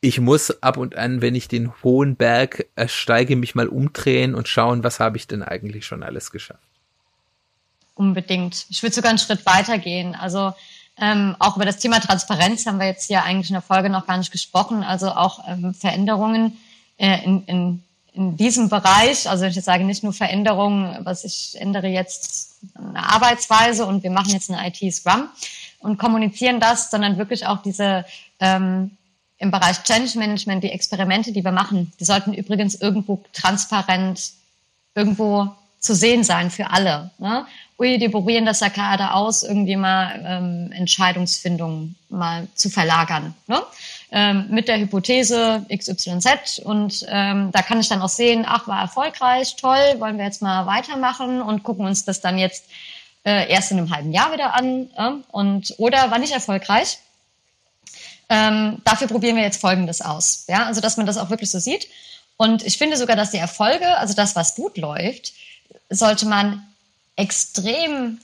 [0.04, 4.50] ich muss ab und an, wenn ich den hohen Berg ersteige, mich mal umdrehen und
[4.50, 6.60] schauen, was habe ich denn eigentlich schon alles geschafft.
[7.96, 8.66] Unbedingt.
[8.70, 10.14] Ich würde sogar einen Schritt weiter gehen.
[10.14, 10.54] Also
[11.00, 14.06] ähm, auch über das Thema Transparenz haben wir jetzt hier eigentlich in der Folge noch
[14.06, 14.84] gar nicht gesprochen.
[14.84, 16.58] Also auch ähm, Veränderungen
[16.98, 19.30] äh, in, in, in diesem Bereich.
[19.30, 24.32] Also ich sage nicht nur Veränderungen, was ich ändere jetzt eine Arbeitsweise und wir machen
[24.32, 25.30] jetzt eine IT-Scrum
[25.80, 28.04] und kommunizieren das, sondern wirklich auch diese
[28.42, 28.98] ähm,
[29.44, 34.32] im Bereich Change Management, die Experimente, die wir machen, die sollten übrigens irgendwo transparent
[34.96, 35.50] irgendwo
[35.80, 37.12] zu sehen sein für alle.
[37.18, 37.46] Ne?
[37.78, 43.36] Ui, die probieren das ja gerade aus, irgendwie mal ähm, Entscheidungsfindung mal zu verlagern.
[43.48, 43.62] Ne?
[44.12, 48.80] Ähm, mit der Hypothese XYZ und ähm, da kann ich dann auch sehen, ach, war
[48.80, 52.66] erfolgreich, toll, wollen wir jetzt mal weitermachen und gucken uns das dann jetzt
[53.26, 55.12] äh, erst in einem halben Jahr wieder an äh?
[55.32, 57.00] und oder war nicht erfolgreich,
[58.34, 60.46] ähm, dafür probieren wir jetzt Folgendes aus.
[60.48, 61.88] Ja, also dass man das auch wirklich so sieht.
[62.36, 65.34] Und ich finde sogar, dass die Erfolge, also das, was gut läuft,
[65.92, 66.66] sollte man
[67.16, 68.20] extrem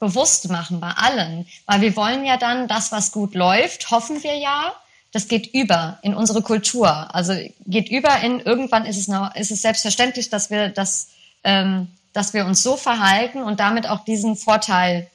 [0.00, 4.34] bewusst machen bei allen, weil wir wollen ja dann das, was gut läuft, hoffen wir
[4.34, 4.74] ja,
[5.12, 7.14] das geht über in unsere Kultur.
[7.14, 7.32] Also
[7.64, 11.10] geht über in irgendwann ist es noch, ist es selbstverständlich, dass wir das,
[11.44, 15.08] ähm, dass wir uns so verhalten und damit auch diesen Vorteil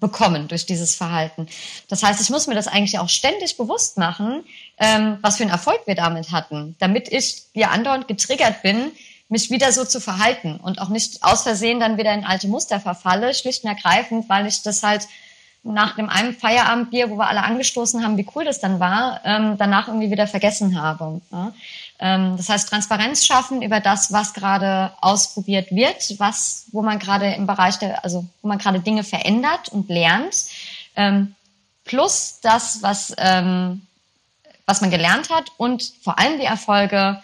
[0.00, 1.46] bekommen durch dieses Verhalten.
[1.88, 4.44] Das heißt, ich muss mir das eigentlich auch ständig bewusst machen,
[4.78, 8.92] ähm, was für einen Erfolg wir damit hatten, damit ich ja andauernd getriggert bin,
[9.28, 12.80] mich wieder so zu verhalten und auch nicht aus Versehen dann wieder in alte Muster
[12.80, 15.08] verfalle, schlicht und ergreifend, weil ich das halt
[15.64, 19.56] nach dem einen Feierabendbier, wo wir alle angestoßen haben, wie cool das dann war, ähm,
[19.58, 21.20] danach irgendwie wieder vergessen habe.
[21.30, 21.52] Ja?
[22.02, 27.32] Ähm, das heißt, Transparenz schaffen über das, was gerade ausprobiert wird, was, wo man gerade
[27.34, 30.34] im Bereich der, also wo man gerade Dinge verändert und lernt,
[30.96, 31.36] ähm,
[31.84, 33.86] plus das, was, ähm,
[34.66, 37.22] was man gelernt hat und vor allem die Erfolge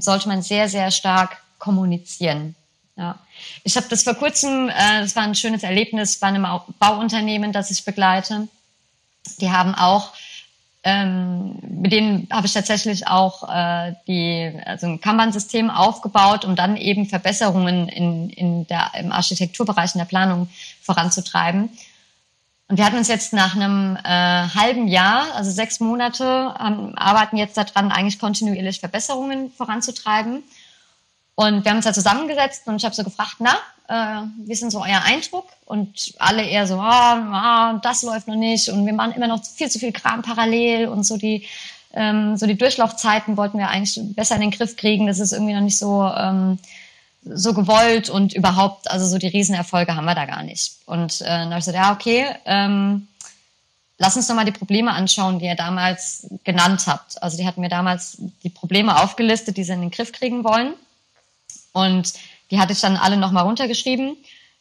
[0.00, 2.54] sollte man sehr, sehr stark kommunizieren.
[2.96, 3.18] Ja.
[3.64, 6.46] Ich habe das vor kurzem, äh, das war ein schönes Erlebnis bei einem
[6.78, 8.48] Bauunternehmen, das ich begleite.
[9.40, 10.12] Die haben auch
[10.84, 16.76] ähm, mit denen habe ich tatsächlich auch äh, die, also ein Kanban-System aufgebaut, um dann
[16.76, 20.48] eben Verbesserungen in, in der, im Architekturbereich, in der Planung
[20.82, 21.70] voranzutreiben.
[22.68, 27.36] Und wir hatten uns jetzt nach einem äh, halben Jahr, also sechs Monate, ähm, arbeiten
[27.36, 30.42] jetzt daran, eigentlich kontinuierlich Verbesserungen voranzutreiben.
[31.34, 33.56] Und wir haben uns da zusammengesetzt und ich habe so gefragt, na,
[33.88, 35.46] äh, wie ist denn so euer Eindruck?
[35.66, 39.44] Und alle eher so, ah, ah, das läuft noch nicht und wir machen immer noch
[39.44, 41.46] viel zu viel Kram parallel und so die
[41.96, 45.06] Ähm, so die Durchlaufzeiten wollten wir eigentlich besser in den Griff kriegen.
[45.06, 46.58] Das ist irgendwie noch nicht so, ähm,
[47.24, 50.72] so gewollt und überhaupt, also so die Riesenerfolge haben wir da gar nicht.
[50.86, 53.06] Und äh, dann habe ich gesagt, ja, okay, ähm,
[53.98, 57.22] lass uns doch mal die Probleme anschauen, die ihr damals genannt habt.
[57.22, 60.74] Also die hatten mir damals die Probleme aufgelistet, die sie in den Griff kriegen wollen.
[61.74, 62.14] Und
[62.50, 64.16] die hatte ich dann alle nochmal runtergeschrieben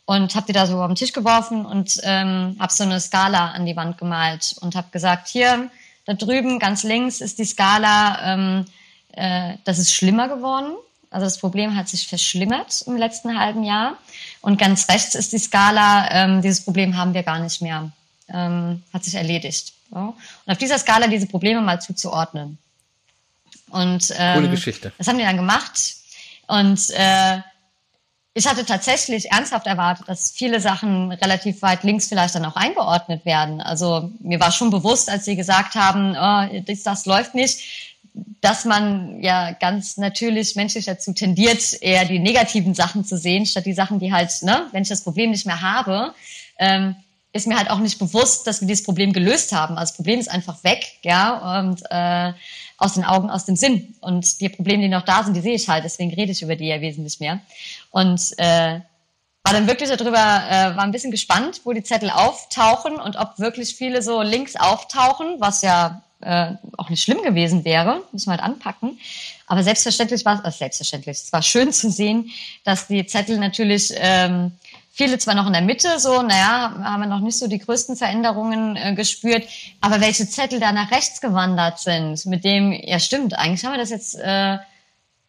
[0.06, 3.52] und habe die da so auf den Tisch geworfen und ähm, habe so eine Skala
[3.52, 5.69] an die Wand gemalt und habe gesagt, hier,
[6.06, 8.65] da drüben ganz links ist die Skala, ähm,
[9.14, 10.73] äh, das ist schlimmer geworden.
[11.10, 13.98] Also das Problem hat sich verschlimmert im letzten halben Jahr.
[14.41, 17.91] Und ganz rechts ist die Skala, ähm, dieses Problem haben wir gar nicht mehr.
[18.27, 19.73] Ähm, hat sich erledigt.
[19.91, 19.99] So.
[19.99, 22.57] Und auf dieser Skala diese Probleme mal zuzuordnen.
[23.69, 24.91] Und ähm, Coole Geschichte.
[24.98, 26.03] das haben die dann gemacht.
[26.48, 27.40] Und äh,
[28.36, 33.26] ich hatte tatsächlich ernsthaft erwartet, dass viele Sachen relativ weit links vielleicht dann auch eingeordnet
[33.26, 33.61] werden.
[33.61, 37.60] Also mir war schon bewusst, als sie gesagt haben, oh, das, das läuft nicht,
[38.41, 43.65] dass man ja ganz natürlich menschlich dazu tendiert, eher die negativen Sachen zu sehen, statt
[43.65, 46.14] die Sachen, die halt, ne, wenn ich das Problem nicht mehr habe,
[46.60, 46.95] ähm,
[47.34, 49.76] ist mir halt auch nicht bewusst, dass wir dieses Problem gelöst haben.
[49.76, 52.34] Also das Problem ist einfach weg, ja, und äh,
[52.78, 53.96] aus den Augen, aus dem Sinn.
[54.02, 56.56] Und die Probleme, die noch da sind, die sehe ich halt, deswegen rede ich über
[56.56, 57.40] die ja wesentlich mehr.
[57.90, 58.80] Und äh,
[59.44, 63.40] war dann wirklich darüber, äh, war ein bisschen gespannt, wo die Zettel auftauchen und ob
[63.40, 68.34] wirklich viele so links auftauchen, was ja äh, auch nicht schlimm gewesen wäre, müssen wir
[68.34, 69.00] halt anpacken.
[69.48, 72.32] Aber selbstverständlich war es, äh, selbstverständlich, es war schön zu sehen,
[72.64, 74.54] dass die Zettel natürlich ähm,
[74.95, 77.95] Viele zwar noch in der Mitte, so, naja, haben wir noch nicht so die größten
[77.95, 79.44] Veränderungen äh, gespürt,
[79.82, 83.80] aber welche Zettel da nach rechts gewandert sind, mit dem, ja stimmt, eigentlich haben wir
[83.80, 84.60] das jetzt, äh,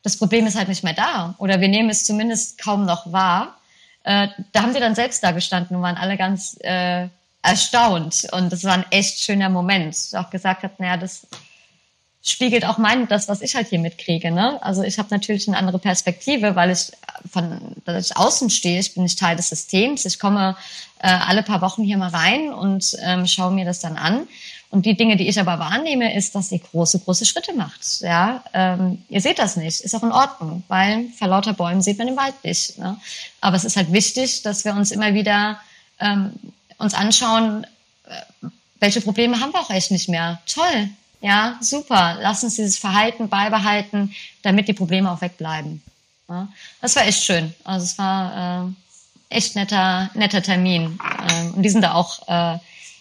[0.02, 3.56] das Problem ist halt nicht mehr da oder wir nehmen es zumindest kaum noch wahr.
[4.02, 7.08] Äh, da haben wir dann selbst da gestanden und waren alle ganz äh,
[7.40, 9.96] erstaunt und das war ein echt schöner Moment.
[10.12, 11.26] Auch gesagt habe, naja, das
[12.24, 14.30] spiegelt auch mein, das, was ich halt hier mitkriege.
[14.30, 14.60] Ne?
[14.62, 16.90] Also ich habe natürlich eine andere Perspektive, weil ich
[17.30, 20.04] von dass ich außen stehe, ich bin nicht Teil des Systems.
[20.04, 20.56] Ich komme
[21.00, 24.26] äh, alle paar Wochen hier mal rein und ähm, schaue mir das dann an.
[24.70, 28.00] Und die Dinge, die ich aber wahrnehme, ist, dass ihr große, große Schritte macht.
[28.00, 31.98] Ja, ähm, ihr seht das nicht, ist auch in Ordnung, weil vor lauter Bäumen sieht
[31.98, 32.78] man den Wald nicht.
[32.78, 32.98] Ne?
[33.40, 35.60] Aber es ist halt wichtig, dass wir uns immer wieder
[36.00, 36.32] ähm,
[36.78, 37.66] uns anschauen,
[38.08, 38.48] äh,
[38.80, 40.40] welche Probleme haben wir auch echt nicht mehr.
[40.46, 40.88] Toll,
[41.24, 42.18] ja, super.
[42.20, 45.82] Lass uns dieses Verhalten beibehalten, damit die Probleme auch wegbleiben.
[46.28, 46.48] Ja,
[46.82, 47.54] das war echt schön.
[47.64, 48.66] Also es war
[49.30, 50.98] äh, echt netter, netter Termin.
[51.30, 52.58] Ähm, und die sind da auch äh,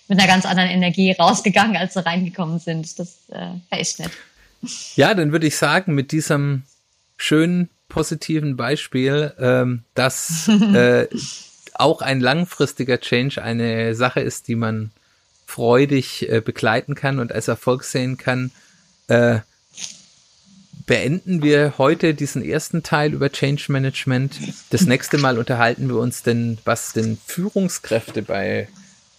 [0.08, 2.98] mit einer ganz anderen Energie rausgegangen, als sie reingekommen sind.
[2.98, 3.40] Das äh,
[3.70, 4.12] war echt nett.
[4.96, 6.64] Ja, dann würde ich sagen, mit diesem
[7.18, 11.10] schönen, positiven Beispiel, ähm, dass äh,
[11.74, 14.92] auch ein langfristiger Change eine Sache ist, die man
[15.54, 18.50] freudig äh, begleiten kann und als Erfolg sehen kann,
[19.08, 19.42] äh,
[20.88, 24.36] beenden wir heute diesen ersten Teil über Change Management.
[24.72, 28.68] Das nächste Mal unterhalten wir uns denn, was denn Führungskräfte bei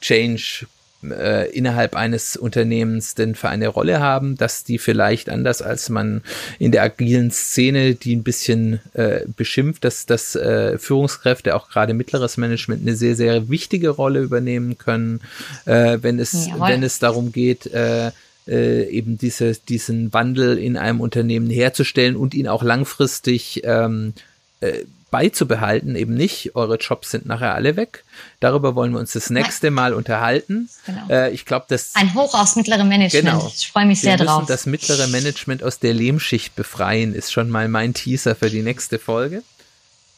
[0.01, 0.67] Change
[1.11, 6.23] äh, innerhalb eines Unternehmens denn für eine Rolle haben, dass die vielleicht anders als man
[6.59, 11.95] in der agilen Szene, die ein bisschen äh, beschimpft, dass, dass äh, Führungskräfte, auch gerade
[11.95, 15.21] mittleres Management, eine sehr, sehr wichtige Rolle übernehmen können,
[15.65, 16.69] äh, wenn es, Jawohl.
[16.69, 18.11] wenn es darum geht, äh,
[18.47, 24.13] äh, eben diese, diesen Wandel in einem Unternehmen herzustellen und ihn auch langfristig ähm,
[24.61, 28.03] äh, beizubehalten, eben nicht, eure Jobs sind nachher alle weg.
[28.41, 30.69] Darüber wollen wir uns das nächste Mal unterhalten.
[30.87, 31.09] Genau.
[31.09, 33.25] Äh, ich glaube, das ein Hoch aufs mittlere Management.
[33.25, 33.53] Genau.
[33.55, 34.41] Ich freue mich sehr wir drauf.
[34.41, 38.63] Müssen das mittlere Management aus der Lehmschicht befreien, ist schon mal mein Teaser für die
[38.63, 39.45] nächste Folge.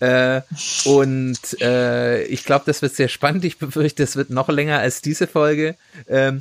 [0.01, 0.43] Äh,
[0.85, 3.45] und äh, ich glaube, das wird sehr spannend.
[3.45, 5.77] Ich befürchte, es wird noch länger als diese Folge.
[6.09, 6.41] Ähm,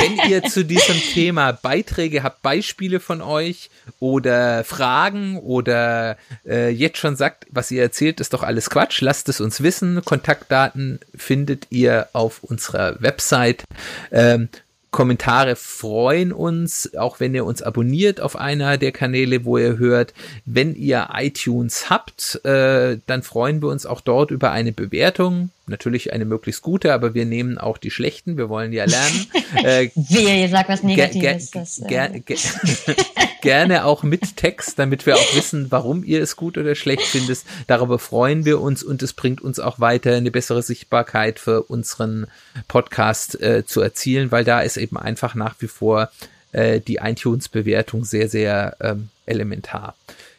[0.00, 3.70] wenn ihr zu diesem Thema Beiträge habt, Beispiele von euch
[4.00, 6.16] oder Fragen oder
[6.46, 10.02] äh, jetzt schon sagt, was ihr erzählt, ist doch alles Quatsch, lasst es uns wissen.
[10.04, 13.64] Kontaktdaten findet ihr auf unserer Website.
[14.12, 14.48] Ähm,
[14.90, 20.14] Kommentare freuen uns, auch wenn ihr uns abonniert auf einer der Kanäle, wo ihr hört.
[20.44, 25.50] Wenn ihr iTunes habt, äh, dann freuen wir uns auch dort über eine Bewertung.
[25.66, 28.36] Natürlich eine möglichst gute, aber wir nehmen auch die schlechten.
[28.36, 29.26] Wir wollen ja lernen.
[29.64, 31.50] Äh, Wehe, ihr sagt was Negatives.
[31.88, 32.36] Ger äh ger
[33.40, 37.40] gerne auch mit Text, damit wir auch wissen, warum ihr es gut oder schlecht findet.
[37.66, 42.26] Darüber freuen wir uns und es bringt uns auch weiter eine bessere Sichtbarkeit für unseren
[42.68, 46.10] Podcast äh, zu erzielen, weil da ist eben einfach nach wie vor
[46.52, 49.94] äh, die iTunes-Bewertung sehr, sehr ähm, elementar.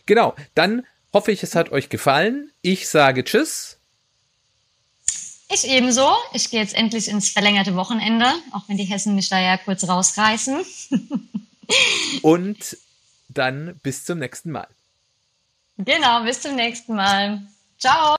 [0.06, 0.84] Genau, dann
[1.14, 2.52] hoffe ich, es hat euch gefallen.
[2.62, 3.78] Ich sage Tschüss.
[5.54, 6.10] Ich ebenso.
[6.34, 9.88] Ich gehe jetzt endlich ins verlängerte Wochenende, auch wenn die Hessen mich da ja kurz
[9.88, 10.62] rausreißen.
[12.22, 12.78] Und
[13.34, 14.68] dann bis zum nächsten Mal.
[15.78, 17.42] Genau, bis zum nächsten Mal.
[17.78, 18.16] Ciao.